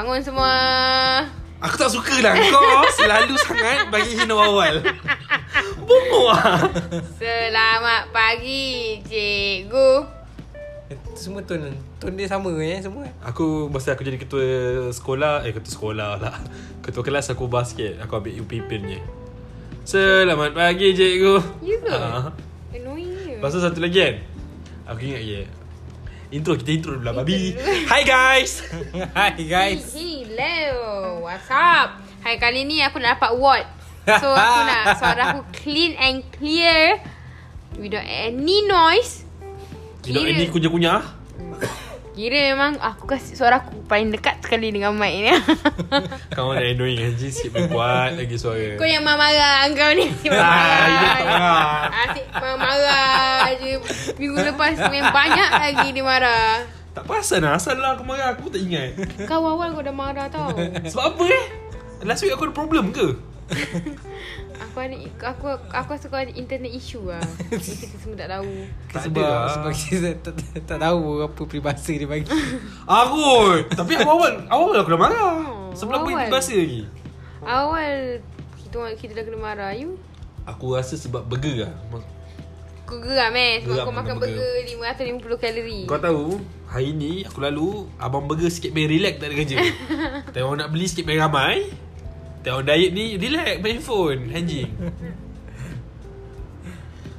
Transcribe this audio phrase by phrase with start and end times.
[0.00, 0.56] Bangun semua.
[1.60, 4.80] Aku tak suka lah kau selalu sangat bagi hina awal.
[5.84, 6.56] Bongok lah.
[7.20, 10.08] Selamat pagi, cikgu.
[10.88, 15.54] Itu semua tone Tone dia sama eh semua Aku masa aku jadi ketua sekolah Eh
[15.54, 16.34] ketua sekolah lah
[16.82, 18.98] Ketua kelas aku ubah sikit Aku ambil UPP punya
[19.86, 21.94] Selamat pagi cikgu You ke?
[21.94, 22.34] Ah.
[22.74, 23.38] Annoying je.
[23.38, 24.16] Lepas tu satu lagi kan
[24.90, 25.59] Aku ingat je
[26.30, 27.58] Intro kita intro dulu lah babi
[27.90, 28.62] Hi guys
[29.18, 31.26] Hai guys Hello.
[31.26, 32.00] What's up?
[32.22, 33.66] Hai, kali ni aku nak dapat award.
[34.06, 37.02] So, aku nak suara aku clean and clear.
[37.76, 39.26] Without any noise.
[40.00, 41.02] Tidak ini kunyah-kunyah
[42.10, 45.30] Kira memang aku kasih suara aku paling dekat sekali dengan mic ni.
[46.36, 50.10] Kau ada annoying Haji Sikit buat lagi suara Kau yang marah-marah kau ni.
[50.10, 51.38] Asyik Ah, dia tak marah.
[51.38, 51.78] marah.
[52.02, 53.72] Asyik marah je.
[54.18, 56.50] Minggu lepas memang banyak lagi dia marah.
[56.90, 60.26] Tak perasan lah Asal lah aku marah Aku tak ingat Kau awal kau dah marah
[60.26, 60.50] tau.
[60.82, 61.44] Sebab apa eh
[62.02, 63.14] Last week aku ada problem ke
[64.60, 64.92] Aku ada
[65.26, 67.24] aku aku rasa kau ada internet issue lah.
[67.50, 68.52] Kita semua tak tahu.
[68.88, 69.48] Tak Sebab ada lah.
[69.50, 72.28] Sebab kita tak, tak, tak tahu Apa peribahasa dia bagi
[73.00, 73.26] Aku
[73.66, 76.28] Tapi aku awal Awal aku dah marah Oh, Sebelum aku awal.
[76.28, 76.82] bahasa lagi
[77.40, 78.20] Awal
[78.60, 79.96] kita kita dah kena marah you.
[80.44, 81.72] Aku rasa sebab burger lah
[82.84, 84.50] Kau geram eh sebab Geram kau makan makan burger
[85.26, 85.80] 550 kalori.
[85.86, 86.26] Kau tahu
[86.66, 89.56] Hari ni aku lalu Abang burger sikit main relax tak ada kerja
[90.32, 91.66] Tengok orang nak beli sikit main ramai
[92.40, 94.72] Tengok diet ni Relax main phone Anjing.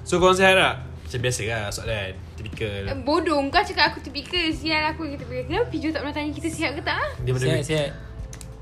[0.02, 0.76] So korang sihat tak?
[0.82, 5.46] Macam biasa lah soalan Eh, Typical Bodoh kau cakap aku typical Sial aku yang typical.
[5.46, 7.12] Kenapa Pijo tak pernah tanya kita sihat ke tak ah?
[7.22, 7.90] Dia Sihat sihat.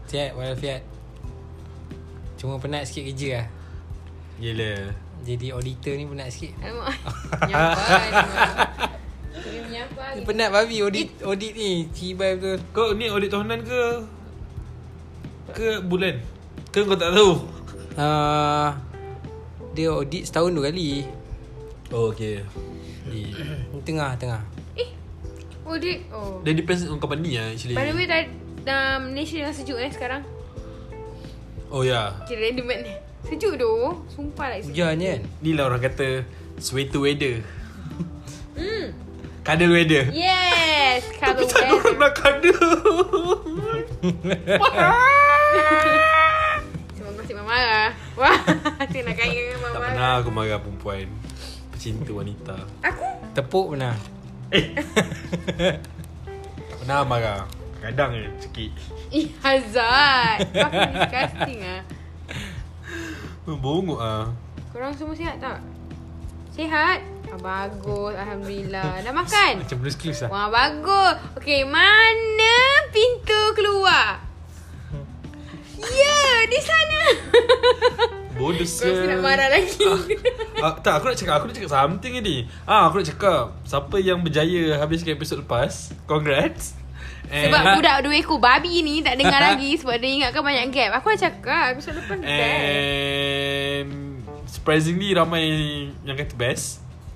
[0.09, 0.81] Sihat walafiat.
[2.35, 3.47] Cuma penat sikit kerja lah.
[4.39, 4.91] Yelah
[5.23, 6.53] Jadi auditor ni penat sikit.
[6.59, 6.95] Alamak.
[9.39, 11.87] Menyampa Dia Penat babi audit audit ni.
[11.95, 12.59] Cibai betul.
[12.75, 13.83] Kau ni audit tahunan ke?
[15.55, 16.38] Ke bulan?
[16.69, 17.31] Ke kau tak tahu?
[17.97, 18.69] uh,
[19.73, 21.01] Dia audit setahun dua kali.
[21.89, 22.45] Oh okay.
[23.87, 24.41] Tengah tengah.
[24.77, 24.89] Eh
[25.81, 26.41] dia Oh.
[26.41, 27.77] Dia depends on company lah actually.
[27.77, 28.25] By the way dah,
[28.65, 30.21] dah Malaysia dah sejuk eh sekarang?
[31.73, 32.13] Oh ya.
[32.21, 32.25] Yeah.
[32.29, 32.93] Kira random ni.
[33.29, 33.73] Sejuk tu
[34.13, 34.73] Sumpah lah sejuk.
[34.73, 35.21] Hujan kan?
[35.41, 36.25] Ni lah orang kata
[36.61, 37.41] Sweater weather.
[38.59, 38.91] Hmm.
[39.47, 40.11] Cuddle weather.
[40.11, 42.59] Yes Tapi Kalau tak ada orang nak cuddle
[47.59, 48.39] marah Wah
[49.05, 51.07] nak kaya dengan Tak marah pernah aku marah perempuan
[51.75, 53.03] Pecinta wanita Aku
[53.35, 53.95] Tepuk pernah
[56.67, 57.41] Tak pernah marah
[57.79, 58.71] Kadang je sikit
[59.11, 61.81] Ih Hazard Kau aku disgusting ah.
[63.47, 64.25] Bongok ah.
[64.69, 65.59] Korang semua sihat tak?
[66.53, 66.99] Sihat?
[67.31, 69.63] Ah, bagus Alhamdulillah Dah makan?
[69.63, 74.28] Macam blues clues lah Wah bagus Okay mana pintu keluar?
[75.81, 76.99] Ya di sana.
[78.39, 79.83] Bodoh Kau mesti nak marah lagi.
[80.59, 82.47] Ah, Tak aku nak cakap Aku nak cakap something ni.
[82.63, 86.71] Ah, Aku nak cakap Siapa yang berjaya Habiskan episod lepas Congrats.
[87.27, 91.03] And, Sebab budak dua ekor babi ni Tak dengar lagi Sebab dia ingatkan banyak gap.
[91.03, 93.89] Aku dah cakap Episode lepas best And
[94.47, 95.43] Surprisingly ramai
[96.07, 96.67] Yang kata best.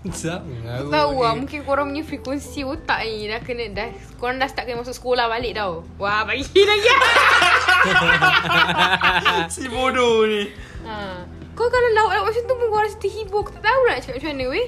[0.03, 4.67] Aku tahu lah Mungkin korang punya frekuensi otak ni Dah kena dah Korang dah start
[4.67, 5.87] kena masuk sekolah balik tau.
[5.95, 6.91] Wah bagi lagi
[9.53, 10.49] Si bodoh ni.
[10.87, 11.23] Ha.
[11.53, 13.39] Kau kalau lauk-lauk macam tu pun Kau rasa terhibur.
[13.45, 14.67] Aku tak tahu nak cakap macam mana weh.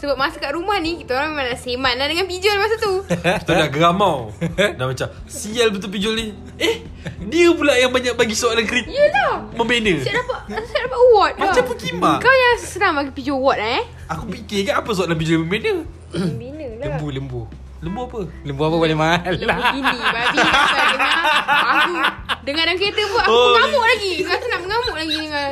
[0.00, 3.04] Sebab masa kat rumah ni Kita orang memang dah semat lah Dengan pijol masa tu.
[3.04, 6.32] Kita dah geram tau Dah macam Sial betul pijol ni.
[6.56, 6.88] Eh
[7.28, 10.00] Dia pula yang banyak bagi soalan kritik Yelah Membina.
[10.00, 11.32] Siap dapat Siap dapat award.
[11.36, 11.66] Macam dah.
[11.68, 12.16] Pokemon.
[12.16, 13.82] Kau yang senang bagi pijol award eh?
[14.08, 15.84] Aku fikir kan Apa soalan pijol membina?
[16.16, 16.96] Bina lah.
[16.96, 17.44] Lembu
[17.80, 18.20] lembu Lembu apa?
[18.42, 19.72] Lembu apa boleh mahal Lembu lah.
[19.72, 21.14] gini Babi Kau dengar
[21.48, 21.92] Aku
[22.40, 24.12] Dengar dalam kereta pun Aku Oh, mengamuk lagi.
[24.22, 25.50] Rasa nak mengamuk lagi dengan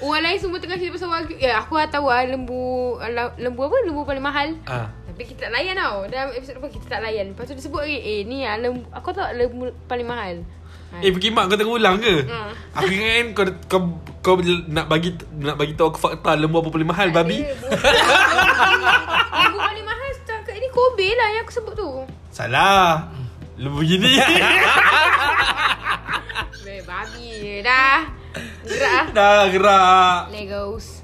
[0.00, 2.96] Orang lain semua tengah cerita pasal wagyu Ya aku dah tahu lah Lembu
[3.36, 3.76] Lembu apa?
[3.82, 4.48] Lembu paling mahal.
[4.64, 6.06] Ah, Tapi kita tak layan tau.
[6.06, 7.26] Dalam episod depan kita tak layan.
[7.30, 10.40] Lepas tu dia sebut lagi Eh ni lah lembu Aku tahu lembu paling mahal?
[10.90, 10.98] Ha.
[10.98, 12.14] Eh pergi mak kau tengah ulang ke?
[12.24, 12.38] Ha.
[12.74, 13.80] Aku ingat kan kau, kau,
[14.18, 14.34] kau
[14.66, 17.44] nak bagi nak bagi tahu aku fakta lembu apa paling mahal babi.
[17.46, 17.78] Eh, bodoh.
[19.36, 21.90] Lembu paling mahal setakat ni Kobe lah yang aku sebut tu
[22.34, 23.06] Salah.
[23.54, 24.18] Lembu gini.
[26.66, 28.10] Eh, Babi je dah
[28.66, 30.20] Gerak lah Dah gerak.
[30.34, 30.99] Legos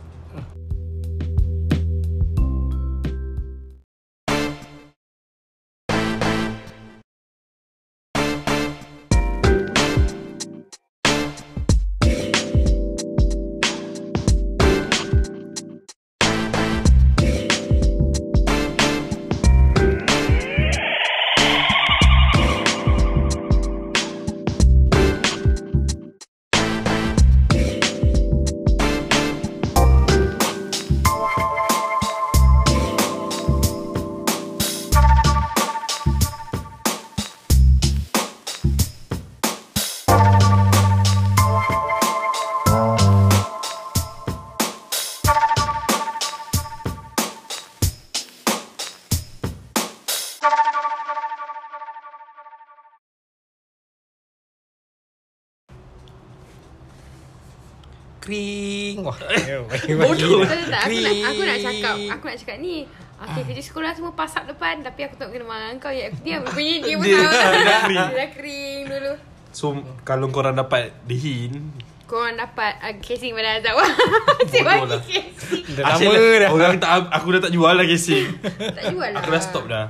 [58.36, 58.96] kring.
[59.00, 59.16] Wah.
[60.02, 60.40] Bodoh.
[60.42, 60.82] Tak, tak, tak.
[60.82, 62.76] Aku nak, aku nak cakap Aku nak cakap ni
[63.16, 66.12] Okay, kerja sekolah semua pasak depan Tapi aku tak kena marah kau ya.
[66.20, 68.28] Dia punya dia pun Dia- tahu dia dah kering.
[68.30, 69.12] Kering dulu
[69.50, 69.64] So
[70.04, 71.72] kalau korang dapat dihin
[72.04, 75.00] Korang dapat uh, casing pada Azab Bodoh bagi lah.
[75.00, 75.26] casing
[75.74, 76.48] Dah lama dah.
[76.52, 78.26] Orang tak Aku dah tak jual lah casing
[78.70, 79.86] Tak jual lah Aku dah stop dah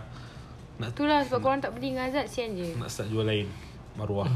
[0.78, 3.50] Nak Itulah sebab korang tak beli dengan Azad Sian je nak start jual lain
[3.92, 4.30] Maruah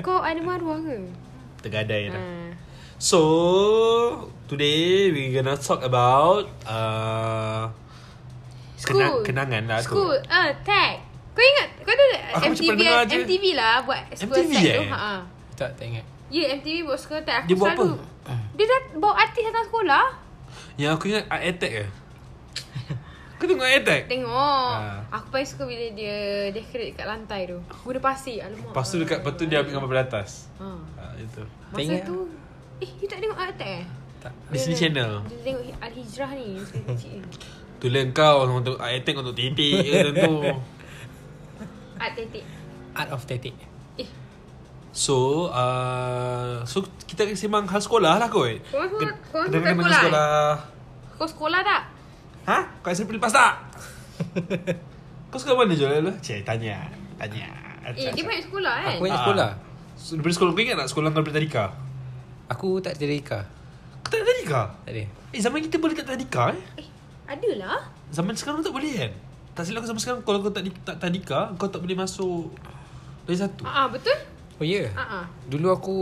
[0.00, 0.96] Kau ada maruah ke?
[1.60, 2.69] Tergadai dah Ha.
[3.00, 3.20] So
[4.44, 7.72] Today We gonna talk about uh,
[8.76, 9.96] School Kenangan lah tu.
[9.96, 11.00] School uh, Tag
[11.32, 12.76] Kau ingat Kau tak Aku MTV,
[13.08, 13.16] je.
[13.18, 14.76] MTV lah Buat school MTV tag eh?
[14.76, 15.14] tu ha.
[15.56, 16.04] Tak, tak ingat.
[16.28, 17.96] Ya MTV buat school tag Aku Dia buat selalu
[18.52, 20.04] Dia dah bawa artis datang sekolah
[20.76, 21.84] Yang aku ingat Art Attack ke
[23.40, 25.00] Kau tengok Art Attack Tengok Ha.
[25.10, 26.16] Aku paling suka bila dia
[26.50, 29.88] Decorate kat lantai tu Guna pasir Alamak Lepas tu dekat Lepas tu dia ambil gambar
[29.90, 30.68] dari atas ha.
[30.94, 32.04] ha, Itu Masa Tengok.
[32.04, 32.16] tu
[32.80, 33.84] Eh you tak tengok Art Attack eh?
[34.20, 34.32] Tak.
[34.48, 36.48] Disney Channel Dia tengok Al-Hijrah ni
[36.88, 37.28] kecil ni
[37.76, 40.32] Itulah kau Untuk Art Attack Untuk titik je tentu
[42.02, 42.44] Art Tetik
[42.90, 43.54] Art of Static.
[43.96, 44.08] Eh
[44.90, 49.14] So uh, So kita sembang hal sekolah lah kot kenangan
[49.46, 50.42] suka masa sekolah, sekolah
[51.14, 51.82] Kau sekolah tak?
[52.42, 52.58] Ha?
[52.80, 53.52] Kau SMP lepas tak?
[55.30, 56.16] Kau sekolah mana je lah?
[56.18, 57.48] Cik, tanya Tanya
[57.86, 58.92] Eh dia banyak sekolah kan?
[58.92, 59.24] Aku banyak Ah.
[59.24, 59.50] sekolah.
[59.94, 61.64] So, daripada sekolah kau ingat tak sekolah kau daripada tadika?
[62.50, 62.98] Aku tak.
[62.98, 64.60] Kau tak ada tadika?
[64.82, 65.04] Tak ada.
[65.30, 66.82] Eh zaman kita boleh tak tadika eh?
[66.82, 66.86] Eh
[67.30, 69.12] adalah Zaman sekarang tak boleh kan?
[69.54, 72.50] Tak silap aku zaman sekarang Kalau kau tak, tak tadika Kau tak boleh masuk
[73.22, 74.18] Dari satu Ah ah, betul?
[74.60, 74.84] Oh ya?
[74.84, 74.88] Yeah.
[74.92, 75.24] Ah ah.
[75.48, 75.96] Dulu aku,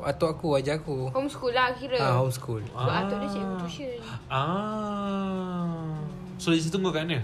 [0.00, 1.12] atuk aku ajar aku.
[1.12, 2.00] Homeschool lah kira.
[2.00, 2.64] Ah, homeschool.
[2.64, 4.00] Sebab atuk dia cikgu tuition.
[4.32, 5.92] Ah.
[6.40, 7.20] So dari situ kau kat mana?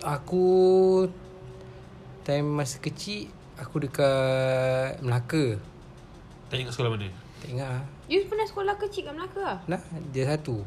[0.00, 0.44] Aku
[2.24, 3.28] time masa kecil
[3.60, 5.60] aku dekat Melaka.
[6.48, 7.12] Tak ingat sekolah mana?
[7.40, 7.82] Tak ingat ah.
[8.04, 9.58] You pernah sekolah kecil kat Melaka lah?
[9.64, 9.80] Nah,
[10.12, 10.60] dia satu.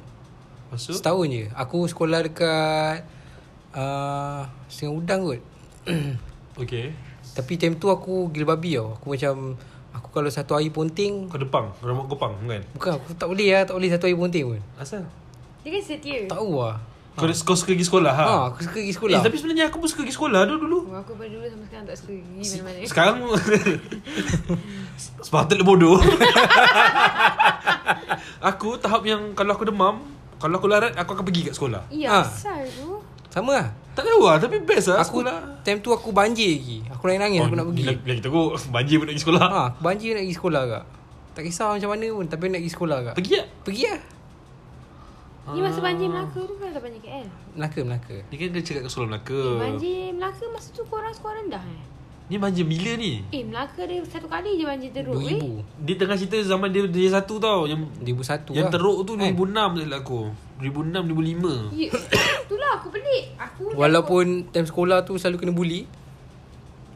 [0.73, 0.97] Masuk?
[0.97, 1.45] Setahun je.
[1.53, 3.05] Aku sekolah dekat
[3.77, 5.41] uh, Sungai Udang kot.
[6.53, 6.93] Okay
[7.33, 8.93] Tapi time tu aku gila babi tau.
[8.93, 9.57] Aku macam
[9.89, 12.61] aku kalau satu hari ponting Kau depang Rambut gopang kan?
[12.77, 14.61] bukan aku tak boleh lah, tak boleh satu hari ponting pun.
[14.77, 15.01] Asal?
[15.65, 16.29] Dia kan setia.
[16.29, 16.77] Tak tahu lah.
[17.13, 18.25] Kau, kau suka pergi sekolah ha?
[18.25, 19.13] Ha, aku suka pergi sekolah.
[19.13, 20.77] Eh, tapi sebenarnya aku pun suka pergi sekolah dulu dulu.
[20.89, 22.77] Oh, aku pada dulu sampai sekarang tak suka pergi mana-mana.
[22.89, 23.15] Sekarang
[25.23, 25.97] Sepatutnya bodoh
[28.49, 30.01] Aku tahap yang Kalau aku demam
[30.37, 32.99] Kalau aku larat Aku akan pergi kat sekolah Ya, asal tu.
[33.29, 33.67] Sama lah.
[33.93, 36.77] Tak tahu lah Tapi best lah Aku sekolah time tu aku banjir lagi.
[36.91, 37.83] Aku nangis-nangis aku nak pergi.
[38.03, 40.83] Lagi, teruk Banjir pun nak pergi sekolah Ha, aku banjir nak pergi sekolah kak.
[41.33, 43.13] Tak kisah macam mana pun tapi nak pergi sekolah kak.
[43.17, 43.47] Pergi tak?
[43.65, 43.99] Pergi lah.
[45.45, 47.27] Ni masa banjir Melaka tu kan tak banjir KL.
[47.53, 48.15] Melaka, Melaka.
[48.23, 51.59] Ni kan dia cakap kat sekolah Melaka Eh, banjir Melaka masa tu korang sekolah rendah
[51.61, 51.83] eh?
[52.23, 53.19] Ni banjir bila ni?
[53.27, 55.35] Eh, Melaka dia satu kali je banjir teruk eh.
[55.35, 55.83] 2000.
[55.83, 58.71] Dia tengah cerita zaman dia dia satu tau Yang 2001 yang lah.
[58.71, 59.35] teruk tu Kan?
[59.35, 60.19] 2006 tak silap aku
[60.55, 61.89] 2006 2005 Ya,
[62.43, 63.23] itulah aku pelik.
[63.35, 65.83] Aku Walaupun time sekolah tu selalu kena bully.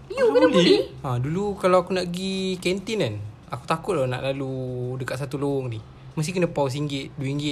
[0.08, 0.78] You kena bully.
[1.04, 3.16] Ha, dulu kalau aku nak pergi kantin kan.
[3.50, 4.48] Aku takut lah nak lalu
[4.96, 5.80] dekat satu lorong ni.
[6.16, 7.44] Mesti kena pause RM1, RM2.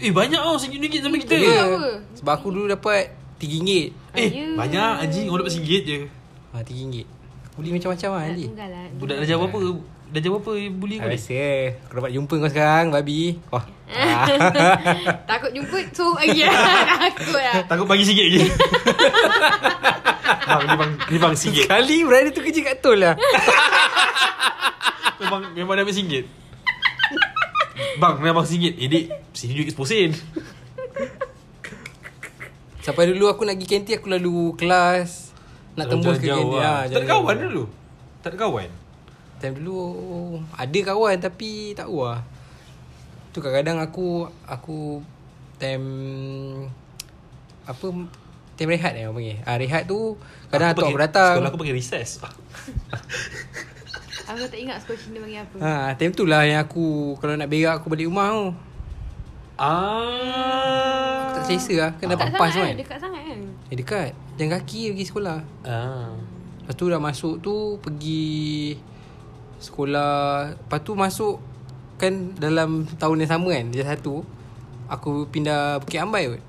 [0.00, 1.44] Eh banyak tau RM1 zaman kita Ya.
[1.44, 1.60] Ya.
[1.66, 1.82] apa?
[2.16, 3.92] Sebab aku dulu dapat RM3.
[4.14, 4.46] Eh Ya.
[4.54, 5.96] banyak anjing Orang dapat RM1 je
[6.50, 6.94] Ha, RM3.
[7.52, 8.50] Bully macam-macam lah anjing.
[8.56, 8.86] lah.
[8.96, 9.56] Budak dah jawab apa?
[10.10, 11.14] Dah jawab apa bully kau ni?
[11.14, 11.36] biasa.
[11.84, 13.36] Aku dapat jumpa kau sekarang, babi.
[13.48, 13.64] Wah.
[15.28, 16.54] Takut jumpa so lagi lah.
[17.04, 17.54] Takut lah.
[17.64, 18.40] Takut bagi sikit lagi
[20.42, 23.14] Bang ni bang Ni bang sikit Sekali berada tu kerja kat tol lah.
[25.20, 26.24] Memang Memang dah ambil singgit
[28.00, 29.04] Bang memang singgit Eh dik
[29.36, 30.10] Sini duit seposen
[32.80, 35.28] Sampai dulu aku nak pergi kantin aku lalu kelas
[35.78, 36.50] nak tembus ke kantin.
[36.50, 36.82] lah.
[36.82, 37.62] Ha, Tak ada kawan dulu
[38.24, 38.70] Tak ada kawan
[39.40, 39.80] Time dulu
[40.52, 42.20] ada kawan tapi tak tahu lah.
[43.32, 45.00] Tu kadang-kadang aku aku
[45.56, 45.86] time
[47.64, 47.86] apa
[48.52, 49.38] time rehat eh orang panggil.
[49.48, 50.20] Ah rehat tu
[50.52, 51.40] kadang atuk aku datang.
[51.40, 52.20] Sekolah aku pakai recess
[54.30, 55.56] Aku tak ingat sekolah Cina panggil apa.
[55.58, 58.46] Ha, time tu lah yang aku kalau nak berak aku balik rumah tu.
[59.60, 61.90] Ah Aku tak selesa lah.
[61.98, 62.70] Kan dapat pas kan.
[62.70, 62.76] kan?
[62.78, 63.40] Dekat sangat kan?
[63.68, 64.10] Eh dekat.
[64.38, 65.38] Jalan kaki pergi sekolah.
[65.66, 66.14] Ah
[66.62, 68.78] Lepas tu dah masuk tu pergi
[69.58, 70.54] sekolah.
[70.54, 71.42] Lepas tu masuk
[71.98, 73.66] kan dalam tahun yang sama kan.
[73.74, 74.22] Dia satu.
[74.86, 76.42] Aku pindah Bukit Ambai kot.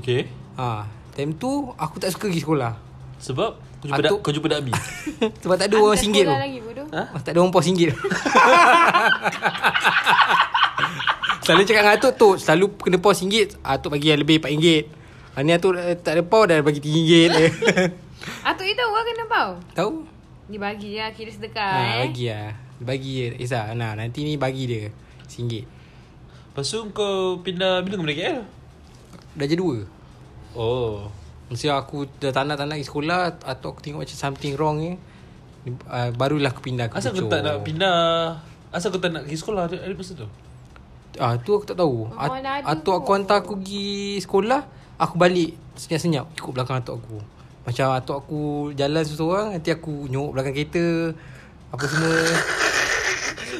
[0.00, 2.72] Okay Ha, time tu aku tak suka pergi sekolah.
[3.20, 4.72] Sebab Kau jumpa, Atuk- dak, kau jumpa Dakbi
[5.42, 6.28] Sebab tak ada orang singgit tu.
[6.28, 6.86] sekolah lagi bodoh.
[6.88, 7.02] Ha?
[7.18, 7.96] Tak ada orang pos singgit tu.
[11.42, 14.82] Selalu cakap dengan Atuk tu Selalu kena pos singgit Atuk bagi yang lebih RM4
[15.32, 17.30] ha, Ni Atuk eh, tak ada pau Dah bagi RM3
[18.48, 19.50] Atuk you tahu lah kena bau.
[19.72, 19.90] Tahu?
[20.46, 21.98] Dia bagi je lah kira sedekah Ha, eh.
[22.02, 24.90] bagi lah Bagi Izzah Nah nanti ni bagi dia
[25.22, 25.62] RM1
[26.48, 28.40] Lepas tu kau pindah Bila kau pindah KL?
[29.36, 29.86] Darjah 2
[30.56, 31.06] Oh
[31.46, 34.76] Mesti aku dah tak nak tak nak pergi sekolah Atau aku tengok macam something wrong
[34.82, 34.92] ni
[35.86, 37.32] uh, Barulah aku pindah ke Asal kau Puchong.
[37.32, 37.98] tak nak pindah
[38.74, 40.26] Asal kau tak nak pergi sekolah Ada, ada masa tu
[41.16, 42.12] Ah tu aku tak tahu.
[42.12, 44.60] Oh, At, mana ada atuk aku hantar aku pergi sekolah,
[45.00, 47.16] aku balik senyap-senyap ikut belakang atuk aku.
[47.64, 48.40] Macam atuk aku
[48.76, 51.16] jalan seorang, nanti aku nyok belakang kereta
[51.72, 52.14] apa semua.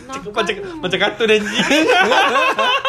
[0.06, 1.64] Cakap macam Macam kartun anjing.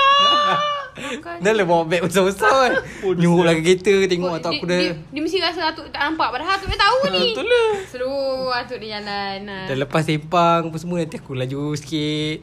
[1.41, 2.73] Dah lah bawa beg besar-besar kan.
[3.15, 6.27] Nyok belakang kereta tengok Oh, atuk aku dah dia, dia mesti rasa Atuk tak nampak
[6.35, 9.57] Padahal Atuk dia tahu ni Betul lah Seluruh Atuk dia jalan ha.
[9.71, 12.39] dah lepas sempang apa semua nanti aku laju sikit.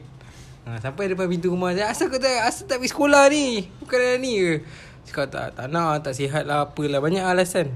[0.65, 3.69] Ha, sampai depan pintu rumah dia, asal kau tak asal tak pergi sekolah ni?
[3.85, 4.53] Bukan dah ni ke?
[5.05, 6.97] Cakap tak, tak nak, tak sihat lah, apalah.
[6.97, 7.69] Banyak alasan.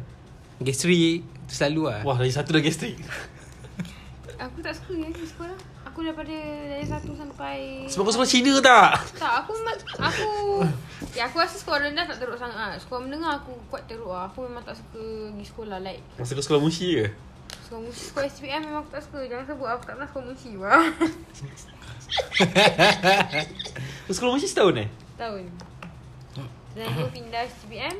[0.58, 2.02] Gastrik, tu selalu lah.
[2.02, 2.98] Wah lagi satu dah gastrik
[4.42, 5.58] Aku tak suka ya pergi sekolah
[6.00, 6.32] Aku daripada
[6.72, 9.04] dari satu sampai Sebab kau sekolah Cina tak?
[9.20, 9.52] Tak aku
[10.00, 10.32] Aku
[11.12, 14.48] Ya aku rasa sekolah rendah tak teruk sangat Sekolah menengah aku kuat teruk lah Aku
[14.48, 17.12] memang tak suka pergi sekolah Like Masa kau sekolah musi ke?
[17.68, 20.52] Sekolah musi Sekolah SPM memang aku tak suka Jangan sebut aku tak pernah sekolah musi
[20.56, 20.84] wah.
[24.08, 24.88] Kau sekolah musi setahun eh?
[25.20, 25.44] Tahun
[26.80, 27.96] Dan aku pindah SPM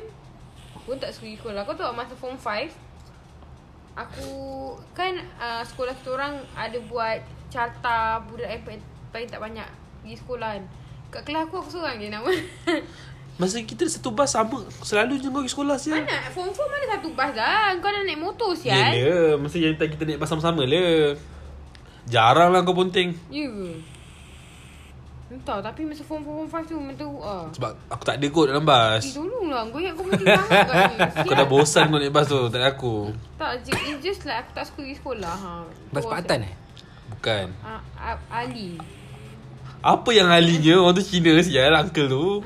[0.88, 2.48] Pun tak suka pergi sekolah Kau tahu masa form 5
[4.08, 4.28] Aku
[4.96, 9.68] Kan uh, sekolah kita orang Ada buat Carta Budak yang paling, paling tak banyak
[10.00, 10.64] Pergi sekolah kan.
[11.10, 12.30] Kat kelas aku Aku seorang je nama.
[13.36, 16.28] Masa kita satu bas sama Selalu je kau pergi sekolah sial Mana?
[16.30, 17.72] Form 4 mana satu bas dah?
[17.76, 21.16] Kau dah naik motor sial Ya Masa yang time kita naik bas sama-sama le.
[22.04, 23.70] Jarang lah kau ponteng Ya ke?
[25.30, 28.26] Entah tapi masa form 4 form 5 tu Memang teruk lah Sebab aku tak ada
[28.28, 29.00] kot dalam bas.
[29.00, 30.98] Eh tolonglah Kau ingat kau penting sangat kat ni.
[31.24, 32.94] Kau dah bosan kau naik bas tu Tak ada aku.
[33.34, 35.54] Tak It's just like Aku tak suka pergi sekolah ha.
[35.88, 36.54] Bas Tu Pakatan eh?
[37.20, 37.52] Bukan.
[37.60, 38.80] Ah, ah, Ali.
[39.80, 42.40] Apa yang halinya Orang tu Cina sial Uncle tu?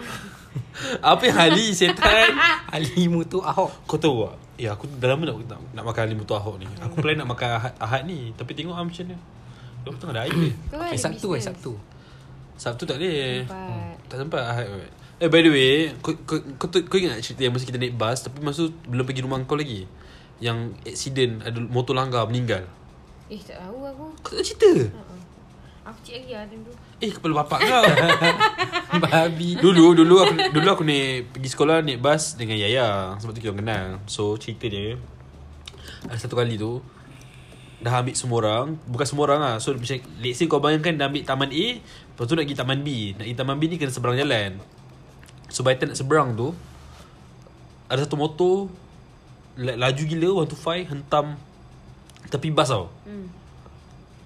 [0.99, 2.35] Apa yang hali setan?
[2.75, 3.71] Ali Mutu Ahok.
[3.87, 4.35] Kau tahu tak?
[4.59, 6.66] Ya aku dah lama nak, nak, nak makan Ali Mutu Ahok ni.
[6.83, 9.16] Aku plan nak makan Ahad, Ahad ni Tapi tengok ah macam mana.
[9.87, 10.35] Dia tengah ada air
[10.66, 11.43] Kau kan Eh, Sabtu eh.
[11.43, 11.73] Sabtu.
[12.59, 13.47] Sabtu tak boleh.
[13.47, 13.95] Sempat.
[14.11, 14.66] Tak sempat Ahad.
[14.66, 14.90] Kot
[15.23, 17.95] Eh by the way Kau, kau, kau, tu- kau ingat cerita yang masa kita naik
[17.95, 19.87] bas Tapi masa tu belum pergi rumah kau lagi?
[20.43, 22.66] Yang accident Ada motor langgar meninggal
[23.33, 25.21] Eh tak tahu aku Kau tak cerita uh-uh.
[25.85, 26.73] Aku cik lagi lah time tu
[27.04, 27.85] Eh kepala bapak kau
[29.04, 29.59] Babi.
[29.59, 33.52] Dulu dulu aku dulu aku naik pergi sekolah naik bas dengan Yaya sebab tu kita
[33.52, 33.99] kenal.
[34.07, 34.97] So cerita dia
[36.09, 36.81] ada satu kali tu
[37.85, 39.54] dah ambil semua orang, bukan semua orang lah.
[39.61, 42.78] So macam let's say kau bayangkan dah ambil taman A, lepas tu nak pergi taman
[42.81, 42.88] B.
[43.19, 44.50] Nak pergi taman B ni kena seberang jalan.
[45.52, 46.57] So by time nak seberang tu
[47.90, 48.73] ada satu motor
[49.61, 51.37] la- laju gila 125 hentam
[52.28, 52.90] tepi bas tau.
[53.04, 53.26] hmm.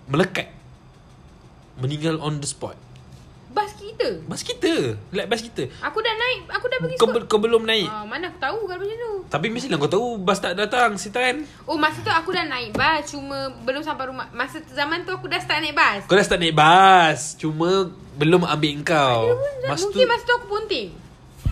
[0.08, 0.48] Melekat.
[1.78, 2.74] Meninggal on the spot.
[3.48, 4.98] Bas kita Bas kita.
[5.08, 5.72] Like bas kita.
[5.80, 7.88] Aku dah naik Aku dah pergi Kau, be- kau belum naik.
[7.88, 11.48] Ah, mana aku tahu kalau macam tu Tapi mestilah kau tahu bas tak datang setan.
[11.64, 15.16] Oh masa tu aku dah naik bas Cuma belum sampai rumah Masa tu zaman tu
[15.16, 17.40] aku dah start naik bas Kau dah start naik bas.
[17.40, 17.88] Cuma
[18.20, 19.32] belum ambil kau.
[19.64, 20.88] Masa tu Mungkin masa tu aku ponting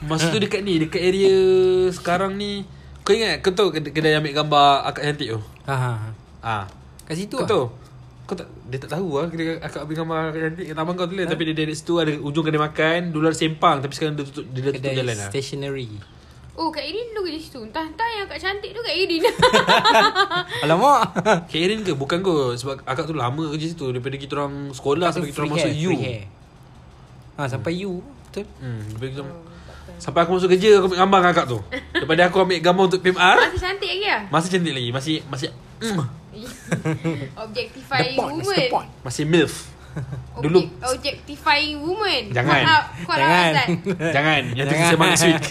[0.06, 1.34] masa tu dekat ni, dekat area
[1.90, 2.62] sekarang ni.
[3.02, 5.40] Kau ingat kau tahu kedai ambil gambar akak cantik tu?
[5.66, 5.92] Ha ha.
[5.96, 6.08] ha.
[6.46, 6.64] Ah.
[7.02, 7.50] Kat situ Kau ah.
[7.50, 7.64] tahu?
[8.26, 11.14] Kau tak dia tak tahu lah kedai akak ambil gambar cantik kat taman kau tu
[11.18, 11.26] lah.
[11.26, 14.46] Tapi dia dari situ ada ujung kedai makan, dulu ada sempang tapi sekarang dia tutup
[14.50, 15.28] dia dah tutup Kedai jalan lah.
[15.30, 15.90] stationery.
[16.56, 19.28] Oh Kak Irin dulu di situ Entah entah yang Kak cantik tu Kak Irin
[20.64, 21.12] Alamak.
[21.52, 21.92] Kak Erin ke?
[21.92, 25.52] Bukan kot Sebab akak tu lama kerja situ Daripada kita orang sekolah Sampai kita orang
[25.52, 26.24] masuk U hair.
[27.36, 28.00] Ha sampai U.
[28.00, 28.48] Betul.
[28.56, 29.22] Hmm, daripada kita
[29.96, 31.58] Sampai aku masuk kerja Aku ambil gambar dengan akak tu.
[31.94, 35.48] Daripada aku ambil gambar untuk PMR Masih cantik lagi lah Masih cantik lagi Masih Masih
[35.80, 35.98] mm,
[37.42, 38.86] Objectifying woman.
[39.00, 39.54] Masih MILF.
[40.36, 40.60] Dulu.
[40.60, 42.22] Object- Objectifying woman.
[42.28, 42.60] Jangan.
[42.62, 43.52] Kau- Kau Jangan.
[43.54, 43.68] Azad
[44.16, 44.42] Jangan.
[44.52, 44.86] Yang tu Jangan.
[44.86, 45.44] saya next week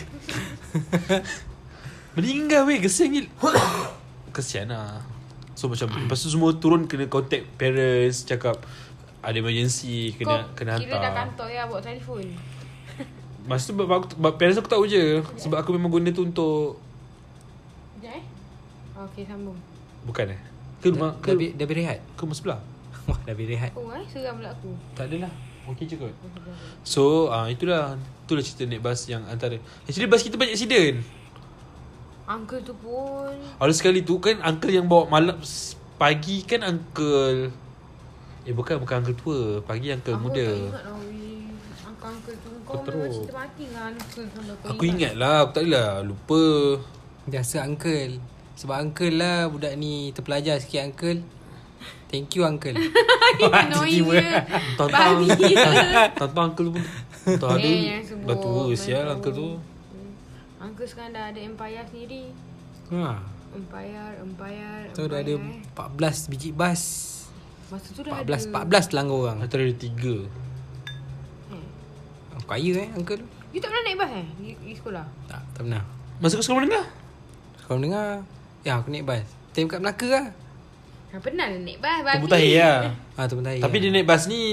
[2.16, 2.80] Meninggal weh.
[2.80, 3.30] Kesian gila.
[4.36, 5.02] Kesian lah.
[5.56, 8.60] So macam Lepas tu semua turun Kena contact parents Cakap
[9.22, 11.16] Ada emergency Kena Kau kena kira dah hantar.
[11.26, 12.28] kantor ya Bawa telefon
[13.46, 15.22] Masa tu bapak aku, bapak, parents aku tahu je.
[15.38, 16.82] Sebab aku memang guna tu untuk
[17.96, 18.24] Sekejap eh.
[19.04, 19.58] Okay sambung.
[20.04, 20.40] Bukan eh?
[20.78, 22.00] Ke rumah Dah, Ke, dah, bi- dah berehat.
[22.10, 22.60] ke rumah sebelah?
[23.08, 23.72] Wah, dah berehat.
[23.74, 24.72] Oh eh Seram pula aku.
[24.94, 25.30] Tak adalah.
[25.68, 26.14] Okay je kot.
[26.82, 27.98] So uh, itulah.
[28.24, 30.98] Itulah cerita naik bas yang antara Actually bas kita banyak accident.
[32.24, 33.30] Uncle tu pun.
[33.56, 37.54] Ada sekali tu kan Uncle yang bawa malam s- Pagi kan uncle?
[38.42, 39.40] Eh bukan Bukan uncle tua.
[39.62, 40.42] Pagi uncle Aku muda.
[40.44, 41.46] tak ingat lah weh.
[41.84, 43.14] Uncle-uncle tu Kau teruk.
[43.14, 44.74] cerita mati dengan uncle lah.
[44.74, 46.44] Aku ingat lah Aku tak adalah Lupa
[47.26, 48.14] Biasa uncle.
[48.56, 51.22] Sebab uncle lah budak ni terpelajar sikit uncle.
[52.06, 52.74] Thank you uncle.
[53.42, 54.22] Annoying je.
[54.78, 55.28] Babi.
[56.18, 56.84] Tantang uncle pun
[57.26, 58.02] Tak ada Eh.
[58.26, 59.14] Dah tua sial Betul.
[59.14, 59.48] uncle tu.
[60.58, 62.24] Uncle sekarang dah ada empire sendiri.
[62.90, 63.06] Ha.
[63.56, 66.16] Empire, empire, Tu dah ada empire, eh.
[66.18, 66.82] 14 biji bas.
[67.70, 68.66] Masa tu dah 14 ada.
[68.66, 69.38] 14 telangga orang.
[69.42, 70.45] Antara ada tiga Eh.
[72.42, 73.26] Kaya eh uncle tu.
[73.50, 74.28] You tak pernah naik bas eh?
[74.36, 75.06] Di, di sekolah?
[75.26, 75.82] Tak, tak pernah.
[76.18, 76.86] Masa kau sekolah menengah
[77.62, 78.20] Kau dengar?
[78.62, 79.24] Ya aku naik bas.
[79.52, 80.28] Time kat Melaka lah.
[81.08, 82.00] Ha, pernah lah naik bas.
[82.02, 82.14] babi.
[82.14, 82.80] Tu mutakhir lah
[83.16, 84.44] Ha tu pun tak Tapi dia naik bas ni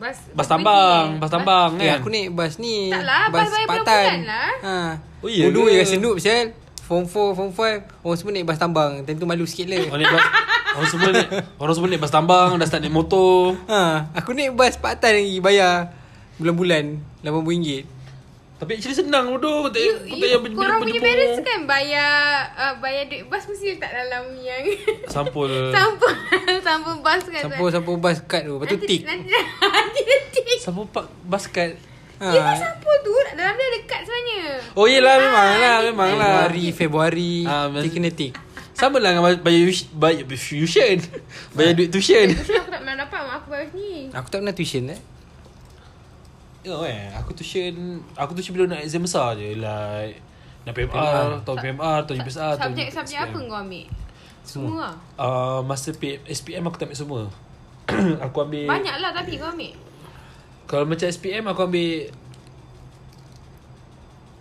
[0.00, 1.20] Bas, Bas tambang?
[1.20, 4.50] Bas tambang Eh, kan aku naik bas ni Tak lah, bas bayar bulan-bulan lah.
[4.58, 4.76] ha.
[5.20, 9.04] Oh, iya Bodoh je senup sial Form 4, Form 5 Orang semua naik bas tambang
[9.04, 10.24] Time tu malu sikit lah Orang naik bas
[10.72, 11.28] Orang semua naik
[11.58, 14.08] Orang semua naik bas tambang Dah start naik motor ha.
[14.16, 15.92] Aku naik bas part time lagi Bayar
[16.36, 16.84] Bulan-bulan
[17.26, 17.82] RM80
[18.56, 19.68] Tapi actually senang bodoh.
[19.68, 22.12] Kau tak You, payah berjemur korang punya parents kan bayar
[22.56, 24.64] uh, bayar duit bas mesti letak dalam yang
[25.12, 25.52] Sampul.
[25.76, 26.12] Sampul.
[26.66, 27.42] Sampul bas kan.
[27.52, 28.56] Sampul-sampul bas kad tu.
[28.56, 29.04] Lepas tu tik.
[29.04, 29.28] Nanti
[29.60, 30.58] nanti dia tik.
[30.64, 31.76] Sampul pak bas kad.
[32.16, 32.32] Ha.
[32.32, 33.12] Dia kan sampul tu.
[33.36, 34.40] Dalam dia ada kad sebenarnya.
[34.72, 36.32] Oh yelah memang lah Memang lah.
[36.48, 36.66] Februari.
[36.72, 37.34] Februari.
[37.44, 38.32] Ah, Tik kena tik.
[38.72, 40.96] Sama lah dengan bayar tuition.
[41.52, 42.28] Bayar duit tuition.
[42.32, 44.08] Aku tak pernah dapat mak aku bayar sini.
[44.16, 45.15] Aku tak pernah tuition eh
[46.66, 49.54] Tengok eh Aku tuition Aku tuition bila nak exam besar je.
[49.54, 50.18] Like
[50.66, 53.86] Nak PMR Tahun PMR Tahun UPSR Subjek-subjek apa kau ambil?
[54.42, 54.74] Semua.
[54.74, 54.94] Lah.
[55.14, 57.22] uh, Masa P- SPM aku tak ambil semua.
[58.26, 59.74] Aku ambil Banyak lah tapi kau ambil.
[60.66, 62.10] Kalau macam SPM aku ambil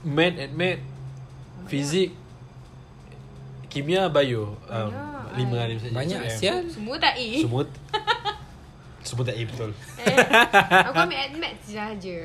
[0.02, 0.82] Math and Math
[1.70, 2.10] Fizik
[3.70, 4.58] Kimia Bio.
[4.66, 6.58] Um, Banyak, Lima lah subjek Banyak sial.
[6.66, 7.30] Semua tak A.
[7.38, 7.62] Semua
[9.06, 10.18] Semua tak A betul Eh,
[10.82, 12.18] aku ambil admat sahaja.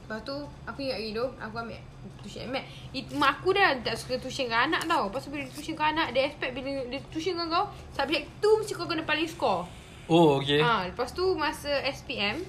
[0.00, 1.78] Lepas tu aku ingat lagi tu aku ambil
[2.18, 2.64] tuition admat.
[2.90, 5.06] It, mak aku dah tak suka tuition dengan anak tau.
[5.06, 8.50] Lepas tu bila tuition dengan anak dia expect bila dia tuition dengan kau subjek tu
[8.52, 9.62] mesti kau kena paling score.
[10.06, 12.42] Oh okay Ah, lepas tu masa SPM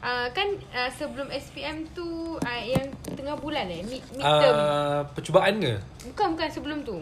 [0.00, 2.04] Uh, kan uh, sebelum SPM tu
[2.36, 5.80] uh, yang tengah bulan eh mid midterm uh, uh, Percubaan ke?
[6.04, 7.00] bukan bukan sebelum tu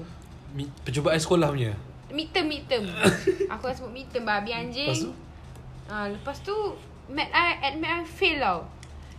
[0.54, 1.74] Mi- Percubaan sekolah punya
[2.08, 2.86] midterm midterm
[3.52, 5.10] aku dah sebut midterm babi anjing Lepas tu?
[5.92, 6.56] Ah, lepas tu
[7.06, 8.64] mat I admit I fail tau.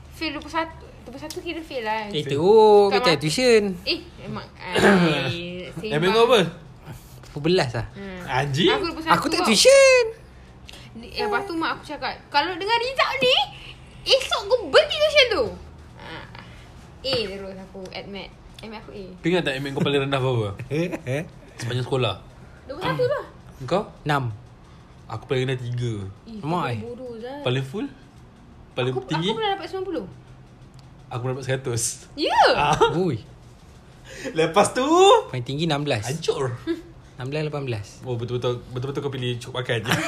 [0.10, 0.66] Fail 21
[1.06, 2.10] 21 kira fail lah.
[2.10, 4.42] Eh teruk mak- tuition Eh memang
[5.84, 6.40] eh, kau apa?
[7.34, 8.22] Berbelas lah Hmm.
[8.26, 8.72] Anjing?
[8.72, 10.06] Aku 21 Aku tak tuition
[10.98, 13.36] eh, Lepas tu mak aku cakap Kalau dengan result ni
[14.06, 15.44] Esok aku berhenti tuition tu.
[17.04, 18.30] A terus aku admit
[18.62, 20.50] Admit aku A Kau ingat tak MN kau paling rendah berapa?
[20.72, 20.88] Eh
[21.60, 22.16] Sepanjang sekolah
[22.66, 23.26] 21 tu lah
[23.66, 23.84] Kau?
[24.08, 24.32] Enam
[25.06, 25.68] Aku paling rendah 3
[26.26, 26.80] Eh, Mak, kau eh.
[26.80, 27.88] bodoh Zat Paling full?
[28.74, 29.30] Paling aku, tinggi?
[29.30, 32.50] Aku pernah dapat 90 Aku dapat 100 Ya yeah.
[32.56, 32.80] Ah.
[32.96, 33.18] Ui
[34.32, 34.86] Lepas tu
[35.30, 36.44] Paling tinggi 16 Hancur
[37.20, 39.94] 16 18 Oh betul-betul Betul-betul kau pilih cukup makan je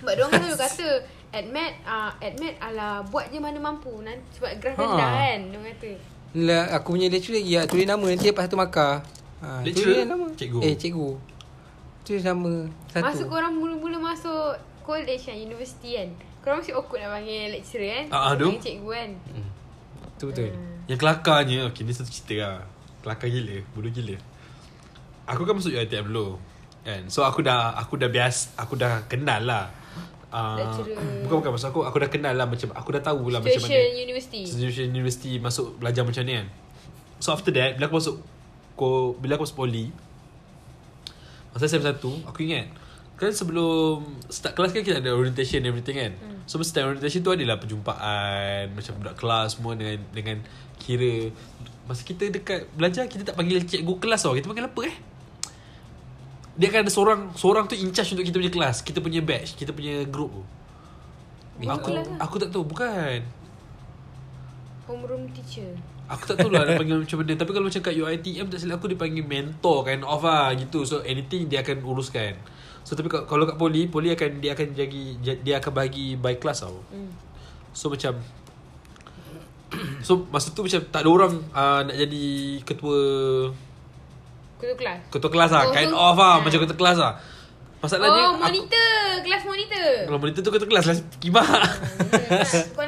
[0.00, 0.88] Sebab diorang selalu kata
[1.30, 4.82] Admit uh, Admit ala Buat je mana mampu nanti, Sebab graf Ha.
[4.82, 5.90] rendah kan Diorang kata
[6.30, 9.02] Lah, aku punya lecturer lagi ya, tulis nama nanti lepas satu markah.
[9.42, 10.06] Ha, Lecturer?
[10.06, 10.26] tulis nama.
[10.30, 10.58] Cikgu?
[10.62, 11.08] Eh, cikgu.
[12.10, 13.06] Tulis nama satu.
[13.06, 16.10] Masa korang mula-mula masuk College kan Universiti kan
[16.42, 18.06] Korang mesti awkward nak panggil lecturer kan?
[18.10, 18.50] Ah, ah, tu.
[18.50, 19.10] Panggil cikgu kan?
[20.18, 20.50] Tu betul.
[20.90, 22.66] Yang kelakarnya Okay ni satu cerita lah.
[23.06, 24.18] Kelakar gila Bodoh gila.
[25.30, 26.42] Aku kan masuk UiTM dulu
[26.82, 27.06] Kan?
[27.06, 29.70] So aku dah Aku dah bias Aku dah kenal lah.
[30.34, 30.98] Uh, Lecturer.
[31.22, 33.86] Bukan bukan Maksud aku Aku dah kenal lah macam Aku dah tahu lah macam mana
[33.94, 34.50] university.
[34.50, 36.50] Situation university Masuk belajar macam ni kan.
[37.22, 38.16] So after that Bila aku masuk
[38.74, 39.94] ko, Bila aku masuk poly
[41.50, 42.70] Masa sem satu Aku ingat.
[43.18, 46.12] Kan sebelum Start kelas kan kita ada orientation everything kan?
[46.16, 46.40] Hmm.
[46.48, 50.36] So masa time orientation tu adalah perjumpaan Macam budak kelas semua Dengan dengan
[50.80, 51.28] kira.
[51.84, 54.32] Masa kita dekat belajar Kita tak panggil cikgu kelas tau.
[54.32, 54.96] Kita panggil apa eh?
[56.56, 58.76] Dia akan ada seorang Seorang tu in charge untuk kita punya kelas.
[58.86, 60.44] Kita punya batch Kita punya group tu.
[61.60, 62.04] Aku lah.
[62.24, 63.20] aku tak tahu Bukan.
[64.88, 65.76] Homeroom teacher
[66.10, 68.82] Aku tak tahu lah Dia panggil macam mana Tapi kalau macam kat UiTM Tak silap
[68.82, 70.82] aku Dia panggil mentor kind of lah Gitu.
[70.82, 72.34] So anything Dia akan uruskan.
[72.82, 75.02] So tapi kalau- kat poli Poli akan Dia akan jadi
[75.38, 76.82] Dia akan bagi by class tau.
[76.90, 77.14] Hmm.
[77.70, 78.18] So macam
[80.06, 82.24] So masa tu macam Tak ada orang uh, Nak jadi
[82.66, 82.98] Ketua
[84.58, 84.98] Ketua kelas?
[85.08, 86.36] Ketua kelas lah Oh, Kind of lah ah.
[86.42, 87.14] Macam ketua kelas lah.
[87.80, 88.90] Masalahnya Oh monitor
[89.22, 89.88] Kelas monitor.
[90.10, 91.46] Kalau monitor tu ketua kelas Kelas kimak.
[92.76, 92.84] Kau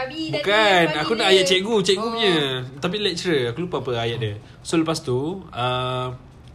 [0.00, 1.18] babi tadi, Bukan babi Aku dia.
[1.18, 2.12] nak ayat cikgu Cikgu Oh.
[2.12, 2.36] punya.
[2.78, 4.34] Tapi lecturer Aku lupa apa ayat dia.
[4.60, 6.08] So lepas tu uh,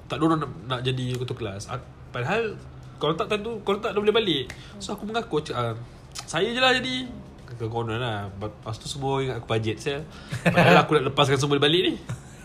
[0.06, 1.68] Tak ada orang nak, nak jadi ketua kelas.
[1.68, 2.56] Ak- Padahal
[2.96, 4.46] Kalau tak time tu Kalau tak dah boleh balik.
[4.78, 5.76] So aku mengaku uh,
[6.22, 7.08] Saya je lah jadi
[7.54, 8.34] Kekonon lah.
[8.34, 10.02] Lepas tu semua ingat aku bajet saya.
[10.42, 11.94] Padahal aku nak lepaskan semua balik ni.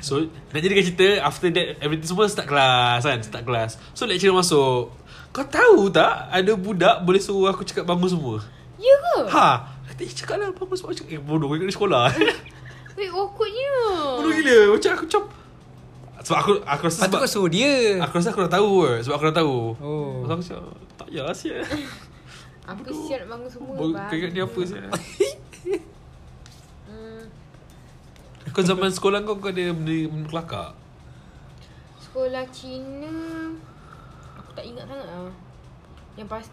[0.00, 3.78] So nak jadikan cerita After that Everything semua start kelas kan Start kelas.
[3.90, 4.94] So lecturer masuk.
[5.30, 8.36] Kau tahu tak Ada budak Boleh suruh aku cakap bangun semua?
[8.76, 9.30] Ya ke?
[9.30, 9.48] Ha
[10.02, 12.10] eh cakap lah Bangun semua Aku cakap Eh bodoh Kau di sekolah
[12.98, 13.72] Wait, awkwardnya.
[14.18, 15.22] Bodoh gila Macam aku macam
[16.20, 19.14] Sebab aku Aku rasa sebab kau suruh dia Aku rasa aku dah tahu ke Sebab
[19.14, 20.12] aku dah tahu Oh.
[20.20, 21.62] So aku cakap Tak payah lah sial
[22.70, 23.74] Apa siap bangun semua.
[23.74, 24.10] Kau bang.
[24.12, 24.86] ingat dia apa sial
[26.84, 27.22] Hmm,
[28.48, 30.68] Kau zaman sekolah kau Kau ada benda, benda kelakar
[32.02, 33.08] sekolah Cina.
[34.36, 35.32] Aku tak ingat sangat lah.
[36.12, 36.44] Yang pas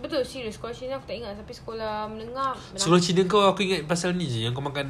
[0.00, 3.84] Betul serius Sekolah Cina aku tak ingat Tapi sekolah menengah Sekolah Cina kau aku ingat
[3.84, 4.88] pasal ni je Yang kau makan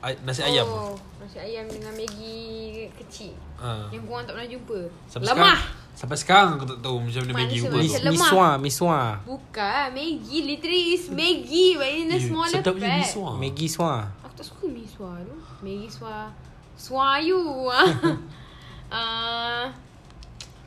[0.00, 3.34] ay- Nasi ayam Oh, nasi ayam dengan Maggi kecil.
[3.56, 3.88] ha.
[3.88, 4.78] Yang korang tak pernah jumpa.
[5.04, 5.58] Sampai Lemah.
[5.58, 5.60] sekarang,
[5.94, 9.00] Sampai sekarang aku tak tahu Macam mana Maggi rupa tu Mis, miswa, miswa.
[9.24, 13.28] Bukan Maggi Literally is Maggi But in a Eh, smaller sedapnya pack miswa.
[13.34, 13.94] Maggi swa.
[14.22, 16.30] Aku tak suka mi swa tu Maggi swa
[16.74, 19.64] Swayu uh,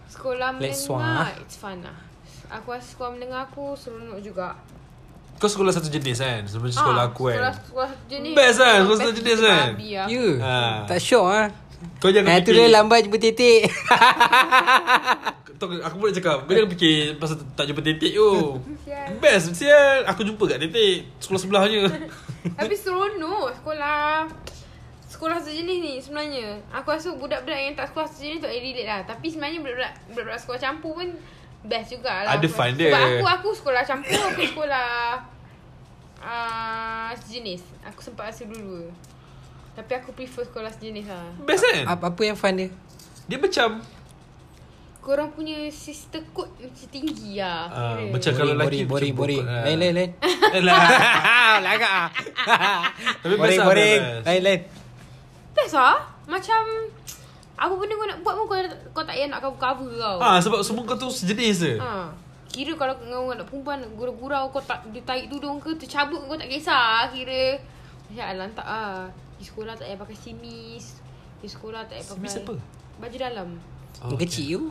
[0.07, 1.27] Sekolah menengah swa.
[1.37, 2.06] It's fun lah
[2.49, 4.55] Aku rasa sekolah menengah aku Seronok juga
[5.35, 8.57] Kau sekolah satu jenis kan Sebelum sekolah Ah, aku Sekolah, kan sekolah satu jenis Best
[8.57, 8.77] kan?
[8.79, 9.67] Sekolah satu jenis kan?
[9.67, 9.67] lah.
[9.77, 10.03] Ya.
[10.39, 10.75] Ah.
[10.85, 11.47] Tak syok ah.
[11.99, 13.61] Kau jangan Eh tu fikir dia lambat jumpa titik.
[15.57, 18.29] Tahu, Aku pun nak cakap Kau jangan fikir Pasal tak jumpa titik tu.
[19.17, 21.81] Best sial Aku jumpa kat titik Sekolah sebelah je
[22.59, 24.25] Tapi seronok Sekolah
[25.07, 29.01] Sekolah sejenis ni sebenarnya Aku rasa budak-budak yang tak sekolah sejenis tak boleh relate lah
[29.03, 31.09] Tapi sebenarnya budak-budak, budak-budak sekolah campur pun
[31.67, 32.87] Best jugalah Ada aku fun dia.
[32.87, 34.87] Sebab aku aku sekolah campur Aku sekolah
[36.17, 38.87] uh, Sejenis Aku sempat rasa dulu
[39.73, 42.69] Tapi aku prefer sekolah sejenis lah Best kan apa, apa yang fun dia?
[43.25, 43.83] Dia macam
[44.97, 48.11] Korang punya sister code macam tinggi lah Ah, kira.
[48.11, 49.43] macam kalau lelaki boring, boring, boring.
[49.45, 49.63] ah.
[49.63, 50.11] Lain, lain, lain.
[50.51, 50.79] Eh lah
[51.65, 52.07] Lagak ah.
[53.17, 54.01] Tapi boring, lah, boring.
[54.03, 54.25] best.
[54.25, 54.59] Lain, lain.
[55.53, 56.61] Best lah Macam
[57.57, 58.57] Apa benda kau nak buat pun kau,
[58.93, 62.13] kau tak payah nak cover-cover tau Ah sebab semua kau tu sejenis je Ha.
[62.47, 66.47] Kira kalau kau anak perempuan gurau-gurau kau tak dia tarik tudung ke tercabut kau tak
[66.47, 67.59] kisah kira.
[68.13, 69.09] Ya alah tak ah.
[69.37, 71.01] Di sekolah tak payah pakai simis.
[71.43, 72.53] Di sekolah tak payah pakai Simis apa?
[72.97, 73.49] Baju dalam.
[74.05, 74.69] Oh, kecil tu.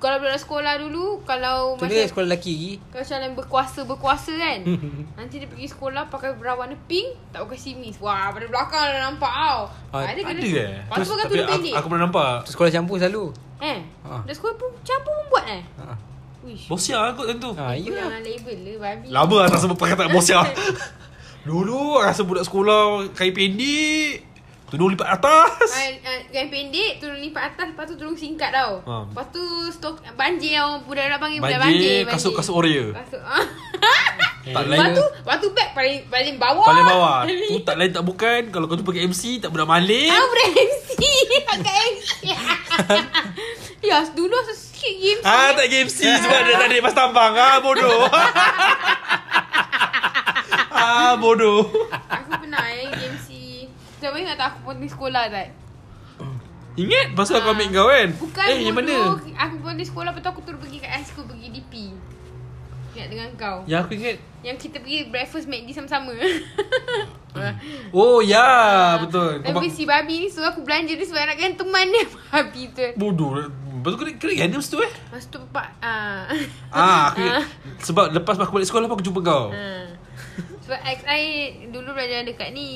[0.00, 2.72] Kalau budak sekolah dulu kalau Tu macam sekolah lelaki lagi.
[2.88, 4.58] kalau macam yang berkuasa-berkuasa kan.
[5.20, 8.00] nanti dia pergi sekolah pakai bra warna pink, tak pakai simis.
[8.00, 9.60] Wah, pada belakang dah nampak tau.
[9.92, 10.34] Ah, ada kena.
[10.34, 11.74] Ada eh Lepas tu pakai tudung aku, pendek.
[11.74, 13.24] aku pernah nampak Tu sekolah campur selalu.
[13.60, 14.24] Eh, Ah.
[14.24, 15.62] dah sekolah pun campur pun buat eh.
[15.78, 15.92] Ha.
[16.40, 16.64] Wish.
[16.66, 18.00] Bosia kot tentu Ha, Itu ya.
[18.02, 19.06] jangan label le babi.
[19.06, 20.40] Lama lah tak sebut pakai tak bosia
[21.40, 24.29] Dulu rasa budak sekolah Kain pendek
[24.70, 25.66] Tudung lipat atas.
[25.74, 28.78] Uh, uh, yang pendek Turun lipat atas Lepas tu turun singkat tau.
[28.86, 29.10] Ha.
[29.10, 29.42] Lepas tu
[29.74, 33.18] stok Banjir tau Budak-budak panggil budak Banjir, banjir kasut-kasut Oreo Kasut.
[33.26, 33.42] Ah.
[34.40, 36.64] Tak Lepas lain tu Lepas tu bag paling, paling bawah.
[36.70, 37.18] Paling bawah.
[37.50, 38.40] Tu tak lain tak bukan.
[38.48, 40.08] Kalau kau jumpa kat MC Tak budak maling.
[40.08, 40.88] Ah budak MC
[41.44, 42.10] Kat MC
[43.84, 47.34] Ya dulu aku sikit game Ah tak ke MC Sebab dia tak ada pas tambang.
[47.34, 48.06] Ah bodoh.
[50.80, 51.68] Ah bodoh.
[52.08, 53.18] Aku pernah eh game
[54.00, 55.52] Kau ingat tak aku pun di sekolah tak
[56.82, 57.06] Ingat?
[57.12, 58.08] Pasal aku ambil kau kan?
[58.16, 59.20] Bukan Eh yang mana.
[59.20, 61.92] Aku di sekolah Lepas tu aku turun pergi kat high school Pergi DP
[62.90, 63.58] Ingat dengan kau?
[63.70, 64.16] Yang aku ingat.
[64.42, 66.10] Yang kita pergi breakfast McD sama-sama.
[67.94, 69.38] Oh ya Betul.
[69.38, 72.04] Kau Tapi bak- si babi ni suruh aku belanja dia sebab nak teman dia.
[72.34, 72.82] Babi tu.
[72.98, 73.38] Bodoh.
[73.38, 74.92] Lepas tu kena kena gana masa tu eh?
[75.08, 76.26] Masa tu pak ah.
[76.74, 77.46] Ah aku ingat.
[77.80, 79.54] Sebab lepas aku balik sekolah Aku jumpa kau.
[79.54, 79.86] Ah.
[80.66, 81.22] Sebab ex I
[81.70, 82.68] dulu belajar dekat ni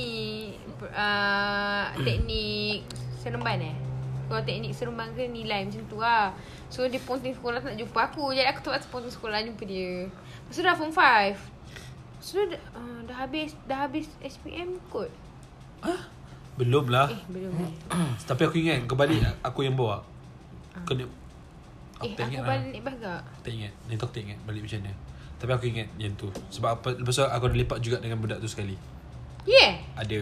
[0.92, 2.84] uh, teknik
[3.20, 3.76] seremban eh.
[4.24, 6.32] Kalau teknik seremban ke nilai macam tu lah.
[6.72, 8.32] So dia ponting sekolah tak nak jumpa aku.
[8.32, 10.08] Jadi aku terpaksa ponting sekolah jumpa dia.
[10.08, 11.36] Lepas tu dah form 5.
[12.24, 15.12] So dah, uh, dah habis dah habis SPM kot.
[16.54, 17.52] Belum lah Eh belum.
[18.30, 20.00] Tapi aku ingat Kau balik Aku yang bawa
[20.86, 21.04] Kau ni
[22.02, 22.48] eh tak aku ingat lah.
[22.50, 23.22] balik naik tak?
[23.50, 24.92] Ingat Ni tu aku tak ingat Balik macam mana
[25.38, 28.38] Tapi aku ingat yang tu Sebab apa Lepas tu aku ada lepak juga Dengan budak
[28.38, 28.78] tu sekali
[29.44, 29.80] Yeah.
[29.96, 30.20] Ada.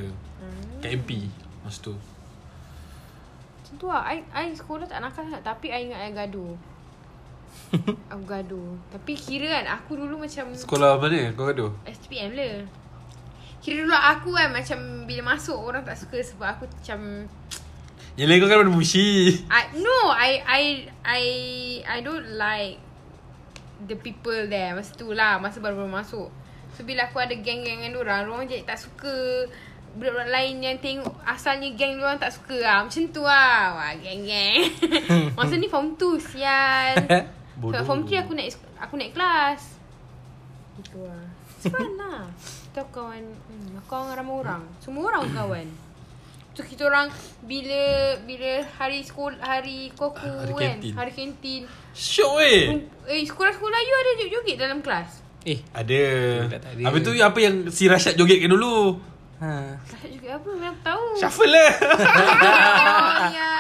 [0.83, 1.31] Kat MP
[1.63, 1.95] Masa tu.
[1.95, 4.03] Macam tu lah.
[4.11, 6.59] I, I sekolah tak nakal sangat Tapi I ingat I gaduh.
[8.13, 8.75] Aku gaduh.
[8.91, 11.71] Tapi kira kan Aku dulu macam Sekolah mana kau gaduh?
[11.87, 12.67] SPM le.
[13.63, 17.31] Kira dulu aku kan Macam bila masuk Orang tak suka Sebab aku macam
[18.19, 19.07] Yang lain kau kan mana bushi
[19.55, 20.63] I, No I I
[21.07, 21.23] I
[21.87, 22.83] I don't like
[23.87, 24.75] The people there.
[24.75, 26.42] Masa tu lah Masa baru-baru masuk
[26.77, 29.47] So bila aku ada geng-geng dengan orang Orang jadi tak suka
[29.93, 34.73] Budak-budak lain yang tengok Asalnya geng orang tak suka lah Macam tu lah Wah geng-geng
[35.37, 36.95] Masa ni form 2 Sial.
[37.61, 39.61] Sebab form 3 aku naik Aku naik kelas
[40.81, 41.25] Itu lah
[41.63, 42.27] fun lah
[42.73, 45.69] Kita kawan hmm, Kawan dengan ramai orang Semua orang kawan
[46.53, 47.09] So tu kita orang
[47.49, 47.81] bila
[48.29, 50.93] bila hari sekolah hari koku Hari kan, kantin.
[50.93, 51.63] hari kantin.
[51.97, 52.61] Syok weh.
[53.09, 55.22] Eh sekolah-sekolah you ada joget-joget dalam kelas.
[55.43, 56.03] Eh Ada.
[56.47, 56.83] Tak, tak ada.
[56.87, 58.95] Habis tu apa yang si Rashad jogetkan dulu?
[59.43, 59.75] ha.
[59.83, 60.49] Kelas joget apa?
[60.49, 61.05] Aku tahu.
[61.19, 61.71] Shuffle lah.
[61.83, 63.51] Oh ya.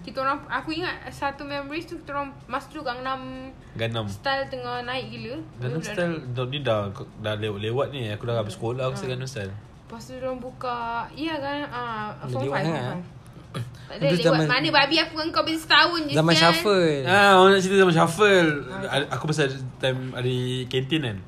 [0.00, 4.08] kita orang aku ingat satu memories tu kita orang masa tu Gangnam Ganam.
[4.08, 5.36] style tengah naik gila.
[5.60, 6.80] Budak-budak style dah ni dah
[7.20, 8.08] dah lewat-lewat ni.
[8.10, 9.52] Aku dah habis sekolah aku style Ganam style.
[9.52, 13.02] Lepas tu diorang buka Ya kan ah, Form 5 Lewat
[13.50, 16.12] Form sangat, 5 Tak ada lewat zaman- Mana babi aku dengan kau beza setahun je
[16.12, 18.50] Zaman shuffle Ah, orang nak cerita zaman shuffle.
[18.84, 21.18] Ada- Aku pasal time hari kantin kan.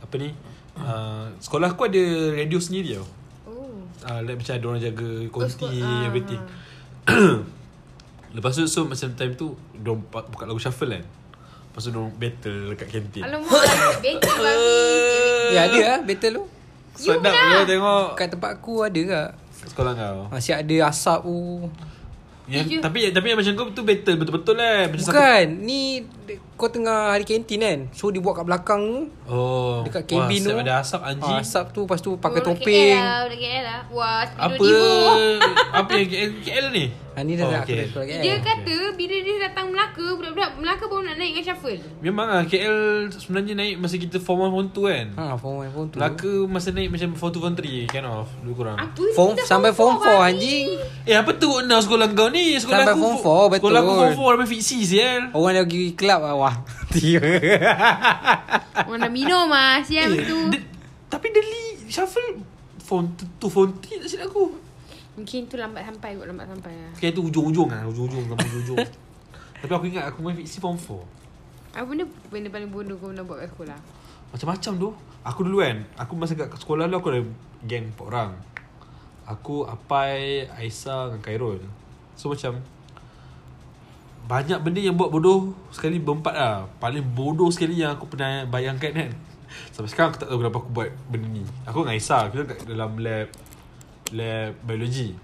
[0.00, 0.28] Apa ni?
[0.74, 2.02] Uh, sekolah aku ada
[2.34, 3.06] radio sendiri tau.
[3.46, 6.42] Oh Uh, like macam ada orang jaga konti, Oh, ah, everything.
[8.34, 11.04] Lepas tu, so macam time tu, diorang buka lagu shuffle kan.
[11.70, 13.22] Lepas tu diorang battle dekat kantin.
[13.22, 13.62] Alamak
[14.02, 14.74] Betul babi
[15.54, 16.44] Ya ada lah battle tu
[16.96, 17.62] Sedap lah.
[17.62, 19.30] tu tengok Kat tempat aku ada kak
[19.66, 20.18] sekolah kau.
[20.28, 21.38] Masih ada asap tu
[22.44, 22.78] Yang, Ya.
[22.78, 24.84] tapi tapi yang macam kau tu battle betul-betul lah.
[24.84, 26.04] Macam Bukan Ni
[26.54, 29.80] Kau tengah hari kantin kan So dia buat kat belakang tu oh.
[29.80, 31.34] Dekat kabin Wah, tu ada asap anjing.
[31.34, 34.66] ah, Asap tu Lepas tu pakai Budak topeng KL lah KL lah Wah Apa?
[35.74, 36.84] Apa yang KL, KL ni?
[37.14, 37.86] Ha, Ni dah Oh, nak okay.
[37.86, 41.78] aku dah Dia kata Bila dia datang Melaka Budak-budak Melaka baru nak naik dengan shuffle
[42.00, 42.76] Memang lah KL
[43.08, 45.06] sebenarnya naik masa kita form 1 form 2 kan.
[45.14, 48.26] Ha form 1 form 2 Melaka masa naik macam form 2 form 3 kind of
[48.40, 48.76] lebih kurang.
[48.76, 50.28] Apa ni Form- kita sampai form four, four, babi.
[50.28, 50.66] anjing.
[51.04, 52.54] Eh apa tu nak sekolah kau ni?
[52.54, 54.10] Sekolah Sampai aku form four, Sekolah aku betul.
[54.14, 55.20] form 4 sampai fiksi sial.
[55.30, 56.54] Orang dah pergi club lah Wah
[58.84, 60.66] Orang dah minum lah Sial Eh, tu dia-
[61.06, 62.42] tapi Deli shuffle
[62.80, 63.06] form
[63.38, 64.50] 2 form 3 tak silap aku.
[65.14, 66.92] Mungkin tu lambat sampai kot Lambat sampai lah.
[66.98, 68.78] Kayak tu ujung-ujung lah, ujung-ujung sampai ujung.
[69.62, 71.78] tapi aku ingat aku main fiksi form 4.
[71.78, 73.78] Apa benda Benda paling bodoh kau pernah buat kat sekolah.
[74.34, 74.88] Macam-macam tu.
[75.24, 77.22] Aku dulu kan Aku masa kat sekolah dulu Aku ada
[77.64, 78.30] geng 4 orang.
[79.24, 81.62] Aku Apai Aisyah dengan Khairul.
[82.18, 82.58] So macam
[84.26, 86.66] Banyak benda yang buat bodoh Sekali berempat lah.
[86.82, 89.10] Paling bodoh sekali Yang aku pernah bayangkan kan.
[89.74, 91.42] Sampai sekarang aku tak tahu Kenapa aku buat benda ni.
[91.64, 93.30] Aku dengan Aisyah Kita kat dalam lab
[94.12, 95.16] Lab biologi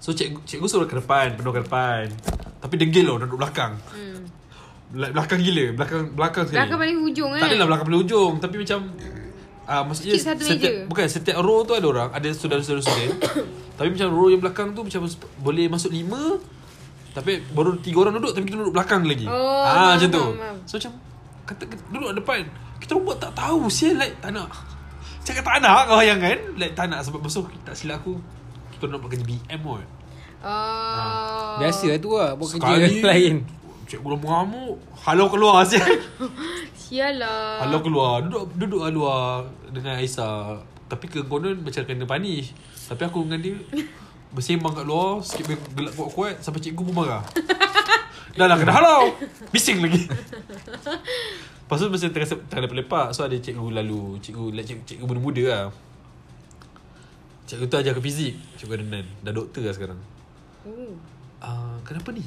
[0.00, 2.08] So cikgu, cikgu suruh ke depan Penuh ke depan.
[2.56, 3.76] Tapi degil loh Duduk belakang.
[3.92, 4.24] Hmm.
[4.88, 6.56] Bel- Belakang gila Belakang belakang sekali.
[6.56, 8.78] Belakang paling hujung kan tak adalah belakang paling hujung Tapi macam
[9.68, 10.88] uh, Maksudnya satu setiap, meja.
[10.88, 13.12] Bukan setiap row tu ada orang Ada saudara-saudara student
[13.78, 15.00] Tapi macam row yang belakang tu Macam
[15.38, 16.40] boleh masuk lima
[17.12, 19.28] Tapi baru tiga orang duduk Tapi kita duduk belakang lagi.
[19.28, 20.24] Oh, ah, Macam tu.
[20.64, 20.92] So macam
[21.44, 22.40] kata, kata, Duduk depan.
[22.80, 24.48] Kita orang buat tak tahu Sial like tak nak
[25.20, 26.38] Cakap tak nak kau bayangkan.
[26.56, 28.16] Like tak nak sebab besok Tak silap aku.
[28.72, 29.84] Kita nak buat kerja BM kot.
[30.40, 31.60] Oh.
[31.60, 32.80] Biasa lah tu lah Buat Sekali.
[32.88, 33.34] kerja lain.
[33.84, 34.76] Cikgu dah mengamuk.
[34.96, 35.84] Halau keluar sial
[36.72, 37.60] Sial lah.
[37.60, 38.24] Halau keluar.
[38.24, 39.20] Duduk duduk lah luar
[39.68, 40.64] Dengan Aisyah.
[40.88, 42.56] Tapi ke konon Macam kena punish.
[42.88, 43.54] Tapi aku dengan dia
[44.30, 45.44] Bersembang kat luar Sikit
[45.76, 47.20] gelap kuat-kuat Sampai cikgu pun marah.
[48.38, 49.10] Dah lah kena halau.
[49.50, 50.06] Bising lagi
[51.70, 54.18] Lepas tu masa tengah, tengah lepak-lepak So ada cikgu lalu.
[54.18, 55.64] Cikgu cikgu, cikgu muda-muda lah.
[57.46, 58.34] Cikgu tu ajar ke fizik.
[58.58, 60.00] Cikgu Adnan Dah doktor lah sekarang.
[60.66, 60.98] Oh.
[61.38, 62.26] Ah, Kenapa ni?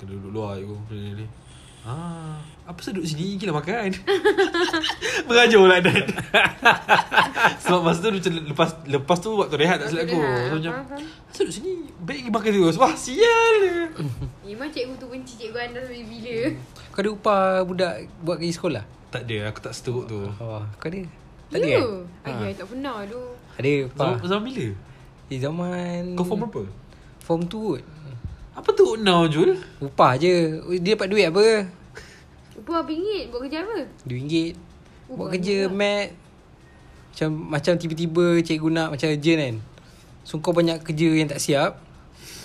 [0.00, 0.76] Kena duduk luar cikgu.
[0.88, 1.26] Ni, ni, ni.
[1.84, 3.92] Ah, apa saya duduk sini Gila makan
[5.28, 6.00] Mengajar lah Dan
[7.62, 10.56] Sebab masa tu macam Lepas lepas tu Waktu rehat tak silap aku Waktu rehat, So
[10.56, 11.02] macam faham.
[11.28, 13.56] Saya duduk sini Baik pergi makan terus Wah sial
[14.48, 16.36] Memang cikgu tu benci cikgu anda sampai bila.
[16.88, 20.86] Kau ada upah budak Buat kerja sekolah Tak ada Aku tak seteruk tu Oh Kau
[20.86, 21.00] ada
[21.46, 21.84] Tak ada Ya.
[22.24, 22.48] kan Ayah, Ha.
[22.48, 23.20] I tak pernah tu.
[23.54, 24.66] Ada upah Zaman, zaman bila?
[25.26, 26.62] Eh zaman Kau form berapa?
[27.20, 27.82] Form 2 kot
[28.54, 29.58] Apa tu now Jul?
[29.82, 30.62] Upah je.
[30.78, 31.66] Dia dapat duit apa?
[32.54, 33.90] Upah RM1 buat kerja apa?
[34.06, 34.34] RM2
[35.04, 35.74] Oh, Buat banyak kerja lah.
[35.74, 36.08] mat
[37.12, 39.54] Macam Macam tiba-tiba Cikgu nak macam urgent kan
[40.24, 41.76] So kau banyak kerja yang tak siap.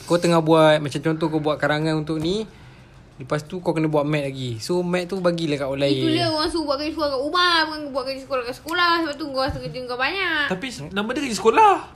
[0.10, 2.44] Kau tengah buat Macam contoh kau buat karangan untuk ni
[3.20, 4.58] Lepas tu kau kena buat mat lagi.
[4.58, 6.04] So mat tu bagilah kat orang lain.
[6.08, 8.92] Itulah orang suruh buat kerja sekolah kat rumah Bukan buat kerja sekolah kat sekolah.
[9.04, 10.46] Sebab tu kau rasa kerja kau banyak.
[10.48, 11.74] Tapi nama dia kerja sekolah.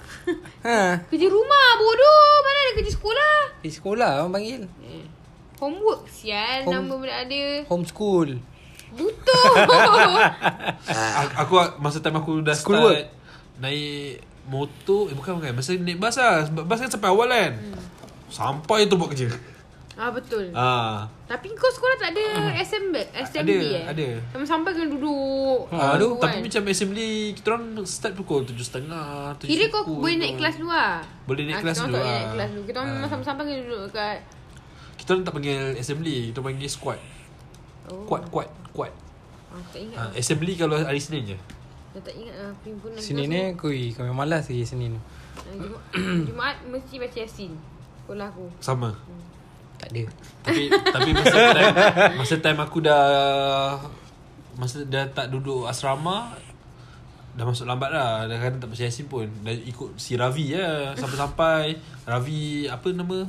[0.63, 0.95] Ha.
[1.07, 2.27] Kerja rumah bodoh.
[2.39, 3.35] Mana ada kerja sekolah?
[3.59, 4.61] Di sekolah orang panggil.
[4.81, 5.03] Eh.
[5.57, 6.63] Homework sial.
[6.63, 7.43] Home- Nama benda ada.
[7.67, 8.29] Homeschool.
[8.93, 9.43] Butuh
[11.17, 13.05] aku, aku masa time aku dah School start work.
[13.57, 15.51] Naik motor Eh bukan bukan.
[15.55, 16.43] Masa naik bas lah.
[16.45, 17.53] Sebab bas kan sampai awal kan.
[18.27, 19.31] Sampai tu buat kerja
[19.93, 20.49] Ah betul.
[20.51, 22.25] Ah, Tapi kau sekolah tak ada
[22.55, 23.85] assembly Assembly Ada, eh?
[23.85, 24.07] ada.
[24.33, 26.41] Sampai-sampai kena duduk Ha, Tunggu Tapi kan.
[26.43, 31.45] macam assembly Kita orang start pukul tujuh setengah Kira kau boleh naik kelas luar Boleh
[31.45, 32.17] naik Ah, kelas kita orang dulu tak boleh lah.
[32.17, 32.95] naik kelas dulu Kita orang Ah.
[32.95, 34.17] memang sampai-sampai kena duduk kat
[34.97, 36.99] Kita orang tak panggil assembly Kita panggil squad.
[37.83, 38.03] Oh.
[38.03, 38.93] Quad, quad, quad.
[39.47, 39.97] Ah, Tak ingat.
[39.99, 41.37] Ah, Assembly kalau hari Senin je.
[41.93, 44.97] Dah tak ingat lah perhimpunan Senin ni Kui Kau memang malas lagi Senin.
[45.37, 45.85] Ah, Jumaat,
[46.27, 47.53] Jumaat mesti baca Yasin.
[47.99, 48.49] Sekolah aku.
[48.57, 48.89] Sama
[49.83, 50.03] Tak ada
[50.47, 51.73] Tapi tapi masa time
[52.15, 53.75] masa time aku dah
[54.55, 56.31] masa dah tak duduk asrama
[57.33, 58.29] dah masuk lambat dah.
[58.29, 59.25] Dah kan tak baca Yasin pun.
[59.41, 63.25] Dah ikut si Ravi ya sampai-sampai Ravi apa nama?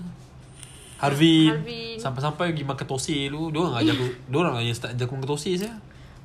[1.00, 1.48] Harvin.
[1.50, 1.96] Harvin.
[1.96, 3.48] Sampai-sampai pergi makan tosir dulu.
[3.48, 5.74] Dia orang ajar aku, dia orang yang start ajar aku makan tosir saya.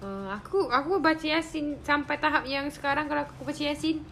[0.03, 4.03] uh, Aku aku baca Yasin Sampai tahap yang sekarang Kalau aku baca Yasin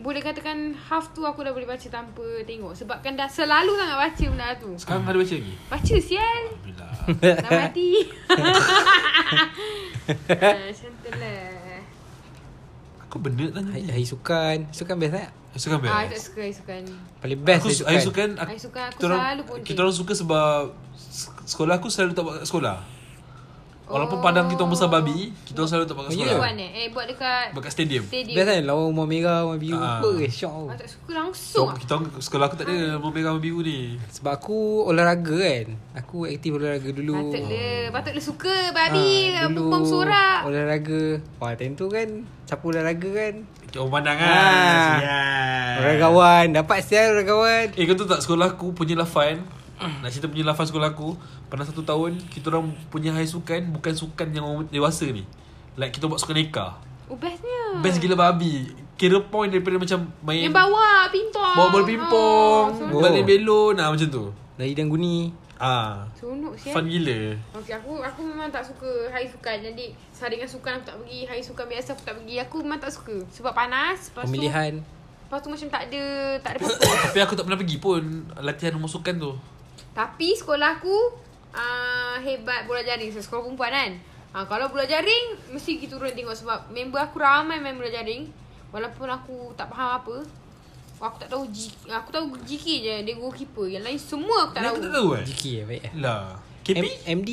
[0.00, 3.96] Boleh katakan Half tu aku dah boleh baca Tanpa tengok Sebab kan dah selalu sangat
[3.98, 5.54] baca benda tu Sekarang ada baca lagi?
[5.66, 6.86] Baca sial Bila.
[7.36, 7.90] Dah mati
[10.10, 11.80] Ah, Macam tu lah
[13.02, 13.70] Aku benda tanya.
[13.70, 15.28] Hari, hari sukan Sukan best tak?
[15.52, 15.90] Sukan best.
[15.90, 16.82] Ah, tak suka air sukan
[17.20, 19.96] Paling best aku, sukan Air sukan aku, Air sukan aku orang- selalu pun Kita orang
[19.96, 20.60] suka sebab
[21.44, 22.76] Sekolah aku selalu tak buat kat sekolah
[23.90, 26.38] Walaupun padang kita orang besar babi Kita orang selalu tak Oh, sekolah.
[26.38, 28.02] Buat eh Eh buat dekat Buat kat stadium.
[28.06, 28.36] Stadium.
[28.38, 29.98] Best kan Lawan rumah merah Rumah biru Ah.
[29.98, 30.26] Apa ke?
[30.30, 30.66] Syok.
[30.70, 31.76] Ah, tak suka So langsung ah.
[31.76, 33.98] kita orang sekolah aku tak ada Mau merah mau biru ni.
[34.08, 35.66] Sebab aku olahraga kan.
[35.98, 37.14] Aku aktif olahraga dulu.
[37.18, 40.38] Patutlah Patutlah suka babi Ah, uh, sorak.
[40.46, 41.02] Olahraga.
[41.36, 42.08] Wah time tu kan
[42.46, 43.34] Siapa olahraga kan.
[43.66, 44.22] Kita orang pandang Ah.
[44.22, 45.74] kan Sial.
[45.82, 47.34] Olahraga Dapat sial olahraga
[47.74, 49.42] Eh kau tahu tak sekolah aku punya lafan
[49.80, 51.16] Nak cerita punya lafan sekolah aku
[51.48, 55.24] Pernah satu tahun Kita orang punya high sukan Bukan sukan yang orang dewasa ni.
[55.80, 56.76] Like kita buat sukan neka
[57.10, 57.82] Oh bestnya.
[57.82, 58.70] Best gila babi.
[58.94, 63.00] Kira point daripada macam main Yang bawa pingpong Bawa bola pimpong oh.
[63.02, 64.24] Balik belon ah, Macam tu.
[64.60, 67.36] Dari dan guni Ah, Seronok sial Fun gila.
[67.60, 69.60] Okay, aku aku memang tak suka hari sukan.
[69.60, 72.40] Jadi saringan sukan aku tak pergi, hari sukan biasa aku tak pergi.
[72.40, 73.20] Aku memang tak suka.
[73.28, 74.08] Sebab panas.
[74.08, 74.80] Lepas Pemilihan.
[74.80, 74.88] Tu,
[75.28, 76.02] lepas tu macam tak ada
[76.42, 78.02] tak ada apa Tapi aku tak pernah pergi pun
[78.42, 79.32] Latihan rumah sukan tu
[79.90, 80.96] Tapi sekolah aku
[81.50, 83.10] uh, hebat bola jaring.
[83.10, 83.92] So, sekolah perempuan kan.
[84.30, 88.30] Uh, kalau bola jaring mesti pergi turun tengok sebab member aku ramai main bola jaring.
[88.70, 90.16] Walaupun aku tak faham apa.
[91.00, 93.64] Aku tak tahu G, aku tahu GK je dia goalkeeper.
[93.64, 94.72] Yang lain semua aku tak Ni tahu.
[94.72, 96.24] aku tak tahu eh GK eh baik eh Lah
[96.60, 97.30] KP M- MD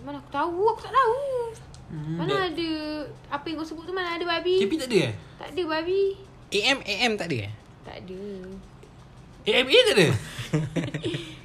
[0.00, 0.60] Mana aku tahu?
[0.68, 1.16] Aku tak tahu.
[1.86, 2.70] Hmm, Mana that- ada
[3.30, 4.58] apa yang kau sebut tu mana ada babi?
[4.58, 6.02] KP tak ada eh Tak ada babi.
[6.50, 8.22] AM AM tak ada eh Tak ada.
[9.46, 10.06] AMA tak ada?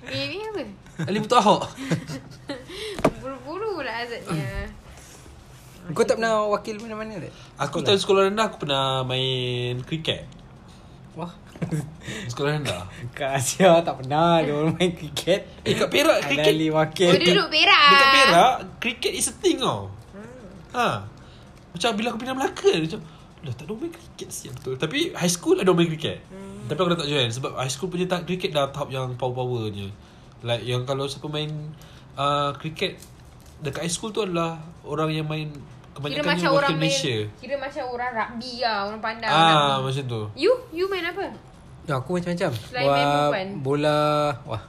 [0.11, 0.63] Ni apa?
[1.07, 1.61] Ali Betul Ahok
[3.19, 4.69] Buru-buru lah azadnya.
[5.95, 7.33] Kau tak pernah wakil mana-mana tak?
[7.61, 10.25] Aku time sekolah rendah Aku pernah main kriket
[11.13, 11.29] Wah.
[12.31, 12.89] Sekolah rendah.
[13.15, 17.09] Kak Asia tak pernah Dia orang main kriket Eh kat Perak kriket Adali wakil.
[17.13, 17.85] Oh, dia duduk Perak.
[17.87, 19.93] Dekat Perak Kriket is a thing tau
[20.75, 21.07] Ha.
[21.71, 22.99] Macam bila aku pindah Melaka macam
[23.45, 26.17] Dah tak ada orang main kriket siap betul Tapi high school ada orang main kriket
[26.33, 26.65] hmm.
[26.65, 27.29] Tapi aku dah tak join.
[27.29, 29.85] Sebab high school punya tak kriket dah tahap yang power-power je
[30.41, 31.53] Like yang kalau siapa main
[32.17, 32.97] uh, Kriket
[33.61, 35.61] Dekat high school tu adalah Orang yang main Kira
[35.95, 39.87] Kebanyakan macam wakil orang Malaysia main Kira macam orang rugby lah Orang pandang Ah rugby.
[39.87, 40.21] macam tu.
[40.35, 40.51] You?
[40.73, 41.23] You main apa?
[41.85, 42.49] Ya, aku macam-macam.
[42.57, 43.47] Selain main perempuan.
[43.61, 44.63] Bola Wah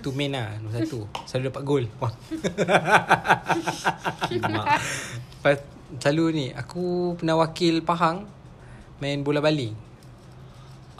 [0.00, 1.04] Tu main lah Nombor satu.
[1.28, 1.84] Selalu dapat gol.
[2.00, 2.08] Wah.
[4.32, 5.58] Lepas,
[5.98, 8.28] Selalu ni Aku pernah wakil Pahang
[9.00, 9.72] Main bola baling.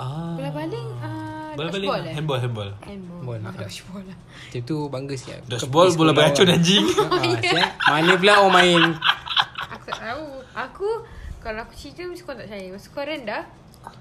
[0.01, 0.33] Ah.
[0.33, 2.15] Bola baling uh, Bola baling dodgeball eh?
[2.17, 2.71] Handball Handball.
[2.81, 3.37] Handball.
[3.37, 3.61] Handball.
[3.61, 6.87] Dodgeball lah Macam tu bangga sikit Dodgeball bola beracun anjing.
[6.97, 7.21] Awal.
[7.21, 7.71] ah, siap.
[7.93, 8.83] Mana pula orang main?
[9.69, 10.27] Aku tak tahu.
[10.57, 10.89] Aku
[11.45, 12.67] Kalau aku cerita Mesti kau tak percaya.
[12.73, 13.43] Masa sekolah rendah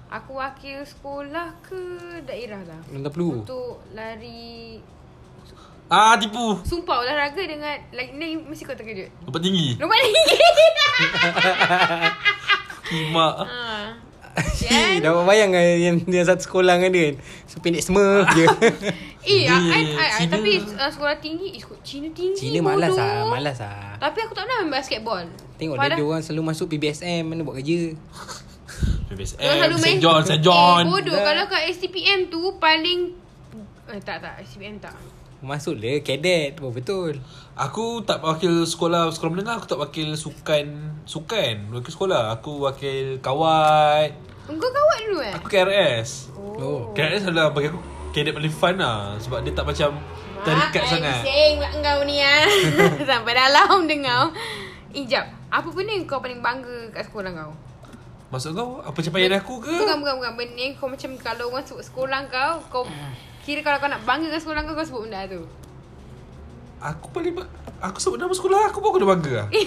[0.08, 1.80] Aku wakil sekolah ke
[2.24, 2.80] Daerah lah.
[3.12, 4.80] Peluru Untuk lari
[5.90, 6.54] Ah tipu.
[6.62, 9.10] Sumpah olahraga dengan like, Ni mesti kau terkejut.
[9.26, 9.74] Lompat tinggi.
[9.74, 10.22] Lompat tinggi.
[12.86, 13.34] Kimak.
[13.42, 13.50] Ha.
[14.70, 17.04] Eh, dapat bayang kan yang, yang satu sekolah dengan dia?
[17.10, 17.14] Kan
[17.50, 18.46] So pendek semua je.
[19.26, 20.32] Eh, Dia I, I, I, I, Cina.
[20.32, 24.32] tapi uh, sekolah tinggi eh, sekolah Cina tinggi Cina malas lah Malas lah Tapi aku
[24.32, 25.26] tak pernah main basketball.
[25.58, 27.98] Tengok Padahal- dia, dia orang selalu masuk PBSM Mana buat kerja?
[29.10, 29.96] PBSM Dia selalu main.
[29.98, 30.00] St.
[30.00, 30.40] John St.
[30.40, 30.82] John.
[30.86, 31.12] Eh bodoh.
[31.12, 31.22] Dah.
[31.26, 33.00] Kalau kat STPM tu Paling
[33.90, 34.34] eh, Tak tak.
[34.46, 34.94] STPM tak
[35.40, 37.16] Masuk le Cadet Oh betul.
[37.54, 40.66] Aku tak wakil sekolah Sekolah menengah Aku tak wakil sukan
[41.04, 42.32] Sukan Wakil sekolah.
[42.34, 44.12] Aku wakil kawat.
[44.46, 45.32] Engkau kawat dulu eh?
[45.32, 46.28] Aku KRS
[46.60, 46.92] Oh.
[46.92, 47.80] KRS adalah bagi aku
[48.10, 49.96] Cadet paling fun lah Sebab dia tak macam
[50.40, 51.20] Terikat Mak, sangat.
[51.20, 52.44] pula engkau ni ah.
[53.08, 54.32] Sampai dalam dengar.
[54.90, 55.24] Eh jap.
[55.48, 57.52] Apa benda yang kau paling bangga Kat sekolah kau?
[58.28, 59.72] Maksud kau Apa capaian aku ke?
[59.74, 60.32] Bukan bukan bukan.
[60.34, 62.84] Benda yang kau macam Kalau orang sebut sekolah kau Kau
[63.40, 65.42] Kira kalau kau nak bangga kat sekolah kau Kau sebut benda tu.
[66.80, 67.50] Aku paling ba-
[67.82, 69.48] Aku sebut nama sekolah aku pun aku dah bangga lah.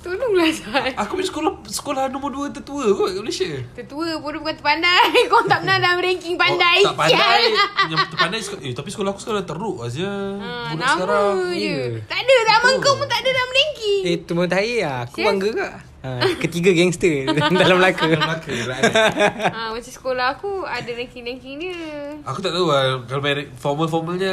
[0.00, 0.96] Tolonglah Zat.
[0.96, 3.52] Aku punya sekolah Sekolah nombor 2 tertua kot kat Malaysia.
[3.76, 5.12] Tertua bodoh bukan terpandai.
[5.30, 6.80] Kau tak pernah dalam ranking pandai.
[6.80, 7.42] oh, Tak pandai.
[7.92, 10.08] Yang terpandai sekolah, Eh tapi sekolah aku sekolah teruk aja.
[10.40, 11.34] Ha, Budak nama sekarang.
[11.52, 11.60] je.
[11.60, 11.78] Ya.
[12.08, 14.00] Tak ada Nama kau pun tak ada dalam ranking.
[14.02, 14.98] Eh tu tahir lah.
[15.04, 15.26] Aku Sial.
[15.28, 17.24] bangga kak ha, Ketiga gangster
[17.54, 18.92] Dalam Melaka Melaka lah kan.
[19.48, 21.76] ha, Macam sekolah aku Ada ranking-ranking dia
[22.22, 24.32] Aku tak tahu lah Kalau main formal-formalnya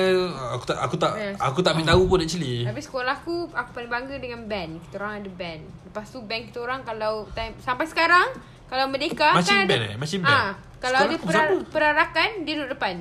[0.53, 1.35] Aku tak aku tak Yes.
[1.37, 4.95] aku tak ambil tahu pun actually Tapi sekolah aku Aku paling bangga dengan band Kita
[4.97, 8.27] orang ada band Lepas tu band kita orang Kalau time, Sampai sekarang
[8.65, 9.97] Kalau merdeka Marching kan band ada, eh?
[9.97, 10.45] Marching Ah, band?
[10.77, 11.65] Kalau Sekolah ada perar, sama.
[11.67, 12.95] perarakan Dia duduk depan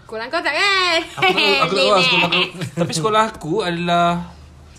[0.00, 2.42] Sekolah kau tak kan Aku tahu, aku tahu lah sekolah aku
[2.80, 4.08] Tapi sekolah aku adalah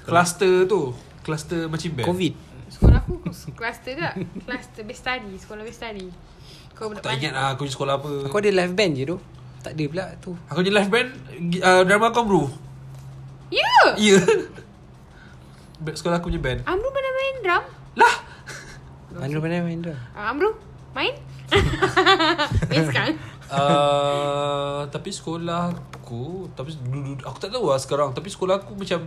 [0.01, 0.82] Cluster tu
[1.22, 2.45] Cluster macam band Covid Sekolah
[3.06, 3.22] aku
[3.58, 6.10] Cluster tak Cluster best study Sekolah best study.
[6.74, 8.28] Kau Aku tak ingat lah aku sekolah apa.
[8.28, 9.18] Aku ada live band je tu
[9.62, 10.34] Tak ada pula tu.
[10.49, 11.10] Aku je live band
[11.62, 12.43] uh, Drama kau bro.
[13.53, 13.62] Ya?
[13.95, 14.18] Ya.
[15.86, 15.93] Yeah.
[15.93, 16.60] Sekolah aku punya band.
[16.66, 17.64] Amru mana main drum?
[17.99, 18.16] Lah!
[19.16, 20.51] Mana pandai main tu uh, Amru
[20.91, 21.16] Main?
[22.72, 23.16] Main sekarang
[23.52, 28.10] uh, Tapi sekolah aku Tapi dulu Aku tak tahu lah sekarang.
[28.16, 29.06] Tapi sekolah aku macam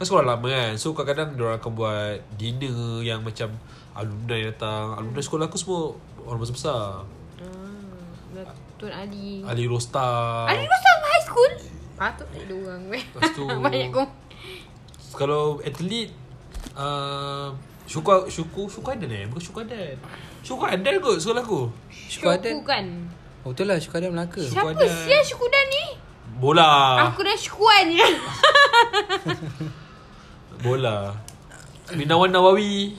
[0.00, 0.72] Kan sekolah lama kan.
[0.78, 3.50] So kadang-kadang Diorang akan buat Dinner yang macam
[3.94, 4.96] Alumni datang.
[4.98, 5.82] Alumni sekolah aku semua
[6.24, 7.04] Orang besar-besar
[7.40, 8.46] hmm,
[8.78, 9.42] Tuan Ali.
[9.44, 11.52] Ali Rostar Ali Rostam high school?
[12.00, 14.06] Patut tak ada orang Lepas tu Banyak kau.
[15.18, 16.08] Kalau atlet
[16.78, 17.52] uh,
[17.90, 19.26] Syukur Syukur Syukur Adan eh?
[19.26, 19.98] Bukan Syukur Adan.
[20.46, 22.86] Syukur Adan kot sekolah aku Syukur ada kan
[23.40, 24.38] Oh betul lah Syukur ada Melaka.
[24.38, 24.96] Siapa Syukuran.
[25.00, 25.84] sia Syukuran ni?
[26.36, 26.70] Bola.
[27.08, 28.04] Aku dah Syukuran je.
[30.64, 31.16] Bola.
[31.90, 32.94] Binawan Nawawi.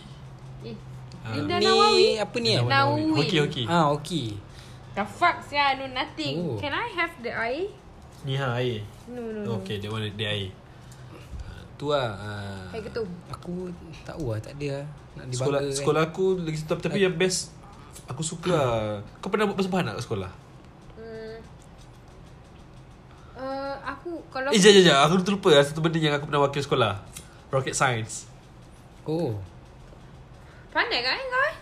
[0.66, 0.76] Eh
[1.22, 1.38] Ah.
[1.38, 2.18] Linda Ni Nawawi?
[2.18, 2.62] apa ni eh?
[2.66, 3.14] Nawawi.
[3.14, 4.34] Hoki hoki Ah okey.
[4.98, 6.36] The fuck sia No nothing.
[6.42, 6.58] Oh.
[6.58, 7.70] Can I have the air?
[8.26, 8.82] Ni ha air.
[9.06, 9.50] No no no.
[9.62, 10.50] Okay that one dia air.
[11.78, 12.66] Tu lah ah.
[12.74, 13.06] Air ketum.
[13.30, 13.70] Aku
[14.02, 14.86] tak tahu lah Tak ada lah.
[15.12, 17.54] Nak Sekolah dibanggakan sekolah aku lagi tapi, tapi yang best
[18.08, 18.74] Aku suka lah
[19.20, 20.32] Kau pernah buat persembahan tak kat sekolah?
[20.96, 21.36] hmm.
[23.36, 26.42] uh, Aku Kalau Eh jap jap jap Aku terlupa lah Satu benda yang aku pernah
[26.42, 26.94] wakil sekolah
[27.50, 28.26] Rocket science
[29.04, 29.36] Oh
[30.72, 31.56] Pandai kan kau eh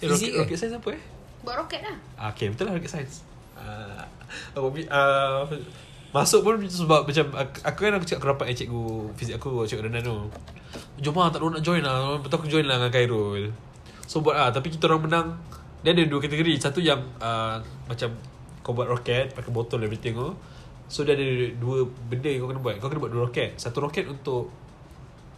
[0.00, 0.40] Eh Fizik rocket, ke?
[0.46, 1.02] rocket science apa eh?
[1.44, 3.20] Buat roket lah Ah, okay, betul lah rocket science.
[3.54, 4.04] Ah,
[4.52, 5.44] aku bi- ah,
[6.10, 9.90] masuk pun sebab macam aku, kan aku cakap aku rapat dengan cikgu fizik aku, cikgu
[9.90, 10.16] Renan tu.
[10.98, 12.16] Jom lah, tak nak join lah.
[12.16, 13.50] Betul aku join lah dengan Khairul.
[14.04, 15.28] So buat lah, tapi kita orang menang.
[15.84, 16.56] Dia ada dua kategori.
[16.56, 18.08] Satu yang uh, macam
[18.64, 20.32] kau buat roket, pakai botol everything tu.
[20.88, 21.28] So dia ada
[21.60, 22.74] dua benda yang kau kena buat.
[22.80, 23.60] Kau kena buat dua roket.
[23.60, 24.48] Satu roket untuk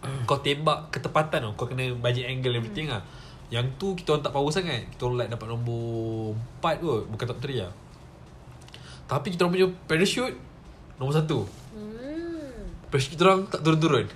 [0.31, 1.53] kau tembak ketepatan tau.
[1.59, 3.03] Kau kena budget angle everything lah.
[3.51, 4.87] Yang tu kita orang tak power sangat.
[4.95, 7.03] Kita orang like dapat nombor 4 kot.
[7.11, 7.75] Bukan top 3 lah.
[9.07, 10.35] Tapi kita orang punya parachute
[11.03, 11.27] nombor 1.
[11.27, 12.87] hmm.
[12.95, 14.07] Parachute kita orang tak turun-turun.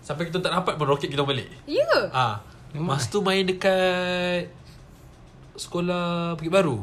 [0.00, 1.48] Sampai kita tak dapat pun roket kita balik.
[1.68, 2.00] Ya ke?
[2.12, 2.40] Ah,
[2.74, 4.50] Masa tu main dekat
[5.54, 6.82] sekolah Bukit Baru.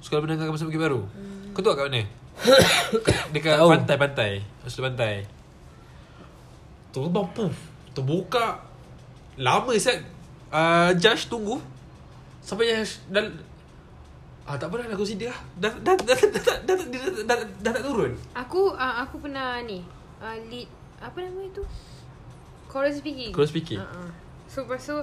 [0.00, 1.08] Sekolah menengah kawasan Bukit Baru.
[1.08, 1.52] Hmm.
[1.56, 2.02] Kau tahu kat mana?
[3.34, 3.68] dekat Tahu.
[3.70, 4.32] pantai-pantai.
[4.66, 5.16] Sebelah pantai.
[6.92, 7.56] Terbang puff.
[7.94, 8.60] Terbuka.
[9.40, 10.02] Lama siap.
[10.54, 11.58] Uh, judge tunggu.
[12.44, 13.24] Sampai judge dah
[14.44, 15.40] Ah tak dah aku sini lah.
[15.56, 18.12] Dah dah dah dah dah dah, dah, dah, dah, dah, dah tak turun.
[18.36, 19.80] Aku uh, aku pernah ni
[20.20, 20.68] uh, lead
[21.00, 21.64] apa nama itu?
[22.68, 23.32] Choral speaking.
[23.32, 23.80] Choral speaking.
[23.80, 24.12] Uh-uh.
[24.44, 25.00] So lepas tu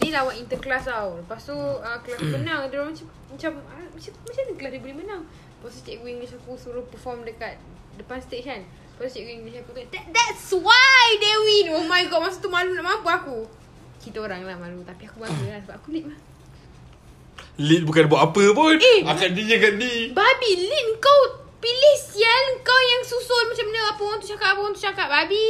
[0.00, 1.20] ni lawan interclass tau.
[1.20, 4.80] Lepas tu uh, kelas menang dia orang macam macam ah, macam macam mana kelas dia
[4.80, 5.22] boleh menang?
[5.28, 7.60] Lepas tu cikgu English aku suruh perform dekat
[8.00, 8.60] depan stage kan.
[8.64, 11.66] Lepas tu cikgu English aku tu That, that's why they win.
[11.76, 13.38] Oh my god masa tu malu nak mampu aku.
[14.00, 16.18] Kita orang lah malu tapi aku bangga lah sebab aku lead mah.
[17.56, 18.76] Lead bukan buat apa pun.
[18.76, 19.00] Eh.
[19.04, 20.12] Akan ni jangan ni.
[20.12, 24.60] Babi Lin kau pilih sial Kau yang susun macam mana Apa orang tu cakap Apa
[24.60, 25.48] orang tu cakap Babi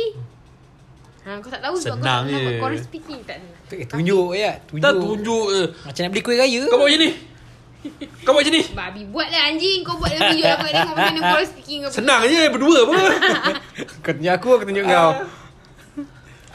[1.27, 4.63] Ha, kau tak tahu sebab Senang kau tak Choral speaking tak ada Eh, Tunjuk ya
[4.63, 4.79] Tunjuk.
[4.79, 5.63] Tak tunjuk je.
[5.83, 6.61] Macam nak beli kuih raya.
[6.71, 7.11] Kau buat macam ni.
[8.23, 8.63] Kau buat macam ni.
[8.71, 9.81] Babi buat lah anjing.
[9.83, 12.77] Kau buat dalam video aku nak tengok macam mana choral speaking kau Senang je berdua
[12.87, 12.95] apa.
[14.07, 15.11] Kau tunjuk aku Aku tunjuk kau.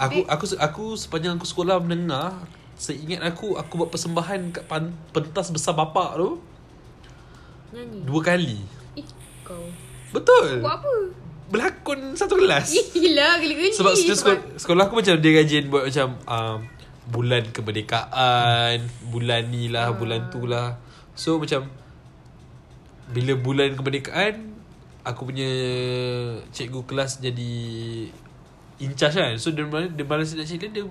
[0.01, 2.41] Aku aku aku sepanjang aku sekolah menengah
[2.73, 6.39] Seingat aku Aku buat persembahan Kat pan, pentas besar bapak tu.
[7.75, 7.99] Nyanyi.
[8.07, 8.59] Dua kali.
[8.95, 9.03] Eh
[9.43, 9.67] kau.
[10.15, 10.63] Betul.
[10.63, 10.93] Buat apa?
[11.51, 12.71] Berlakon satu kelas.
[12.95, 16.59] Gila Gila Sebab sekolah, sekolah, sekolah aku macam Dia rajin buat macam um,
[17.09, 18.77] Bulan kemerdekaan
[19.09, 20.77] Bulan ni lah Bulan tu lah.
[21.17, 21.65] So macam
[23.09, 24.53] Bila bulan kemerdekaan
[25.01, 25.49] Aku punya
[26.53, 27.53] Cikgu kelas jadi
[28.81, 29.33] In charge kan.
[29.37, 30.85] So dia malas, dia malas nak cakap Dia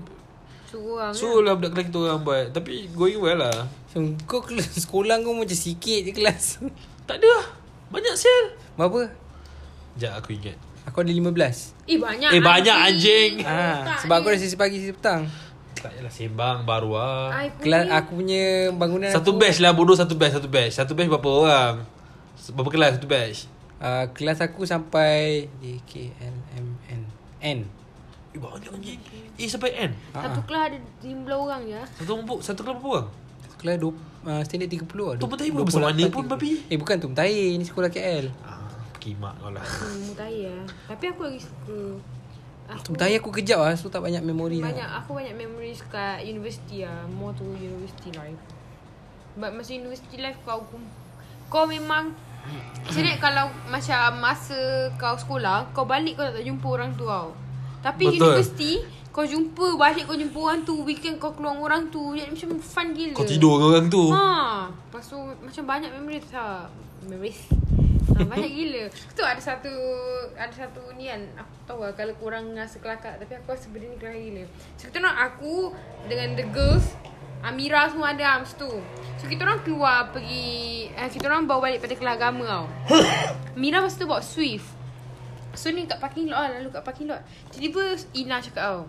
[0.71, 2.47] Suruh orang So lah budak kelas kita orang buat.
[2.55, 3.67] Tapi going well lah.
[3.67, 6.63] Macam Kau kelas sekolah kau macam sikit je kelas.
[7.11, 7.47] Tak ada lah.
[7.91, 9.11] Banyak sel Berapa?
[9.99, 10.57] Sekejap aku ingat.
[10.87, 13.33] Aku ada 15 Eh banyak Eh, banyak anjing.
[13.43, 15.27] Ah, Tak Sebab aku ada sesi pagi sesi petang
[15.81, 18.45] Tak yalah sembang baru lah I punya Kelas aku punya
[18.77, 21.75] bangunan Satu aku, batch lah bodoh satu batch Satu batch Satu batch berapa orang
[22.53, 23.39] Berapa kelas satu batch
[23.81, 27.03] uh, Kelas aku sampai J, K, L, M, N
[27.41, 27.59] N
[28.31, 29.01] Eh banyak anjing
[29.41, 31.81] A sampai N Satu kelas ada 15 orang je.
[31.97, 33.09] Satu kelompok Satu kelompok berapa orang?
[33.61, 33.93] Kelas dua,
[34.25, 35.17] uh, standard 30 lah.
[35.21, 36.65] Tu Mutahi pun besar mana pun, babi.
[36.73, 37.61] Eh bukan tu Mutahi.
[37.61, 38.33] Ni sekolah KL.
[38.41, 40.57] Ah, Kimak kau lah Hmm, mutai ya.
[40.89, 42.01] Tapi aku lagi suka.
[42.79, 43.75] Tu Mutahi aku kejap lah.
[43.75, 45.03] So tak banyak memori Banyak lah.
[45.03, 47.03] aku banyak memories kat university lah.
[47.09, 48.39] More to university life.
[49.35, 50.63] But masa university life kau
[51.51, 52.15] kau memang
[52.89, 54.57] Sebenarnya kalau macam masa
[54.97, 57.37] kau sekolah Kau balik kau tak jumpa orang tu tau
[57.79, 58.17] Tapi Betul.
[58.17, 58.73] university
[59.11, 62.97] Kau jumpa balik kau jumpa orang tu Weekend kau keluar orang tu Jadi macam fun
[62.97, 64.27] gila Kau tidur dengan orang tu Ha,
[64.73, 66.65] lepas tu macam banyak memories lah.
[67.05, 67.41] Memories.
[68.11, 68.83] Ha, banyak gila.
[68.91, 69.73] Tu ada satu
[70.35, 71.23] ada satu ni kan.
[71.39, 74.45] Aku tahu lah kalau korang rasa kelakar tapi aku rasa benda ni kelakar gila.
[74.79, 75.55] So kita orang aku
[76.11, 76.97] dengan the girls
[77.41, 78.69] Amira semua ada masa tu.
[79.17, 82.67] So kita orang keluar pergi eh, kita orang bawa balik pada kelas agama tau.
[83.57, 84.81] Amira masa tu bawa Swift.
[85.55, 88.81] So ni kat parking lot lah Lalu kat parking lot Tiba-tiba Ina cakap tau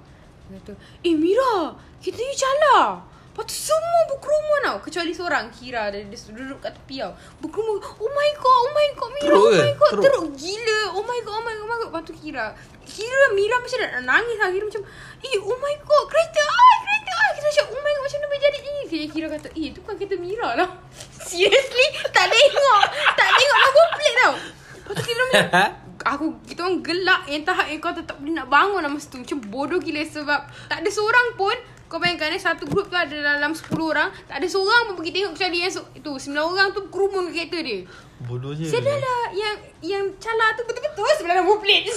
[0.45, 3.01] Dia kata Eh Mira Kita ni cala
[3.41, 4.77] Lepas tu semua berkerumun tau.
[4.85, 7.17] Kecuali seorang Kira dia, dia duduk kat tepi tau.
[7.41, 10.03] Berkerumun Oh my god Oh my god Mira Teruk Oh my god Teruk?
[10.05, 10.81] Teruk gila.
[10.93, 11.87] Oh my god Oh my god, oh my god.
[11.89, 12.45] Lepas tu Kira
[12.85, 14.49] Kira Mira macam nak nangis lah.
[14.53, 14.83] Kira macam
[15.25, 18.27] Eh oh my god Kereta ai Kereta ai Kita macam Oh my god Macam mana
[18.29, 18.57] boleh jadi?
[18.61, 20.69] Ni Kira, Kira kata Eh tu kan kereta Mira lah.
[21.25, 21.87] Seriously?
[22.13, 22.83] Tak tengok.
[23.17, 24.33] Tak tengok number plate tau.
[24.37, 25.45] Lepas tu Kira macam
[26.13, 29.17] Aku Kita orang gelak Yang tahap yang kau tak boleh nak bangun lah masa tu.
[29.17, 33.11] Macam bodoh gila Sebab Tak ada seorang pun Kau bayangkan eh Satu grup tu ada
[33.11, 36.71] dalam 10 orang Tak ada seorang pun pergi tengok Kecuali yang so, Itu 9 orang
[36.71, 37.83] tu Kerumun ke kereta dia.
[38.23, 41.91] Bodohnya lah Yang Yang cala tu Betul-betul sebelah number plate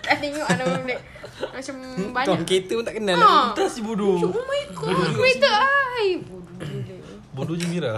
[0.00, 1.02] Tak tengok lah number plate
[1.52, 1.74] Macam
[2.16, 2.26] banyak.
[2.32, 3.16] Tuan kereta pun tak kenal.
[3.20, 3.20] Ha.
[3.20, 3.44] lah.
[3.52, 6.96] Entah si bodoh Oh my god Kereta ai Bodoh gila
[7.36, 7.94] Bodohnya Mira.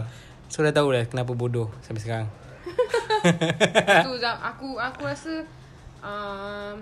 [0.51, 2.28] So dah tahu lah kenapa bodoh sampai sekarang.
[4.09, 5.45] tu aku aku rasa
[6.01, 6.80] um,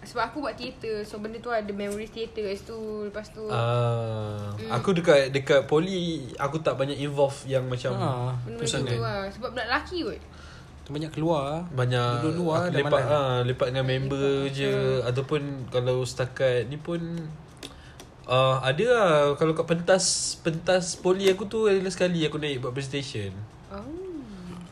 [0.00, 2.80] sebab aku buat teater so benda tu ada memory teater kat situ.
[3.04, 8.08] Lepas tu uh, Ah, Aku dekat dekat poli Aku tak banyak involve Yang macam Ha.
[8.40, 9.20] benda Pusat macam tu lah.
[9.28, 10.20] Sebab budak lelaki kot.
[10.80, 11.62] Tu banyak keluar lah.
[11.68, 14.72] Banyak Duduk luar dah lepak, ha, lepak dengan member je.
[15.04, 17.00] Ataupun kalau setakat ni pun
[18.24, 19.12] uh, Ada lah.
[19.36, 20.04] Kalau kat pentas
[20.40, 23.36] Pentas poli aku tu Adalah sekali aku naik buat presentation.
[23.68, 23.84] Oh.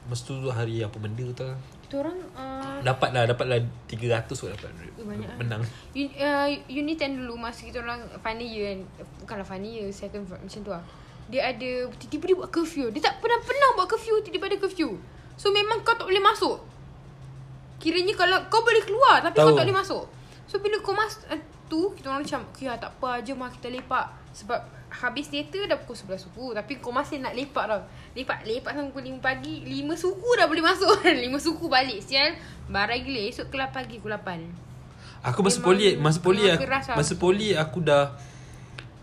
[0.08, 1.44] Masa tu hari apa benda tu
[1.89, 3.59] kita orang uh, Dapat lah Dapat lah
[3.89, 4.68] 300 kot dapat.
[5.01, 5.36] Banyak lah.
[5.41, 5.62] Menang.
[5.97, 8.80] Un, uh, unit 10 dulu masa kita orang final year kan
[9.24, 10.84] bukanlah final year second fr- macam tu lah.
[11.32, 12.93] Dia ada tiba-tiba dia buat curfew.
[12.93, 15.01] Dia tak pernah-pernah buat curfew tiba-tiba ada curfew.
[15.41, 16.61] So memang kau tak boleh masuk.
[17.80, 19.49] Kiranya kalau kau boleh keluar tapi Tahu.
[19.49, 20.05] kau tak boleh masuk.
[20.45, 21.41] So bila kau masuk uh,
[21.72, 24.12] tu kita orang macam okay lah, tak apa jom lah kita lepak.
[24.36, 27.80] Sebab habis teater dah pukul 11 suku tapi kau masih nak lepak tau.
[28.16, 30.93] Lepak lepak sampai pukul 5 pagi 5 suku dah boleh masuk.
[31.05, 32.34] 5 suku balik sial.
[32.68, 34.68] Barai gila esok kelas pagi pukul 8
[35.32, 36.95] Aku masa poli Masa poli aku, lah.
[36.95, 38.12] Masa poli aku dah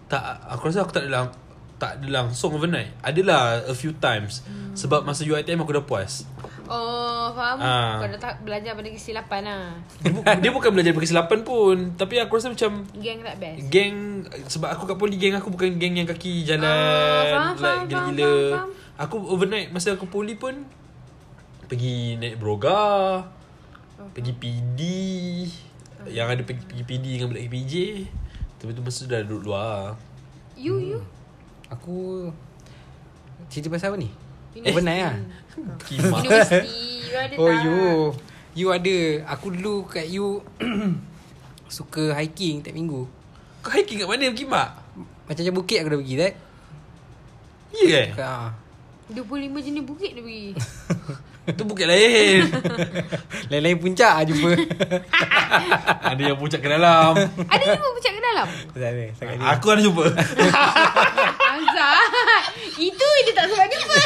[0.07, 0.21] Tak
[0.53, 1.27] Aku rasa aku tak ada lang,
[1.75, 4.71] Tak ada langsung overnight Adalah a few times hmm.
[4.73, 6.23] Sebab masa UiTM aku dah puas
[6.65, 7.61] Oh, faham.
[7.61, 7.99] Ah.
[7.99, 9.65] Kau dah tak belajar pada kesilapan lah.
[9.99, 13.59] dia, bu- dia bukan belajar kesilapan pun Tapi aku rasa macam Gang tak best.
[13.67, 17.61] Geng Sebab aku kat poli Geng aku bukan geng yang kaki jalan Ah, faham, Like
[17.61, 18.69] faham, gila-gila faham, faham.
[18.97, 20.65] Aku overnight Masa aku poli pun
[21.65, 23.21] Pergi naik broga
[23.95, 24.09] Oh.
[24.11, 24.79] Pergi PD
[26.05, 27.73] Yang ada pergi, pergi PD dengan budak PJ
[28.57, 29.95] Tapi tu masa dah duduk luar
[30.55, 30.99] You, you.
[31.75, 32.31] Aku
[33.51, 34.09] cerita pasal apa ni?
[34.55, 34.71] University.
[34.71, 35.15] Overnight lah.
[35.83, 36.79] Kimak Universiti.
[37.05, 37.63] You ada Oh tak?
[37.63, 37.79] you
[38.55, 38.97] You ada
[39.35, 40.39] Aku dulu kat you
[41.75, 43.03] Suka hiking tiap minggu
[43.59, 44.69] Kau hiking kat mana Kimak?
[45.27, 46.33] Macam-macam bukit aku dah pergi tak?
[47.75, 48.23] Ya ke?
[48.23, 48.51] Ha.
[49.05, 49.21] 25
[49.61, 50.47] jenis bukit dia pergi.
[51.59, 52.41] Tu bukit lain
[53.53, 54.49] Lain-lain puncak lah jumpa
[56.09, 58.47] Ada yang puncak ke dalam ada lima puncak ke dalam?
[59.13, 60.05] Sangat dia Aku ada jumpa.
[62.75, 63.97] Itu dia tak sebab jumpa.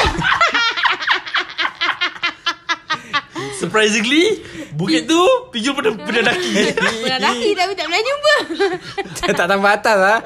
[3.52, 4.40] Surprisingly
[4.72, 6.52] Bukit tu Pijul pernah, pernah daki
[7.04, 8.34] Pernah daki tapi tak pernah jumpa.
[9.36, 10.18] Tak tambah atas lah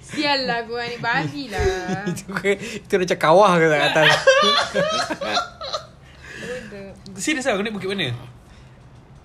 [0.00, 2.08] Sial lah korang ni babi lah.
[2.10, 2.24] Itu
[2.78, 4.08] Itu macam kawah ke kat atas.
[7.16, 8.08] Serius lah Kau naik bukit mana?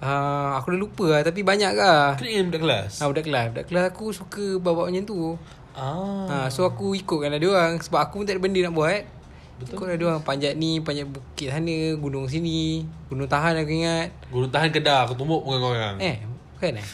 [0.04, 2.92] uh, Aku dah lupa lah Tapi banyak lah naik dengan budak kelas?
[3.00, 5.20] ha, Budak kelas Budak kelas aku suka bawa macam tu
[5.78, 6.26] Ah.
[6.26, 7.78] ha, So aku ikutkan lah dia orang.
[7.78, 9.06] Sebab aku pun tak ada benda nak buat.
[9.62, 9.74] Betul.
[9.78, 10.24] Ikut lah dia orang.
[10.26, 14.10] Panjat ni Panjat bukit sana Gunung sini Gunung Tahan aku ingat.
[14.34, 15.96] Gunung tahan kedah Aku tumbuk bukan kau orang.
[16.02, 16.18] Eh
[16.58, 16.88] Bukan eh?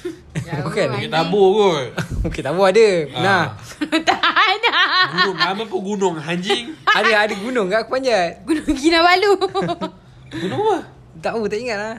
[0.44, 1.08] Jauh, Bukan anjing.
[1.08, 1.88] Bukit tabur kot.
[2.28, 2.90] Bukit Tabur ada.
[3.16, 3.44] Nah.
[4.12, 4.72] Tak ada.
[5.16, 6.16] Gunung Nama pun gunung.
[6.20, 6.76] Anjing.
[6.84, 8.44] Ada ada gunung kat aku panjat.
[8.44, 9.32] Gunung Kinabalu.
[10.36, 10.78] Gunung apa?
[11.24, 11.98] Tak tahu tak ingat lah.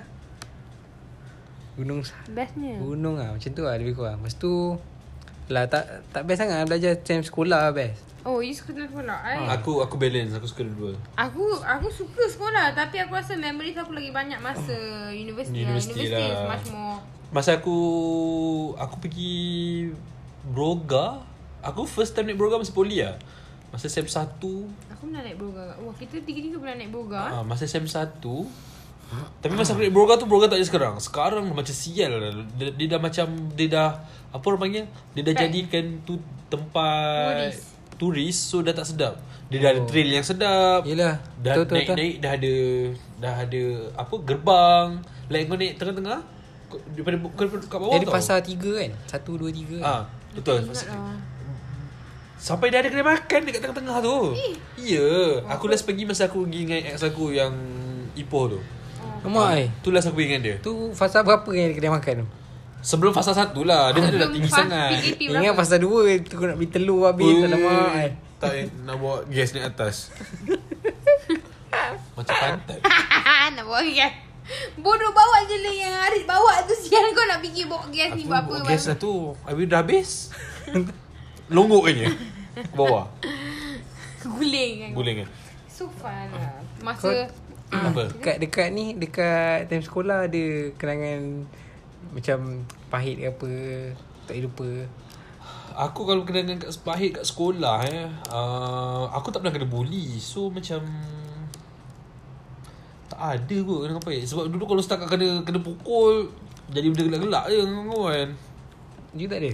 [1.74, 2.76] Gunung Bestnya.
[2.78, 4.20] Gunung lah Macam tu lah lebih kurang.
[4.20, 4.76] Lepas tu
[5.53, 8.01] Lah tak tak best sangat belajar time sekolah lah best.
[8.24, 9.20] Oh you suka dalam sekolah?
[9.20, 13.76] I, Aku aku balance Aku suka dua Aku aku suka sekolah Tapi aku rasa memories
[13.76, 14.72] aku lagi banyak Masa
[15.12, 15.76] universiti lah.
[15.76, 16.49] Universiti Universiti lah.
[16.49, 17.76] much more Masa aku
[18.80, 19.36] Aku pergi
[20.40, 21.20] Broga
[21.61, 23.20] Aku first time naik Broga Masa poli lah
[23.68, 24.16] Masa SEM 1
[24.97, 25.76] Aku pernah naik broga.
[25.84, 28.24] Wah kita tiga-tiga pernah naik broga ah, Masa SEM 1
[29.45, 30.97] Tapi masa aku naik Broga tu Broga tak ada sekarang.
[30.97, 32.09] Sekarang macam sial.
[32.09, 32.32] Lah.
[32.57, 33.88] dia, dia dah macam Dia dah
[34.35, 35.43] Apa orang panggil Dia dah Right.
[35.47, 36.18] jadikan tu
[36.51, 37.59] Tempat Turis.
[37.97, 39.14] Turis So dah tak sedap
[39.47, 39.87] Dia dah ada Oh.
[39.87, 41.95] trail yang sedap Yelah Dah Betul betul, betul.
[41.95, 42.55] naik-naik Dah ada
[43.16, 43.64] Dah ada
[43.95, 44.89] Apa Gerbang
[45.26, 46.20] Like kau naik tengah-tengah
[46.91, 50.03] Daripada bu- kat bawah Dia ada tau pasar tiga kan Satu dua tiga kan Ah,
[50.32, 50.59] betul.
[50.61, 51.14] Ingat lah
[52.35, 54.37] Sampai dah ada kedai makan dekat tengah-tengah tu.
[54.37, 54.53] Eh.
[54.76, 55.09] Ya,
[55.47, 57.57] aku last pergi masa aku pergi dengan ex aku yang
[58.12, 58.61] Ipoh tu.
[59.24, 60.57] Lemak eh Tu last aku pergi dengan dia.
[60.61, 62.26] Tu fasa berapa yang kedai makan tu
[62.85, 63.97] Sebelum fasa satu lah.
[63.97, 64.91] Dia tak ada dah tinggi sangat.
[65.16, 65.64] Ingat berapa?
[65.64, 68.12] fasa dua Tu kau nak beli telur habis Ui, Alamak eh.
[68.37, 68.53] Tak
[68.85, 70.12] nak bawa gas naik atas.
[72.16, 72.78] Macam pantat.
[73.57, 74.12] nak bawa gas
[74.76, 78.28] Bodoh bawa je lah yang Arif bawa tu Sial kau nak fikir bawa gas ni
[78.28, 79.32] buat apa bawa gas lah tu.
[79.49, 80.11] Habis dah habis.
[81.49, 82.12] Longgok je.
[82.76, 83.09] Bawah.
[84.28, 85.28] Guling kan Guling kan.
[85.68, 87.28] So fun lah Masa
[87.68, 88.09] Apa?
[88.14, 91.45] Dekat dekat ni Dekat time sekolah Ada kenangan
[92.13, 93.53] Macam Pahit ke apa
[94.29, 94.71] Tak boleh lupa
[95.75, 100.23] Aku kalau kena dengan kat pahit kat sekolah eh uh, Aku tak pernah kena bully.
[100.23, 100.87] So macam
[103.11, 104.23] Tak ada kot kena pahit.
[104.27, 106.31] Sebab dulu kalau setakat kena kena pukul
[106.71, 108.29] Jadi benda gelak-gelak je dengan kawan
[109.15, 109.53] You tak ada?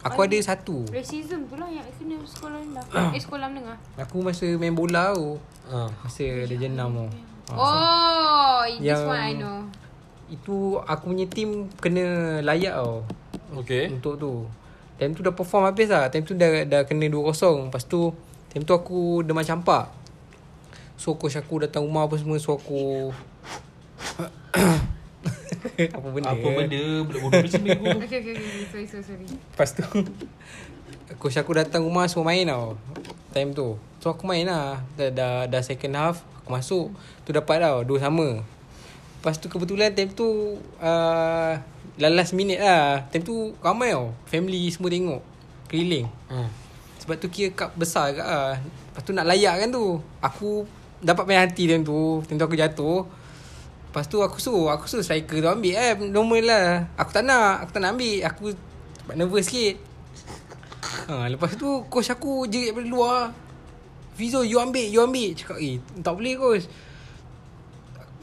[0.00, 0.88] Aku ada satu.
[0.88, 2.84] Racism tu lah yang kena sekolah rendah
[3.16, 3.76] Eh sekolah menengah.
[4.00, 5.36] Aku masa main bola tu
[5.68, 5.88] uh.
[6.00, 7.06] Masa Legend 6 tu.
[7.52, 9.58] Oh This Yang- one I know
[10.30, 13.02] Itu aku punya team Kena layak tau.
[13.60, 14.32] Okay Untuk tu.
[14.96, 16.06] Time tu dah perform habis lah.
[16.08, 18.14] Time tu dah, dah kena 2-0 Lepas tu
[18.50, 19.90] Time tu aku demam campak.
[20.98, 22.38] So coach aku datang rumah apa semua.
[22.38, 23.10] So aku
[25.96, 26.30] Apa benda?
[26.34, 26.82] Apa benda?
[27.06, 27.70] Budak bodoh macam ni
[28.06, 28.34] okay okay
[28.70, 29.26] Sorry sorry sorry.
[29.26, 29.86] Lepas tu
[31.18, 32.78] Coach aku datang rumah Semua main tau.
[33.30, 33.78] Time tu.
[34.02, 34.82] So aku main lah.
[34.94, 36.92] Dah, dah, dah second half Aku masuk.
[37.24, 38.44] Tu dapat tau Dua sama
[39.20, 41.52] Lepas tu kebetulan time tu uh,
[42.00, 43.04] Last minute lah.
[43.12, 44.16] Time tu ramai tau.
[44.24, 45.20] Family semua tengok.
[45.68, 46.08] Keliling.
[46.32, 46.48] Uh.
[47.04, 48.56] Sebab tu kira cup besar kat lah.
[48.56, 50.00] Lepas tu nak layak kan tu.
[50.24, 50.64] Aku
[51.04, 52.24] Dapat penalti time tu.
[52.24, 53.04] Time tu aku jatuh.
[53.92, 56.68] Lepas tu aku suruh Aku suruh striker tu ambil eh Normal lah.
[56.96, 58.24] Aku tak nak Aku tak nak ambil.
[58.24, 58.56] Aku
[59.04, 59.76] Sebab nervous sikit.
[61.12, 63.20] Ha, Lepas tu Coach aku jerit daripada luar.
[64.16, 65.36] Fizo you ambil You ambil.
[65.36, 66.64] Cakap eh Tak boleh coach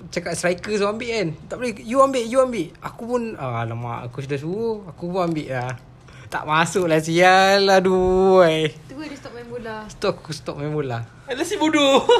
[0.07, 1.27] Cakap striker tu ambil kan.
[1.51, 2.67] Tak boleh You ambil You ambil.
[2.79, 4.87] Aku pun ah, Alamak Coach dah suruh.
[4.87, 5.71] Aku pun ambil lah
[6.31, 7.67] Tak masuk lah sial.
[7.67, 8.71] Aduh eh.
[8.87, 9.83] Tu dia stop main bola.
[9.91, 11.03] Stop aku stop main bola.
[11.27, 12.07] Alah si bodoh.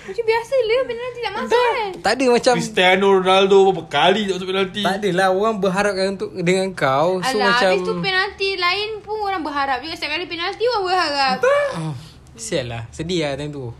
[0.00, 1.90] Macam biasa lah Penalti tak masuk kan?
[2.02, 4.82] Tak ada macam Cristiano Ronaldo Berapa kali tak masuk penalti.
[4.82, 9.16] Tak adalah Orang berharapkan untuk Dengan kau So Alah macam habis tu penalti lain pun
[9.22, 9.94] orang berharap juga.
[9.94, 11.36] Setiap kali penalti orang berharap.
[11.78, 11.94] Oh,
[12.34, 13.70] Sial lah Sedih lah time tu.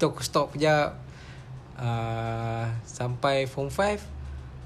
[0.00, 1.03] Tu aku stop kejap
[1.76, 4.00] uh, Sampai form 5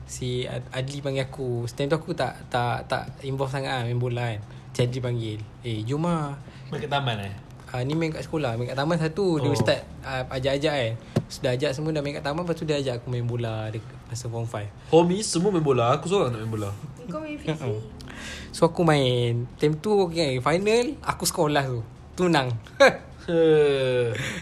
[0.04, 1.64] Si Ad- Adli panggil aku.
[1.66, 4.40] Time tu aku tak Tak tak involve sangat lah Main bola kan.
[4.70, 6.32] Si Adli panggil Eh jom lah.
[6.68, 7.34] Main kat taman eh?
[7.68, 8.56] Uh, Ni main kat sekolah.
[8.56, 9.54] Main kat taman satu Dia Oh.
[9.54, 10.92] start uh, Ajak-ajak kan.
[11.26, 13.84] Sudah ajak semua Dah main kat taman Lepas tu dia ajak aku main bola dek-
[14.06, 15.92] Masa form 5 Homies semua main bola?
[15.92, 16.70] Aku seorang tak main bola.
[17.06, 17.68] Kau main fiksi
[18.56, 19.44] So aku main.
[19.54, 21.80] Time tu okay, Final Aku score last tu.
[22.14, 22.48] Tu menang
[22.78, 22.92] Eh,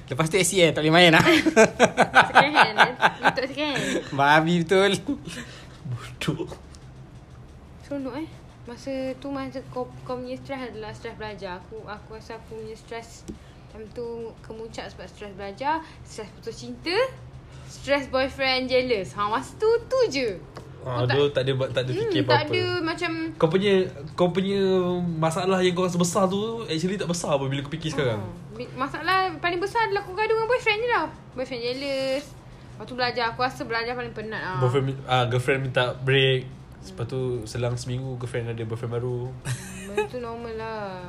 [0.06, 1.24] Lepas tu ACN Tak boleh main lah.
[2.30, 2.94] Second hand eh.
[3.26, 3.82] Untuk second hand?
[4.14, 4.90] Babi betul.
[5.90, 6.46] Bodoh.
[7.82, 8.28] Seronok eh?
[8.66, 8.90] Masa
[9.22, 11.58] tu masa kau, kau punya stress adalah stress belajar.
[11.62, 13.26] Aku aku rasa aku punya stress
[13.74, 16.96] Time tu kemuncak sebab stress belajar Stress putus cinta
[17.66, 19.14] Stress boyfriend jealous.
[19.18, 20.38] Ha masa tu tu je
[20.86, 22.54] Ah, Kau tak- tak ada tak ada fikir hmm, Tak apa-apa.
[22.54, 23.72] ada macam Kau punya
[24.14, 24.62] Kau punya
[25.02, 28.22] Masalah yang kau rasa besar tu Actually tak besar apa Bila kau fikir sekarang.
[28.22, 28.70] Hmm.
[28.78, 32.24] Masalah paling besar adalah aku gaduh dengan boyfriend je lah Boyfriend jealous.
[32.70, 33.24] Lepas tu belajar.
[33.28, 36.46] Aku rasa belajar paling penat lah Boyfriend ah, Girlfriend minta break.
[36.86, 39.26] Lepas tu Selang seminggu Girlfriend ada boyfriend baru.
[39.90, 41.02] Benda tu normal lah.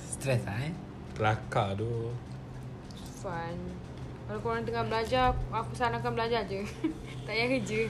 [0.00, 0.72] Stress lah eh.
[1.12, 2.08] Kelakar tu.
[3.20, 3.77] Fun
[4.28, 6.60] Kalau korang tengah belajar Aku sarankan belajar je.
[7.28, 7.80] Tak payah kerja.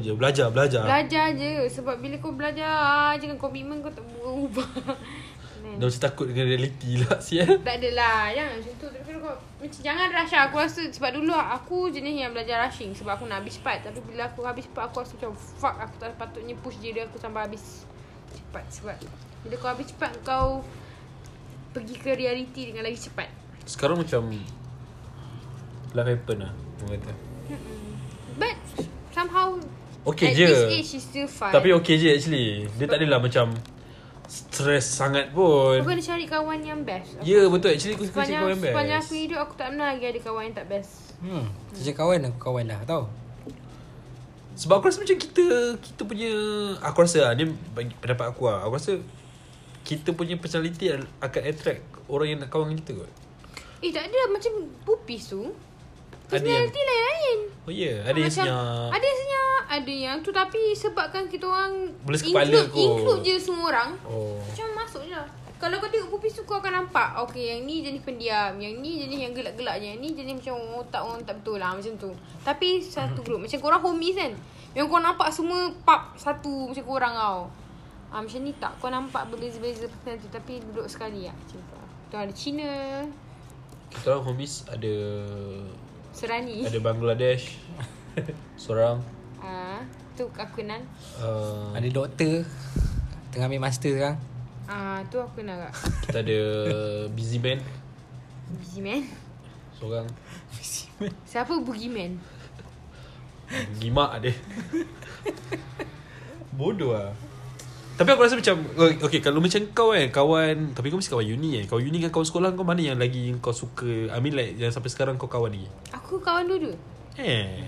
[0.00, 0.84] Je Belajar Belajar?
[0.84, 1.52] Belajar je.
[1.72, 4.68] Sebab bila kau belajar Jangan komitmen kau tak berubah
[5.76, 7.60] Dah macam takut dengan reality lah Sial.
[7.60, 8.32] Tak adalah.
[8.32, 8.88] Jangan macam tu.
[8.88, 10.42] Tapi kalau kau macam jangan rush lah.
[10.48, 12.90] Aku rasa sebab dulu aku jenis yang belajar rushing.
[12.96, 13.84] Sebab aku nak habis cepat.
[13.84, 17.20] Tapi bila aku habis cepat aku rasa macam fuck aku tak patutnya push diri aku
[17.20, 17.84] sampai habis
[18.32, 18.64] cepat.
[18.72, 18.96] Sebab
[19.44, 20.48] bila kau habis cepat kau
[21.76, 23.28] pergi ke reality dengan lagi cepat.
[23.68, 24.24] Sekarang macam
[25.96, 26.52] Life happen lah
[26.84, 27.12] Orang kata
[28.36, 28.56] But
[29.12, 29.56] somehow
[30.04, 31.52] Okay at je this age is still fun.
[31.52, 33.52] Tapi okay je actually Dia tak adalah macam
[34.28, 37.16] Stress sangat pun Kau kena cari kawan yang best.
[37.24, 39.66] Ya yeah, betul Actually aku suka cakap Sepanjang, yang best sepanjang aku hidup aku tak
[39.72, 40.90] pernah lagi ada kawan yang tak best.
[41.24, 41.44] Hmm.
[41.48, 43.02] Macam kawan aku kawan dah tau.
[44.58, 45.46] Sebab aku rasa macam kita
[45.78, 46.30] Kita punya
[46.82, 47.46] Aku rasa lah Ni
[47.78, 48.98] bagi pendapat aku lah Aku rasa
[49.86, 50.90] Kita punya personality
[51.22, 53.10] Akan attract Orang yang nak kawan dengan kita kot
[53.78, 55.54] Eh tak ada macam pupis tu.
[56.28, 57.38] Ada yang- Personality lain-lain.
[57.58, 57.96] Oh ya yeah.
[58.04, 58.88] Ada yang senyap.
[58.90, 60.30] Ada yang senyap Ada yang tu.
[60.30, 62.80] Tapi sebabkan kita orang Boleh sekepala include, kot.
[62.80, 64.36] include je semua orang Oh.
[64.38, 65.28] Macam masuk je lah.
[65.58, 69.02] Kalau kau tengok pupis tu Kau akan nampak Okay yang ni jenis pendiam Yang ni
[69.02, 72.10] jenis yang gelak-gelak je Yang ni jenis macam Otak orang tak betul lah Macam tu.
[72.40, 74.32] Tapi satu group Macam korang homies kan
[74.70, 77.40] Yang kau nampak semua Pub satu Macam korang tau.
[78.08, 81.76] Ah, macam ni tak Kau nampak berbeza-beza personality Tapi duduk sekali lah Macam tu.
[82.06, 82.70] Tu ada Cina.
[83.90, 84.94] Kita orang homies Ada
[86.18, 86.66] Serani.
[86.66, 87.54] Ada Bangladesh.
[88.58, 88.98] Seorang.
[89.38, 89.86] Ah,
[90.18, 90.82] Tu aku kenal
[91.22, 92.42] uh, Ada doktor.
[93.30, 94.18] Tengah ambil master sekarang.
[94.66, 95.72] Ah, Tu aku kenal kak
[96.10, 96.40] Kita ada
[97.14, 97.62] Busy Man
[98.58, 99.06] Busy man
[99.78, 100.10] Seorang
[101.22, 102.18] Siapa Boogeyman?
[103.78, 104.34] Gimak dia.
[106.58, 107.14] Bodoh lah
[107.98, 108.56] Tapi aku rasa macam
[109.02, 112.08] Okay kalau macam kau kan Kawan Tapi kau mesti kawan uni kan Kawan uni dengan
[112.08, 115.26] kawan sekolah kau Mana yang lagi kau suka I mean like Yang sampai sekarang kau
[115.26, 116.78] kawan lagi Aku kawan dua-dua
[117.18, 117.58] Eh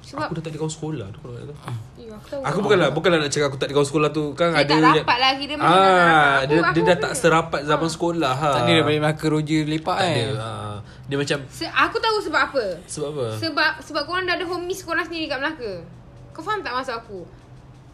[0.00, 1.52] Sebab Aku dah tak ada kawan sekolah tu kalau tahu.
[1.96, 4.48] Ya, aku tahu Aku bukanlah Bukanlah nak cakap aku tak ada kawan sekolah tu Kan
[4.48, 5.68] Dia ada tak rapat lagi, dia ah, rapat.
[5.68, 5.84] dia,
[6.32, 8.50] Aku- dia aku dah tak serapat zaman sekolah ha.
[8.50, 10.08] Tak ada balik Melaka Roger lepak kan.
[10.08, 10.76] ada ah.
[11.04, 14.80] Dia macam Se- Aku tahu sebab apa Sebab apa Sebab sebab korang dah ada homies
[14.80, 15.84] korang sendiri kat Melaka
[16.32, 17.20] Kau faham tak maksud aku?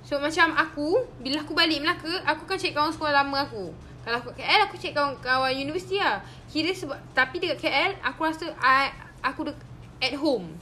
[0.03, 3.71] So macam aku Bila aku balik Melaka Aku kan cari kawan sekolah lama aku
[4.03, 6.19] Kalau aku kat KL Aku cari kawan, kawan universiti lah
[6.51, 8.91] Kira sebab Tapi dekat KL Aku rasa I,
[9.23, 9.59] Aku dek,
[10.03, 10.59] at home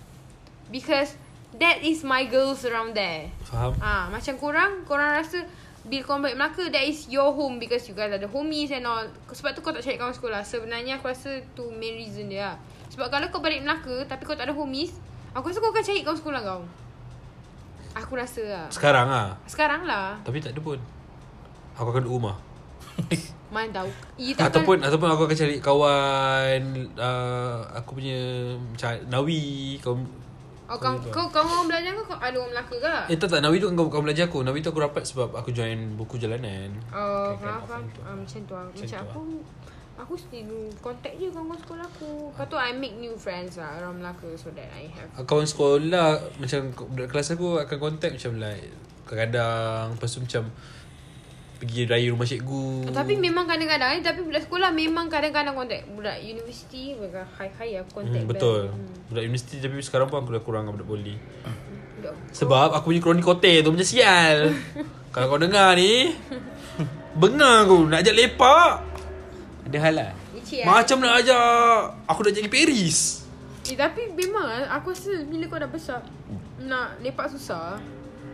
[0.69, 1.17] Because
[1.57, 5.43] That is my girls around there Faham Ah, macam korang, korang rasa
[5.81, 9.01] bila korang balik Melaka, that is your home because you guys ada homies and all.
[9.33, 10.45] Sebab tu kau tak cari kawan sekolah.
[10.45, 12.57] Sebenarnya aku rasa tu main reason dia lah.
[12.93, 14.93] Sebab kalau kau balik Melaka tapi kau tak ada homies,
[15.33, 16.63] aku rasa kau akan cari kawan sekolah kau.
[17.93, 18.67] Aku rasa lah.
[18.69, 19.35] Sekarang ah.
[19.45, 20.15] Sekarang lah.
[20.21, 20.79] Tapi tak ada pun
[21.75, 22.37] Aku akan duduk rumah
[23.51, 23.91] Mana tahu.
[24.31, 26.61] Takkan- Ataupun ataupun aku akan cari kawan
[26.95, 28.19] uh, aku punya
[28.57, 29.43] macam Nawi
[29.79, 29.99] kau
[30.71, 32.95] Oh, kau, kau, kau orang belajar kau, ada orang Melaka ke?
[33.11, 34.47] Eh tak tak Nawi tu kau kau belajar aku.
[34.47, 36.71] Nawi tu aku rapat sebab aku join buku jalanan.
[36.95, 37.83] Oh, Kan, kan, faham, faham.
[37.83, 38.01] macam tu.
[38.01, 38.63] Ah, macam tu lah.
[38.63, 39.21] Macam Macam tu aku,
[40.01, 42.11] aku still contact je kawan-kawan sekolah aku.
[42.33, 45.13] Lepas tu I make new friends lah around Melaka so that I have.
[45.29, 48.69] Kawan sekolah macam budak kelas aku akan contact macam like
[49.05, 50.43] kadang-kadang lepas tu macam
[51.61, 52.89] pergi raya rumah cikgu.
[52.89, 58.01] Tapi memang kadang-kadang eh, Tapi budak sekolah Memang kadang-kadang contact Budak universiti Mereka high-high aku
[58.01, 58.73] contact hmm, betul.
[58.73, 58.89] Hmm.
[59.13, 61.15] Budak universiti tapi sekarang pun aku dah kurang dengan budak poli.
[62.01, 64.57] Budak Sebab aku punya kroni kote tu macam sial.
[65.13, 66.17] Kalau kau dengar ni
[67.21, 68.90] Bengar aku Nak ajak lepak
[69.67, 70.11] Ada hal lah.
[70.33, 71.81] Licik Macam nak ajak.
[72.09, 73.25] Aku dah jadi Paris.
[73.69, 76.01] Eh, Tapi memang lah, Aku rasa Bila kau dah besar
[76.65, 77.77] Nak lepak susah.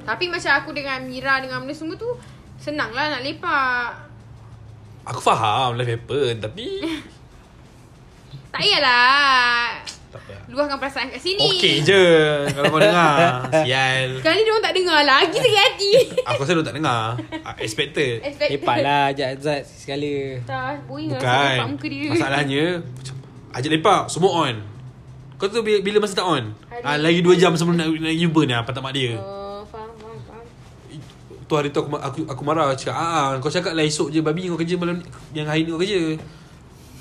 [0.07, 2.09] Tapi macam aku dengan Mira Dengan benda semua tu
[2.57, 3.91] Senang lah nak lepak.
[5.07, 6.66] Aku faham life happen Tapi
[8.55, 9.83] Tak payahlah
[10.17, 10.35] Tak apa.
[10.49, 11.45] Luahkan perasaan kat sini.
[11.51, 12.03] Okey je
[12.57, 13.17] Kalau kau dengar.
[13.61, 14.09] Sial.
[14.19, 15.93] Kali dia orang tak dengar Lagi sakit hati.
[16.25, 17.01] Aku rasa dia tak dengar.
[17.47, 18.25] Ah, Expected.
[18.25, 20.41] Expect Lepak lah ajak Azad sekali.
[20.43, 21.57] Tak boring lah Bukan.
[21.71, 22.09] muka dia.
[22.09, 22.64] Masalahnya
[23.53, 24.57] Ajak lepak Semua on.
[25.37, 26.57] Kau tu bila, bila masa tak on?
[26.67, 29.14] Hari- ah, Lagi 2 jam sebelum nak, nak jumpa ni Apa tak mak dia.
[29.14, 30.45] Oh, faham, faham, faham.
[31.43, 34.49] Tu hari tu aku, aku, aku marah Cakap ah, Kau cakap lah esok je Babi
[34.49, 36.01] kau kerja malam ni Yang hari ni kau kerja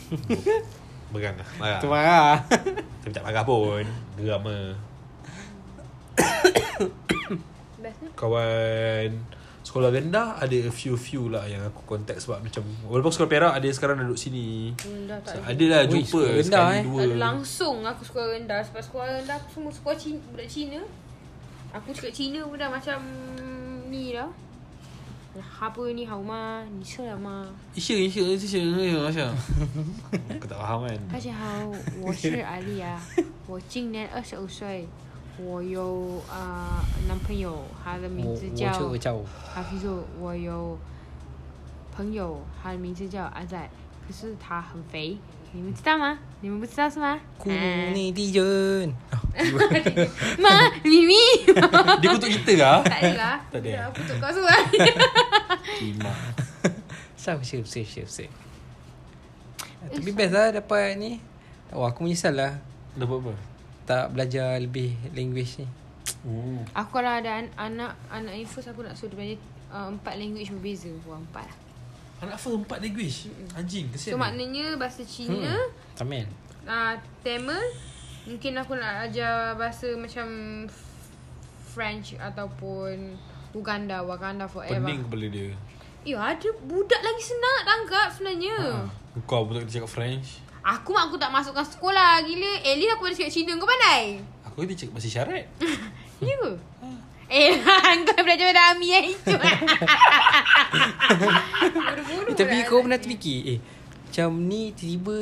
[1.16, 1.48] Berang lah.
[1.56, 1.80] Marah.
[1.80, 2.36] Tu marah.
[3.02, 3.84] Tapi tak marah pun.
[4.20, 4.40] Lah
[7.86, 8.10] Bestnya?
[8.18, 9.10] Kawan
[9.66, 13.68] Sekolah rendah Ada a few-few lah Yang aku contact Sebab macam Walaupun sekolah perak Ada
[13.72, 14.74] sekarang duduk sini.
[14.82, 15.66] Hmm, dah tak so, ada.
[15.70, 16.84] Lah jumpa sekolah rendah, Sekali eh.
[16.84, 17.02] dua.
[17.02, 18.60] Tak langsung aku sekolah rendah.
[18.68, 20.82] Sebab sekolah rendah aku semua sekolah Cina, budak Cina.
[21.76, 23.00] Aku cakap Cina pun dah macam
[23.92, 24.30] ni dah
[25.61, 27.45] apa ni hao ma Ni se la ma
[27.77, 29.27] Isya Isya Isya Isya Isya
[30.37, 31.69] Aku tak faham kan 大家好，
[32.01, 33.01] 我是阿 丽啊，
[33.47, 34.89] 我今年二十五岁，
[35.39, 39.17] 我有啊、呃男朋友，他的名我字叫我叫
[39.55, 40.79] 哈比说，我有
[41.95, 43.57] 朋友，他的名字叫阿仔，
[44.07, 45.19] 可是他很肥，
[45.51, 49.19] Lima pertama Lima pertama semua Ku netizen oh,
[50.39, 51.43] Ma Mimi
[51.99, 52.87] Dia kutuk kita kah?
[52.87, 53.91] Tak adalah Tak ada.
[53.91, 54.47] Aku tu kau suruh
[55.78, 56.14] Cima
[57.26, 58.36] Safe safe safe safe safe
[59.86, 61.18] Tapi best lah dapat ni.
[61.70, 62.54] Oh aku menyesal lah.
[62.94, 63.34] Dapat apa?
[63.86, 65.68] Tak belajar lebih language ni.
[66.26, 66.62] Oh.
[66.74, 69.40] Aku kalau ada an- anak Anak info Aku nak suruh dia belajar
[69.70, 70.90] uh, Empat language berbeza.
[71.06, 71.58] Wah empat lah.
[72.26, 73.30] Anak first empat language?
[73.54, 75.68] Anjing So kesian maknanya Bahasa Cina hmm.
[75.94, 76.26] Tamil.
[76.66, 77.62] uh, Tamil
[78.26, 80.26] Mungkin aku nak ajar Bahasa macam
[80.66, 81.10] F-
[81.74, 83.18] French Ataupun
[83.56, 85.50] Uganda Wakanda forever Pening kepala dia
[86.04, 88.84] Ya ada Budak lagi senang nak tangkap sebenarnya ha.
[89.24, 93.08] Kau betul dia cakap French Aku mak aku tak masukkan sekolah Gila At least aku
[93.08, 95.46] boleh cakap Cina Kau pandai Aku dia cakap bahasa isyarat
[96.28, 96.52] Ya ke?
[97.26, 97.58] Eh,
[98.06, 99.34] kau belajar pada Ami yang itu.
[102.26, 102.66] Eh, Tapi lah.
[102.70, 103.58] kau pernah terfikir Eh
[104.16, 105.18] macam ni tiba-tiba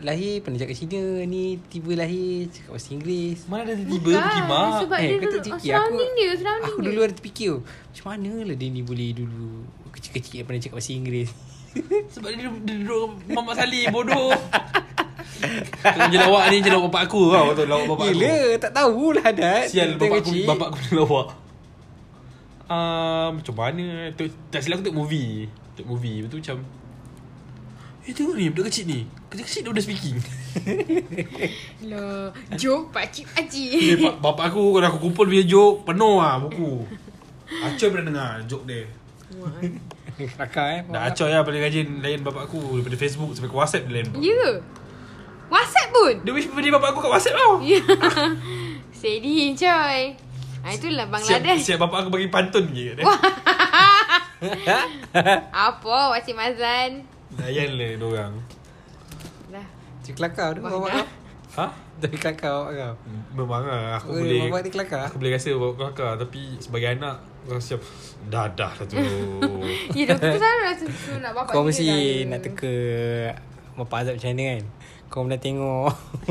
[0.00, 3.42] lahir pernah cakap Cina Ni tiba lahir cakap bahasa Inggeris.
[3.44, 4.70] Mana ada tiba Bukan, pergi mak?
[4.78, 6.86] Sebab Eh, dia kau dulu tak fikir, aku- Surrounding dia Surrounding Aku dia.
[6.86, 9.48] dulu ada terfikir oh, Macam mana lah dia ni boleh dulu
[9.90, 11.30] Kecil-kecil pernah cakap bahasa Inggeris.
[12.14, 14.30] Sebab dia, dia duduk Mamat Salih bodoh.
[15.82, 17.44] Tengah je lawak ni je lawak bapak aku tau.
[17.50, 18.14] Betul lawak bapak aku.
[18.14, 19.66] Gila tak tahulah Dad.
[19.66, 20.30] Sial bapak aku.
[20.46, 21.26] Bapak aku ni lawak.
[22.66, 23.86] Uh, Macam mana?
[24.14, 25.50] Tu, Tak silap aku tengok movie.
[25.74, 26.16] Tengok movie.
[26.20, 26.56] Lepas tu macam
[28.10, 29.06] Eh tengok ni budak kecil ni.
[29.30, 30.18] Kecil-kecil dia dah speaking.
[31.94, 36.82] Lah Joke pakcik eh, pak, Bapak aku Kalau aku kumpul punya joke Penuh lah buku.
[37.62, 38.90] Acoy pernah dengar joke dia.
[40.34, 43.86] Rakar eh Dah Acoy lah paling rajin Layan bapak aku Daripada Facebook Sampai ke WhatsApp
[43.86, 44.52] dia bapak Ya ke?
[45.50, 46.14] Whatsapp pun?
[46.26, 47.58] Dia wish birthday bapak aku kat WhatsApp tau.
[47.58, 47.82] Ya.
[48.98, 50.14] Steady coy.
[50.62, 52.94] Ah itulah Siap, Bangladesh siap bapak aku bagi pantun je
[55.50, 57.02] Apa Wacik Mazan
[57.32, 58.32] Layan lah diorang
[59.48, 59.66] Dah.
[60.00, 61.06] Cik kelakar tu bapak kau
[61.50, 61.66] Ha?
[61.96, 62.94] Dari kelakar bapak kau.
[63.34, 65.04] Memang lah Aku Oh, boleh bapak dia kelakar?
[65.04, 67.90] Aku boleh rasa bapak kelakar Tapi sebagai anak Aku rasa macam
[68.26, 68.96] Dah dah lah tu.
[69.98, 71.88] Ya dah aku selalu rasa susu nak bapak Kau mesti
[72.24, 72.74] nak teka
[73.76, 74.62] Bapak Azab macam mana kan?
[75.06, 75.90] Kau pernah tengok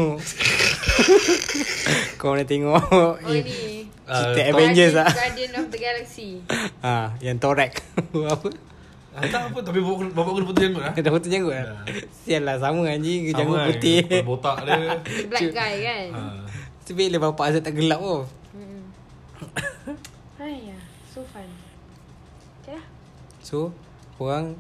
[2.16, 6.30] Kau pernah tengok Oh ni Ah, Cerita Thor- Avengers Guardian, lah Guardian of the Galaxy.
[6.82, 7.72] Ha, Yang Torak
[8.26, 8.50] Apa?
[8.50, 8.69] ah,
[9.22, 11.66] Tak apa Tapi bapak aku, bapak aku dah potong janggut lah Dah betul janggut lah
[12.18, 14.00] Sial lah sama anjing Sama Janggut kan, putih.
[14.24, 14.78] Botak dia.
[15.30, 16.06] Black guy kan?
[16.10, 16.22] Ha.
[16.82, 18.24] Tapi bila bapak Azab tak gelap oh.
[18.50, 18.82] Hmm.
[20.42, 21.48] Ayah So fun.
[22.62, 22.86] Okay lah.
[23.40, 23.60] So
[24.16, 24.56] Orang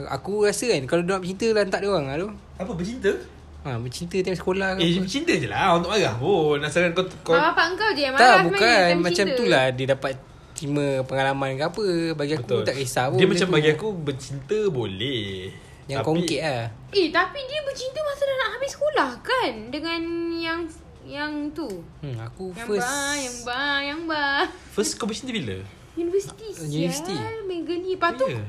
[0.00, 2.28] Aku rasa kan Kalau dia nak bercinta lah Tak dia orang lah tu.
[2.56, 3.12] Apa bercinta?
[3.60, 5.04] Ha, bercinta time sekolah ke Eh apa.
[5.04, 6.14] bercinta je lah Orang tak marah.
[6.16, 8.56] Pun Asalkan kau, kau Mak bapak engkau je yang Tak marah bukan.
[8.56, 10.12] sebenarnya, time Macam tu lah Dia dapat
[10.60, 12.62] Terima pengalaman ke apa Bagi aku Betul.
[12.62, 13.54] tak kisah pun Dia macam tu.
[13.56, 15.48] bagi aku Bercinta boleh
[15.86, 20.00] Yang Tapi- kongkit lah Eh tapi dia bercinta masa dah nak habis sekolah kan Dengan
[20.30, 20.60] yang
[21.02, 21.68] Yang tu
[22.04, 24.24] hmm, Aku Yang first ba Yang ba Yang ba
[24.70, 25.56] First kau bercinta bila?
[25.90, 27.10] Universiti universiti.
[27.10, 28.44] sial Mega ni Lepas tu Ya.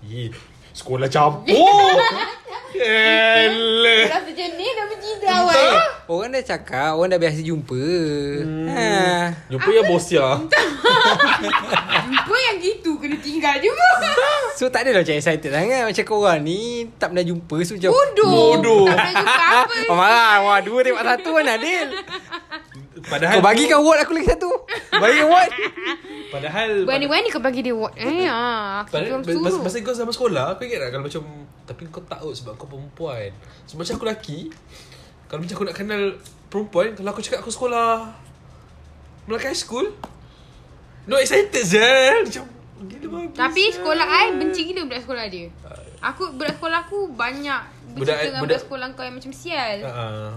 [0.00, 0.30] Hi
[0.78, 1.98] sekolah campur.
[2.78, 4.06] Elah.
[4.12, 5.56] Rasa macam ni dah bercinta awal
[6.04, 7.80] Orang dah cakap Orang dah biasa jumpa
[8.44, 8.68] hmm.
[8.68, 8.88] ha.
[9.48, 10.28] Jumpa yang bos ya.
[12.12, 13.88] Jumpa yang gitu Kena tinggal juga
[14.60, 18.30] So tak adalah macam excited sangat Macam korang ni Tak pernah jumpa So macam Bodoh
[18.30, 18.84] Bodoh.
[18.84, 21.88] Tak pernah jumpa apa Oh marah Wah dua tembak satu kan Adil
[23.00, 24.50] Padahal Kau bagikan award aku lagi satu.
[24.90, 25.50] Bagi award
[26.28, 30.56] Padahal Berani-berani kau bagi dia what Eh ah, Aku Padahal masa, masa kau zaman sekolah
[30.56, 31.22] Kau ingat tak kalau macam
[31.64, 33.30] Tapi kau tahu sebab kau perempuan.
[33.64, 34.38] So macam aku lelaki
[35.26, 36.02] Kalau macam aku nak kenal
[36.48, 38.08] Perempuan Kalau aku cakap aku sekolah
[39.24, 39.86] Melaka high school
[41.04, 42.44] No excited Zal Macam
[42.78, 45.50] Gila Tapi sekolah I benci gila budak sekolah dia.
[45.98, 47.58] Aku budak sekolah aku banyak
[47.90, 49.76] Budak- Bercerita dengan budak- budak sekolah kau yang macam sial.
[49.82, 50.30] Uh,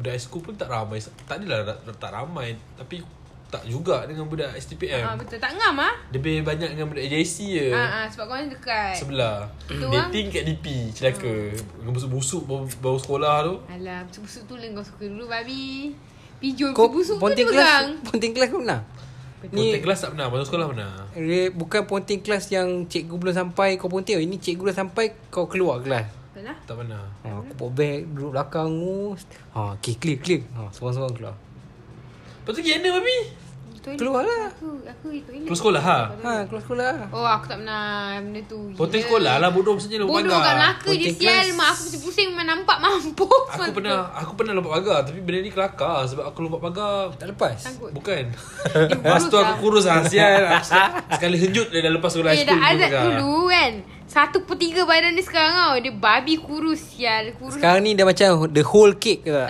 [0.00, 3.04] Budak high school pun tak ramai Tak adalah tak, tak ramai Tapi
[3.50, 5.36] tak juga dengan budak STPM Ah betul.
[5.36, 5.90] Tak ngam ah.
[6.14, 7.68] Lebih banyak dengan budak JC je.
[7.74, 8.94] Ah ah sebab kau orang dekat.
[8.94, 9.50] Sebelah.
[9.66, 11.34] Orang- Dating kat DP Celaka.
[11.76, 13.54] Dengan busuk-busuk bau, bau sekolah tu.
[13.66, 15.90] Alah, busuk-busuk tu lah kau suka dulu babi.
[16.38, 17.86] Pijol Kau busuk tu ponting kelas pegang.
[18.00, 18.80] Ponting kelas kau pernah?
[19.50, 23.32] Ni Ni kelas tak pernah Masuk sekolah pernah dia Bukan ponting kelas yang cikgu belum
[23.32, 24.20] sampai Kau ponting.
[24.20, 26.56] Ini cikgu dah sampai Kau keluar kelas lah.
[26.64, 30.42] Tak pernah ha, Aku bawa beg Duduk belakang ngus ha, Okay clear clear.
[30.56, 31.36] Ha, Seorang-seorang keluar.
[32.40, 33.16] Lepas tu gimana babi
[33.80, 33.98] toilet.
[33.98, 34.42] Keluar lah.
[34.50, 35.44] Aku aku ikut ini.
[35.44, 35.98] Keluar sekolah, ha?
[36.14, 36.90] Ha, keluar sekolah.
[37.10, 37.82] Oh aku tak pernah
[38.16, 38.60] benda tu.
[38.72, 39.06] Ponteng Gila.
[39.06, 40.54] sekolah lah bodoh maksudnya lompat Bodoh kat pagar.
[40.54, 41.46] Melaka je sial.
[41.52, 45.50] Mak aku pusing-pusing Memang nampak mampus Aku pernah aku pernah lompat pagar tapi benda ni
[45.50, 47.56] kelakar sebab aku lompat pagar Tak lepas.
[47.56, 48.24] Sangkut Bukan.
[48.70, 49.56] Dia Lepas tu kurus aku lah.
[49.56, 50.44] kurus lah sial.
[51.16, 53.02] Sekali henjut dia dah lepas sekolah Eh dah azab pagar.
[53.16, 53.72] dulu kan
[54.04, 58.04] Satu per tiga badan dia sekarang tau Dia babi kurus sial Kurus Sekarang ni dah
[58.04, 59.48] macam the whole cake ke tak?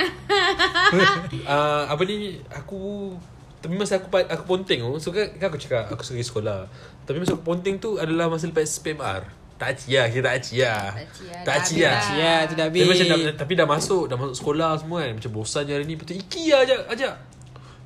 [1.47, 2.16] uh, apa ni
[2.51, 3.12] aku
[3.61, 6.64] tapi masa aku aku ponteng tu so kan, kan aku cakap aku pergi sekolah.
[7.04, 9.22] Tapi masa aku ponteng tu adalah masa lepas PMR
[9.54, 12.64] tak cia kita tak cia Tak cia, tak dah cia habis Ya, tu dah.
[12.64, 12.96] tapi habis.
[12.98, 15.12] macam dah, tapi dah masuk dah masuk sekolah semua kan.
[15.14, 15.94] Macam bosan je hari ni.
[15.94, 17.14] Betul iki lah ajak ajak.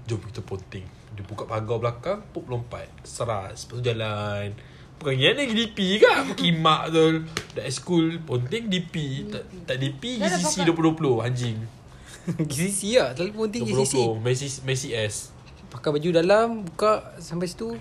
[0.04, 2.86] Jom kita ponteng dia buka pagar belakang pop lompat.
[3.02, 3.66] Seras.
[3.66, 4.54] Lepas tu jalan.
[4.94, 10.62] Bukan yang ni DP kan Berkimak tu Dah school Ponteng DP Tak, tak DP GCC
[10.62, 11.58] pakai- 2020 Anjing.
[12.46, 13.10] GCC lah.
[13.10, 13.94] Terlalu penting GCC.
[14.14, 15.33] 2020 Messi, Messi S
[15.74, 17.74] Pakai baju dalam, buka sampai situ.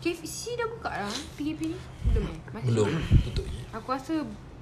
[0.00, 1.78] KFC dah buka lah PKP ni?
[2.12, 2.38] Belum eh?
[2.52, 2.88] Masih Belum
[3.26, 3.60] Tutup je.
[3.74, 4.14] Aku rasa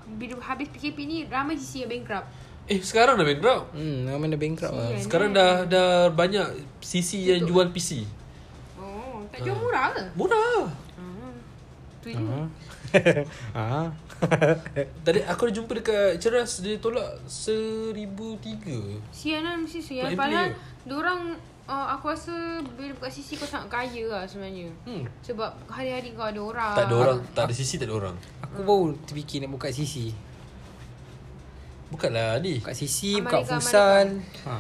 [0.04, 2.26] Bila habis PKP ni Ramai sisi yang bankrupt.
[2.64, 3.76] Eh sekarang dah bankrupt?
[3.76, 4.88] Hmm, nama dah bankrupt lah.
[4.94, 5.02] Sial.
[5.04, 6.48] Sekarang dah dah banyak
[6.80, 8.08] CC yang jual PC
[8.80, 10.02] Oh Tak jual murah ke?
[10.16, 10.64] Murah.
[10.96, 11.34] Ah,
[12.00, 12.24] Tu je.
[12.24, 12.40] Ha.
[13.58, 13.90] ha.
[15.04, 18.80] Tadi aku dah jumpa dekat Ceras Dia tolak seribu tiga.
[19.12, 20.56] Sian lah mesti sian Padahal.
[20.88, 21.36] Diorang
[21.68, 25.04] uh, Aku rasa Bila buka sisi kau sangat kaya lah sebenarnya hmm.
[25.24, 28.62] Sebab hari-hari kau ada orang Tak ada orang Tak ada CC tak ada orang Aku
[28.62, 30.14] baru terfikir nak buka CC.
[31.90, 34.06] Bukanlah ni Buka CC, buka Amalika, futsal.
[34.46, 34.54] Ha.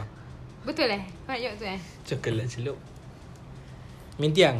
[0.64, 1.02] Betul eh?
[1.24, 1.80] Kau nak jawab tu eh?
[2.08, 2.78] Coklat celup
[4.14, 4.58] Main tiang.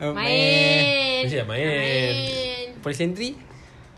[0.00, 1.66] Uh, Main nak main.
[1.68, 3.36] Main Polis entry?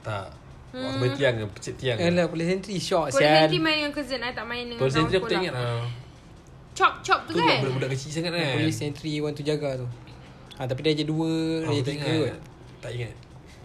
[0.02, 0.30] Tak
[0.76, 2.76] Waktu main tiang Pecik tiang Alah, polis entry.
[2.76, 3.48] Syok Polis sial.
[3.48, 6.05] entry main dengan cousin I tak main dengan Polis kawan entry aku tak ingat lah
[6.76, 7.64] Chop chop tu Tu kan?
[7.64, 9.86] budak-budak kecil sangat kan Polis entry want to jaga tu.
[10.56, 12.38] Ha, tapi dia je dua, dia je tak tiga ingat kot.
[12.78, 13.14] Tak ingat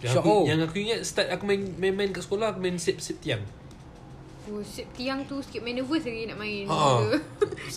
[0.02, 0.42] yang Syok, aku, oh.
[0.50, 3.38] yang aku ingat start aku main main-main kat sekolah aku main sip-sip tiang.
[4.50, 7.14] Oh, sip tiang tu sikit main nervous lagi nak main Ha.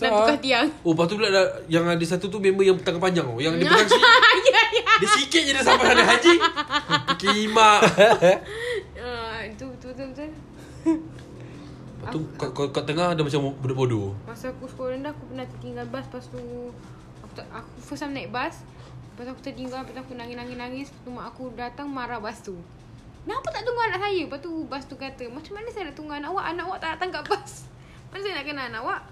[0.02, 2.98] Nak tukar tiang Oh, lepas tu pula dah, yang ada satu tu member yang tangan
[2.98, 3.38] panjang tu.
[3.38, 4.02] Yang dia pegang sini.
[4.50, 6.34] Ya ya dia sikit je dia sampai sana haji.
[7.22, 7.80] Kimak.
[12.06, 14.14] Lepas tu kat, kat, kat tengah ada macam budak bodoh.
[14.30, 16.42] Masa aku sekolah rendah Aku pernah tertinggal bas Lepas tu
[17.26, 20.86] Aku, tak, aku first time naik bas Lepas tu aku tertinggal Lepas tu aku nangis-nangis
[20.94, 22.54] Lepas tu mak aku datang Marah bas tu.
[23.26, 24.22] Kenapa tak tunggu anak saya?
[24.22, 26.44] Lepas tu bas tu kata Macam mana saya nak tunggu anak awak?
[26.54, 27.52] Anak awak tak datang kat bas.
[28.14, 29.02] Mana saya nak kenal anak awak?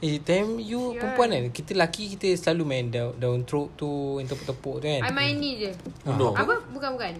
[0.00, 0.98] Eh, time you Sial.
[0.98, 1.44] perempuan kan?
[1.54, 5.06] Kita lelaki kita selalu main daun, daun truk tu Yang tepuk-tepuk tu kan?
[5.06, 5.70] I main ni je.
[6.08, 6.34] Uno.
[6.34, 6.58] Apa?
[6.74, 7.14] Bukan bukan.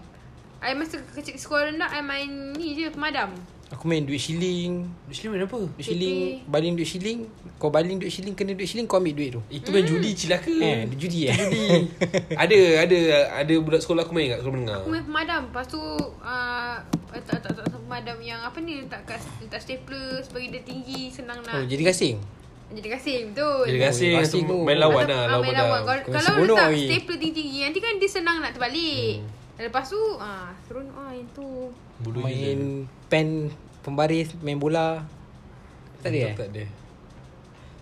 [0.60, 3.32] I masa kecil sekolah rendah I main ni je Pemadam
[3.70, 5.62] Aku main duit shilling Actually main apa?
[5.62, 9.30] Duit shilling Baling duit shilling Kau baling duit shilling Kena duit shilling Kau ambil duit
[9.30, 10.50] tu Itu main judi cilaka.
[10.50, 11.66] Eh, judi eh Judi.
[12.42, 12.98] ada ada
[13.38, 14.78] ada budak sekolah aku main kat sekolah menengah.
[14.82, 16.76] Aku main pemadam Lepas tu uh,
[17.14, 21.06] tak, tak, tak, tak, Pemadam yang apa ni Letak, kat, letak stapler Sebagi dia tinggi
[21.08, 22.18] Senang nak Oh, jadi gasing
[22.70, 24.56] Jadi kasih betul Jadi kasih Oh, tu.
[24.62, 25.80] main lawan Atau- lah, ah, lawan main lawan.
[25.82, 29.62] Kalau, Kau kalau letak stapler tinggi-tinggi Nanti kan dia senang nak terbalik hmm.
[29.62, 32.60] Lepas tu ah, Seronok ah yang tu Bodoh Main
[33.06, 35.04] pen Pembaris Main bola
[36.00, 36.64] Tak ada eh Tak ada.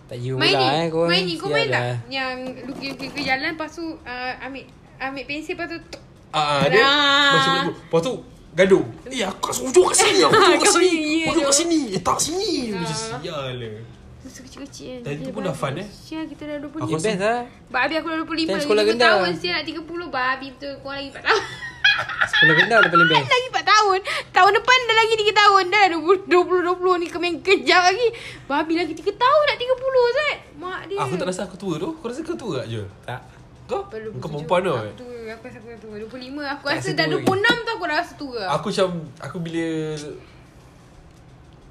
[0.05, 1.97] Tak you Main bola ni eh kau Main ni Kau main tak lah.
[2.07, 4.63] Yang lukis-lukis ke jalan Lepas tu uh, Ambil
[4.97, 6.01] Ambil pensel Lepas tu tuk.
[6.29, 7.31] Ah, ada Ah.
[7.33, 7.73] macam tu.
[7.73, 8.13] Lepas tu
[8.51, 8.85] gaduh.
[9.07, 10.19] Eh, aku kat ujung kat sini.
[10.21, 10.93] Aku ujung kat Kau sini.
[10.93, 11.59] ni, Ujung ya, kat je.
[11.59, 11.79] sini.
[11.89, 12.51] Eh, tak sini.
[12.67, 12.77] Ah.
[12.77, 13.73] Macam sial lah.
[14.19, 15.87] Masa kecil-kecil kan Time tu Dia pun dah fun, eh.
[15.87, 17.39] Sial kita dah 25 Aku Dia best lah
[17.71, 19.09] Babi aku dah 25 Time lagi sekolah 5 rendah.
[19.15, 19.79] tahun Sial nak 30
[20.11, 21.41] Babi betul Kau lagi 4 tahun
[22.29, 23.27] Sekolah rendah dah paling best.
[23.27, 23.99] Lagi 4 tahun.
[24.31, 25.63] Tahun depan dah lagi 3 tahun.
[25.67, 28.07] Dah 20-20 ni Kemain kejap lagi.
[28.47, 30.97] Babi lagi 3 tahun nak 30 Zat Mak dia.
[31.03, 31.89] Aku tak rasa aku tua tu.
[31.99, 32.81] Kau rasa kau tua tak je?
[33.03, 33.21] Tak?
[33.67, 33.81] Kau?
[33.85, 34.73] Perlu Kau perempuan tu.
[34.73, 35.95] Aku tua Aku rasa aku tua.
[35.99, 38.41] 25 Aku Tak rasa dah tua 26 tu Aku dah rasa tua.
[38.55, 38.89] Aku macam
[39.19, 39.67] aku bila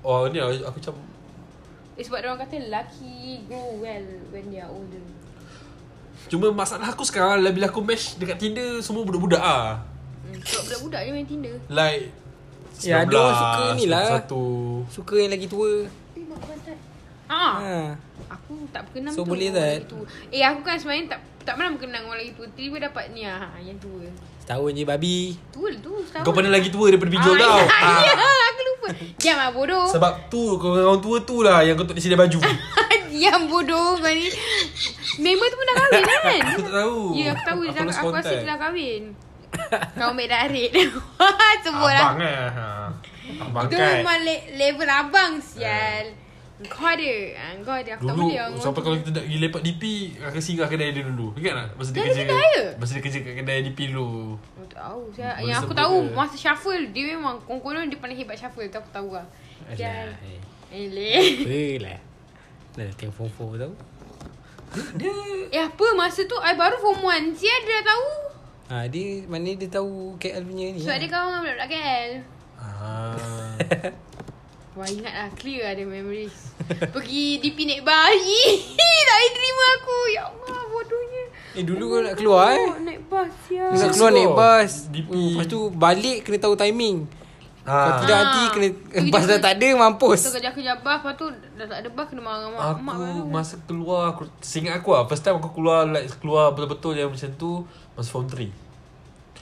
[0.07, 0.95] Oh ni aku macam
[1.99, 5.03] Eh sebab orang kata Lelaki grow well When they are older.
[6.29, 9.83] Cuma masalah aku sekarang lah Bila aku match dekat Tinder Semua budak-budak ah.
[10.31, 10.41] Hmm.
[10.41, 11.57] Sebab budak-budak je main Tinder.
[11.69, 12.05] Like
[12.79, 14.07] Ya, ada orang suka ni lah.
[14.07, 14.43] Satu
[14.87, 15.71] Suka yang lagi tua.
[16.15, 16.25] Eh
[17.29, 17.77] Ah, ha.
[18.31, 19.91] Aku tak berkenang So, tu boleh orang tak?
[19.91, 20.05] tua.
[20.31, 22.47] Eh aku kan sebenarnya tak tak pernah berkenang orang lagi tua.
[22.49, 24.07] Tiba-tiba dapat ni ah, yang tua.
[24.39, 25.19] Setahun je babi.
[25.51, 26.25] Tua tu setahun.
[26.25, 27.59] Kau pandang lagi tua daripada pinjol ah, kau.
[27.59, 28.01] Ya, Ah.
[28.07, 28.15] ya,
[28.49, 28.89] aku lupa.
[29.19, 29.87] Diam lah bodoh.
[29.91, 32.39] Sebab tu kau orang tua tu lah Yang kau tak sedia baju.
[33.13, 34.29] Diam bodoh kau ni.
[35.19, 36.41] Member tu pun dah kahwin kan?
[36.47, 37.01] Aku tak tahu.
[37.13, 37.61] Ya aku tahu.
[37.61, 38.39] Dia dah, lost Aku rasa contact.
[38.39, 39.03] dia dah kahwin
[39.95, 40.71] Kau ambil darit
[41.61, 42.03] Sebut lah.
[42.09, 42.49] Abang eh.
[42.49, 42.67] Ha.
[43.41, 43.93] Abang Itu kan.
[43.99, 46.07] memang le- level abang sial.
[46.61, 47.15] Kau ada.
[47.37, 47.91] Ah, Kau ada.
[47.95, 49.83] Aku tak Dulu boleh ah, sampai kalau kita nak pergi lepak DP
[50.19, 51.31] akan singgah kedai dia dulu.
[51.33, 51.69] Ingat tak?
[51.73, 52.23] Masa dia ada kerja.
[52.25, 52.65] kedai ke?
[52.75, 54.09] Masa dia kerja kat kedai DP dulu.
[54.35, 56.13] Aku tahu saya, Yang aku tahu ke?
[56.13, 59.27] Masa shuffle Dia memang Konon-konon dia pandai hebat shuffle Tu aku tahu lah.
[59.69, 60.41] Eh.
[60.69, 62.01] Eleh Apalah
[62.75, 63.73] Dah time form 4 tau
[64.95, 65.13] Dia
[65.49, 65.87] Eh apa?
[65.95, 68.07] Masa tu I baru form 1 Sia dia dah tahu
[68.69, 70.81] ha, Dia mana dia tahu KL punya ni?
[70.81, 72.11] Sebab dia kawan dengan budak-budak KL
[72.59, 73.17] ah.
[74.79, 76.55] Wah ingat lah Clear lah dia memories.
[76.95, 78.45] Pergi DP naik bayi
[79.09, 79.99] Tak ada terima aku.
[80.15, 81.25] Ya Allah bodohnya.
[81.59, 82.69] Eh dulu kau nak keluar eh?
[82.87, 83.67] Naik bas ya.
[83.75, 84.73] Nak keluar naik bas.
[84.87, 85.11] DP.
[85.11, 87.11] Hmm, Lepas tu balik kena tahu timing
[87.69, 88.01] Kalau ah.
[88.01, 88.49] tidak nanti Ah.
[88.49, 88.69] kena
[89.09, 90.21] Bas dah tak ada mampus.
[90.21, 92.65] Tu kerja-kerja bas Lepas tu dah tak ada bas Kena marah dengan mak.
[92.65, 92.97] Aku mak
[93.31, 97.29] masa keluar aku Seingat aku lah First time aku keluar like, Keluar betul-betul yang macam
[97.37, 97.61] tu
[97.93, 98.49] Masa form 3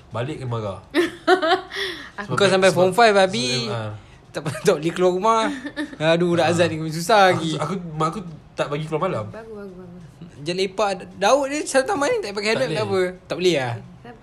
[0.08, 0.78] Balik kena marah.
[2.18, 3.92] Sebab- Kau sampai form 5 sebab- Babi ah.
[4.32, 5.42] tak, tak boleh keluar rumah.
[6.12, 7.54] Aduh dah azan ni susah lagi.
[7.54, 8.20] aku, aku, mak aku
[8.52, 9.24] tak bagi keluar malam.
[9.28, 10.02] Bagus bagus bagus.
[10.38, 10.90] Je lepak.
[11.16, 13.10] Daud dia satu taman ni tak pakai helmet tak apa boleh.
[13.24, 13.74] Tak boleh lah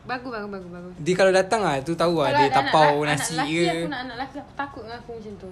[0.04, 0.94] Bagus bagus bagus bagus.
[0.98, 3.88] Dia kalau datang lah Tu tahu lah Dia tapau anak, nasi anak lelaki ke Aku
[3.88, 5.52] nak anak lelaki Aku takut dengan aku macam tu.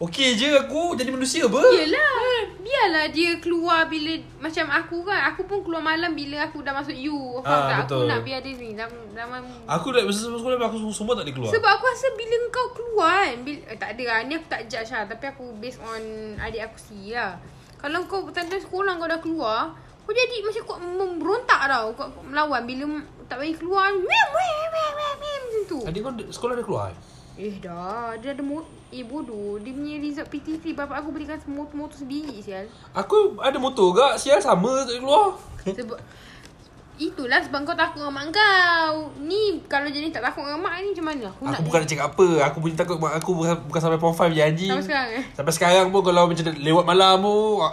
[0.00, 1.62] Okey je aku Jadi manusia apa?
[1.62, 2.18] Yelah
[2.58, 4.10] Biarlah dia keluar bila
[4.40, 7.38] Macam aku kan Aku pun keluar malam Bila aku dah masuk U.
[7.38, 7.78] Faham Ah, tak?
[7.86, 8.02] Betul.
[8.02, 11.24] Aku nak biar dia ni Dalam, dalam Aku like masa sekolah Aku semua, semua tak
[11.28, 11.52] boleh keluar.
[11.54, 14.62] Sebab aku rasa bila kau keluar kan bila, eh, Tak ada lah Ni aku tak
[14.66, 16.02] judge lah Tapi aku based on
[16.40, 17.38] Adik aku si lah.
[17.78, 19.60] Kalau kau time sekolah kau dah keluar
[20.02, 21.86] Kau jadi macam kau memberontak tau.
[21.94, 22.66] Kau, kau melawan.
[22.66, 22.84] Bila
[23.24, 24.28] tak bagi keluar Mem mem
[24.68, 25.78] mem mem mem Macam tu.
[25.82, 26.86] Adik kau sekolah dah keluar
[27.32, 27.56] Eh?
[27.58, 28.12] Dah.
[28.20, 29.56] Dia ada mo- Eh bodoh.
[29.56, 32.68] Dia punya result PTC Bapak aku berikan motor-motor sebiji sial.
[32.92, 34.36] Aku ada motor gak Sial?
[34.36, 35.32] Sama tak keluar.
[35.64, 35.96] Sebab
[37.00, 39.10] Itulah sebab kau takut dengan mak kau.
[39.16, 41.24] Ni kalau jadi tak takut dengan mak ni macam mana?
[41.32, 42.26] Aku, Aku nak bukan nak cakap apa.
[42.52, 45.24] Aku punya takut mak aku Bukan, bukan sampai form 5 je anjing Sampai sekarang eh?
[45.32, 47.64] Sampai sekarang pun Kalau macam lewat malam pun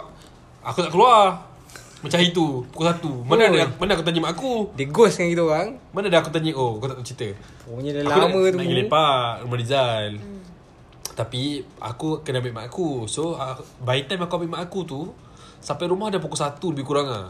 [0.64, 1.49] Aku tak keluar
[2.00, 3.52] Macam itu Pukul 1 Mana Oh.
[3.52, 4.72] ada Mana aku tanya mak aku?
[4.72, 5.68] Dia ghost dengan kita orang.
[5.92, 7.28] Mana ada aku tanya Oh kau tak tahu cerita?
[7.62, 8.56] Punya dah Aku lama nak, tu.
[8.56, 10.10] Nak pergi lepak Rumah Rizal.
[10.16, 10.40] Hmm.
[11.12, 11.42] Tapi
[11.78, 13.04] Aku kena ambil mak aku.
[13.06, 15.00] So uh, By time aku ambil mak aku tu
[15.58, 17.28] Sampai rumah dah pukul 1 Lebih kurang lah.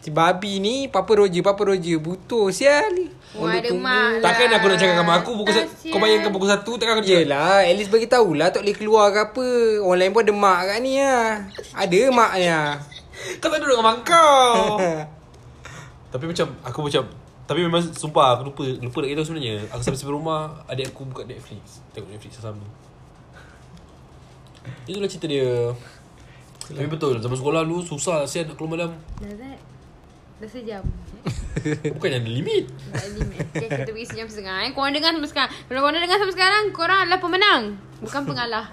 [0.00, 2.88] Si babi ni Papa Roger Papa Roger Butuh sial.
[3.30, 6.00] Wah Orang ada mak lah Takkan aku nak cakap dengan mak aku pukul sa- Kau
[6.00, 7.20] bayangkan pukul 1 Takkan aku cakap?
[7.20, 9.46] Yelah At least bagi tahulah Tak boleh keluar ke apa.
[9.78, 11.44] Orang lain pun ada mak kat ni lah.
[11.76, 12.58] Ada maknya
[13.40, 14.80] Kau tak duduk dengan mak kau
[16.10, 17.02] Tapi macam Aku macam
[17.44, 19.56] Tapi memang Sumpah aku lupa Lupa nak beritahu sebenarnya.
[19.72, 21.84] Aku sampai-sampai rumah Adik aku buka Netflix.
[21.92, 22.64] Tengok Netflix sama.
[24.88, 25.72] Itulah cerita dia.
[26.64, 28.90] Tapi betul Zaman sekolah dulu Susah Sian nak keluar malam.
[30.40, 30.80] Dah sejam.
[32.00, 32.64] Bukan yang ada limit.
[32.88, 33.44] Tak ada limit.
[33.52, 34.70] Okay kita bagi sejam setengah eh.
[34.72, 35.52] Korang dengar sampai sekarang.
[35.68, 37.62] Kalau korang dengar sampai sekarang Korang adalah pemenang.
[38.00, 38.66] Bukan pengalah.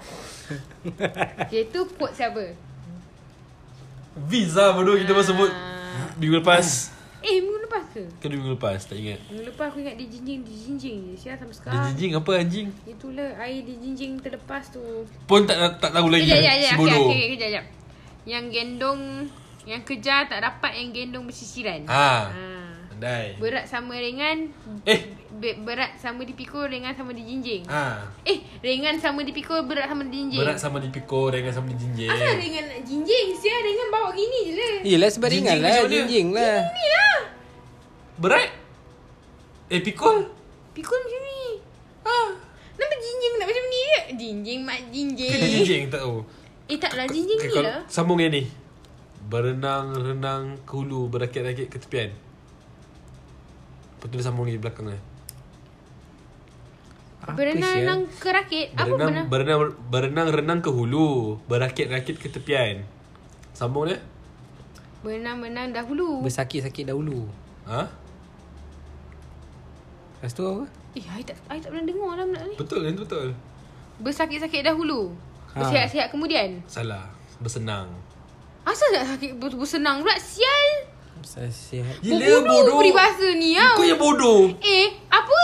[1.44, 2.67] Okay tu quote siapa
[4.26, 5.50] Visa bodoh kita pun sebut.
[5.52, 6.10] Ah.
[6.18, 6.90] Minggu lepas.
[7.18, 8.02] Eh minggu lepas ke?
[8.22, 9.18] Ke dua minggu lepas Tak ingat.
[9.26, 11.14] Minggu lepas aku ingat dia jinjing Dia jinjing je.
[11.18, 11.84] Sial sampai Dia sekarang.
[11.90, 12.68] jinjing apa anjing?
[12.86, 14.82] Itulah air dia jinjing terlepas tu.
[15.26, 16.30] Pun tak tak tahu lagi.
[16.30, 16.78] Kejap, kejap, Si kejap.
[16.78, 17.64] Okay, bodoh okay, kejap, kejap.
[18.22, 19.00] Yang gendong
[19.68, 21.80] Yang kejar tak dapat Yang gendong bersisiran.
[21.90, 22.30] Ah.
[22.30, 22.57] Ah.
[22.98, 24.50] Andai Berat sama ringan
[24.82, 25.00] Eh.
[25.32, 27.62] be- Berat sama dipikul Ringan sama dijinjing.
[27.64, 28.10] Ah.
[28.22, 30.42] Eh Ringan sama dipikul Berat sama dijinjing.
[30.42, 32.10] Berat sama dipikul Dengan sama dijinjing.
[32.10, 33.26] Asal ringan nak jinjing?
[33.32, 34.74] Sial ringan bawa gini je lah.
[34.82, 35.86] Yelah sebab Jinjing ringan lah?
[35.86, 36.56] Jinjing lah.
[36.66, 37.18] Ni lah.
[38.18, 38.50] Berat?
[39.68, 40.16] Eh pikul?
[40.74, 41.42] Pikul macam ni.
[42.02, 42.28] Ah.
[42.74, 43.78] Kenapa jinjing nak macam ni?
[43.78, 45.30] Je Jinjing mak jinjing.
[45.32, 46.26] Dia jinjing tak tahu.
[46.66, 47.86] Eh tak lah jinjing Eh, ni lah.
[47.86, 48.42] Sambung yang ni.
[49.28, 52.10] Berenang-renang ke hulu Berakit-rakit ke tepian
[53.98, 54.94] Lepas tu dia sambung lagi belakang
[57.18, 59.60] Apa Berenang ke rakit Apa Berenang, berenang berenang,
[59.90, 62.86] berenang-renang ke hulu Berakit-rakit ke tepian
[63.50, 63.98] Sambung dia
[65.02, 67.26] Berenang-berenang dahulu Bersakit-sakit dahulu
[67.66, 67.82] Ha?
[70.18, 70.64] Lepas tu apa?
[70.94, 72.56] Eh, I tak, I tak pernah dengar lah benda ni.
[72.56, 73.28] Betul kan tu betul
[73.98, 75.10] Bersakit-sakit dahulu.
[75.52, 75.58] Ha.
[75.58, 76.62] Bersihat-sihat kemudian.
[76.70, 77.10] Salah
[77.42, 77.90] Bersenang
[78.62, 80.16] Asal nak sakit ber- bersenang pula?
[80.16, 80.87] Sial.
[81.20, 83.74] Sihat Gila bodoh peribahasa ni tau.
[83.74, 85.38] Kau yang bodoh Eh, apa?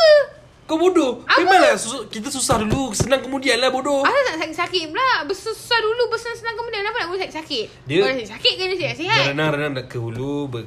[0.65, 1.41] Kau bodoh Apa?
[1.41, 5.09] Memanglah sus- kita susah dulu Senang kemudian lah bodoh Asal nak sakit-sakit pula?
[5.25, 6.81] Bersusah dulu, bersenang-senang kemudian.
[6.81, 7.67] Kenapa nak boleh sakit-sakit?
[7.85, 9.21] Dia- Kalau sakit kan dia sihat-sihat.
[9.27, 10.65] Berenang-renang ke hulu ber,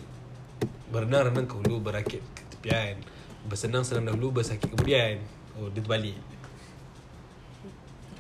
[0.87, 2.95] Berenang-renang ke hulu Berakit ke tepian
[3.43, 5.17] Bersenang-senang dahulu Bersakit kemudian
[5.55, 6.13] Oh dia terbalik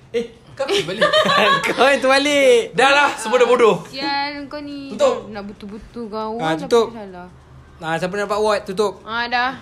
[0.09, 0.25] Eh
[0.57, 1.05] Kau balik
[1.69, 4.89] Kau yang terbalik Dah lah Semua dah bodoh Sial kau ni.
[4.89, 5.29] Tutup.
[5.29, 6.41] Nak betul-betul kawan.
[6.41, 6.87] Ah, tapi tutup.
[6.89, 7.27] Salah.
[7.77, 9.53] Ah, Siapa nak dapat award tutup Ah, dah.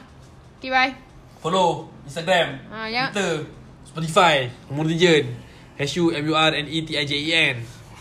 [0.55, 0.93] Okay, bye.
[1.43, 3.11] Follow Instagram Ah, ya.
[3.11, 3.43] Twitter
[3.83, 5.25] Spotify Legend
[5.75, 7.55] H-U-M-U-R-N-E-T-I-J-E-N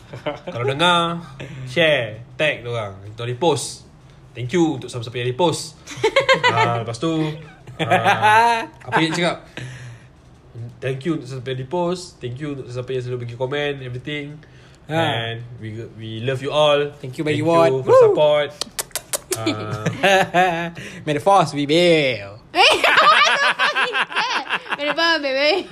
[0.54, 1.18] Kalau dengar
[1.66, 3.82] Share Tag diorang Kita repost
[4.30, 5.74] Thank you Untuk siapa-siapa yang repost
[6.46, 9.42] uh, Lepas tu uh, Apa yang cakap
[10.84, 14.26] Thank you untuk siapa yang repost Thank you untuk siapa yang selalu bagi komen Everything
[14.84, 15.00] Ha.
[15.00, 17.72] And we we love you all Thank you, Bagi Thank Ward.
[17.72, 18.04] you for Woo.
[18.12, 18.52] support
[19.40, 20.68] uh,
[21.08, 22.38] May the force be bail.
[22.52, 22.72] Eh,
[24.78, 25.66] Kenapa, baby?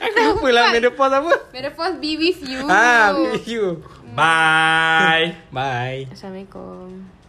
[0.00, 1.32] Aku lupa lah force apa.
[1.76, 2.64] Force be with you.
[2.70, 3.84] Ah, with you.
[4.16, 6.08] Bye Bye.
[6.10, 7.19] Assalamualaikum.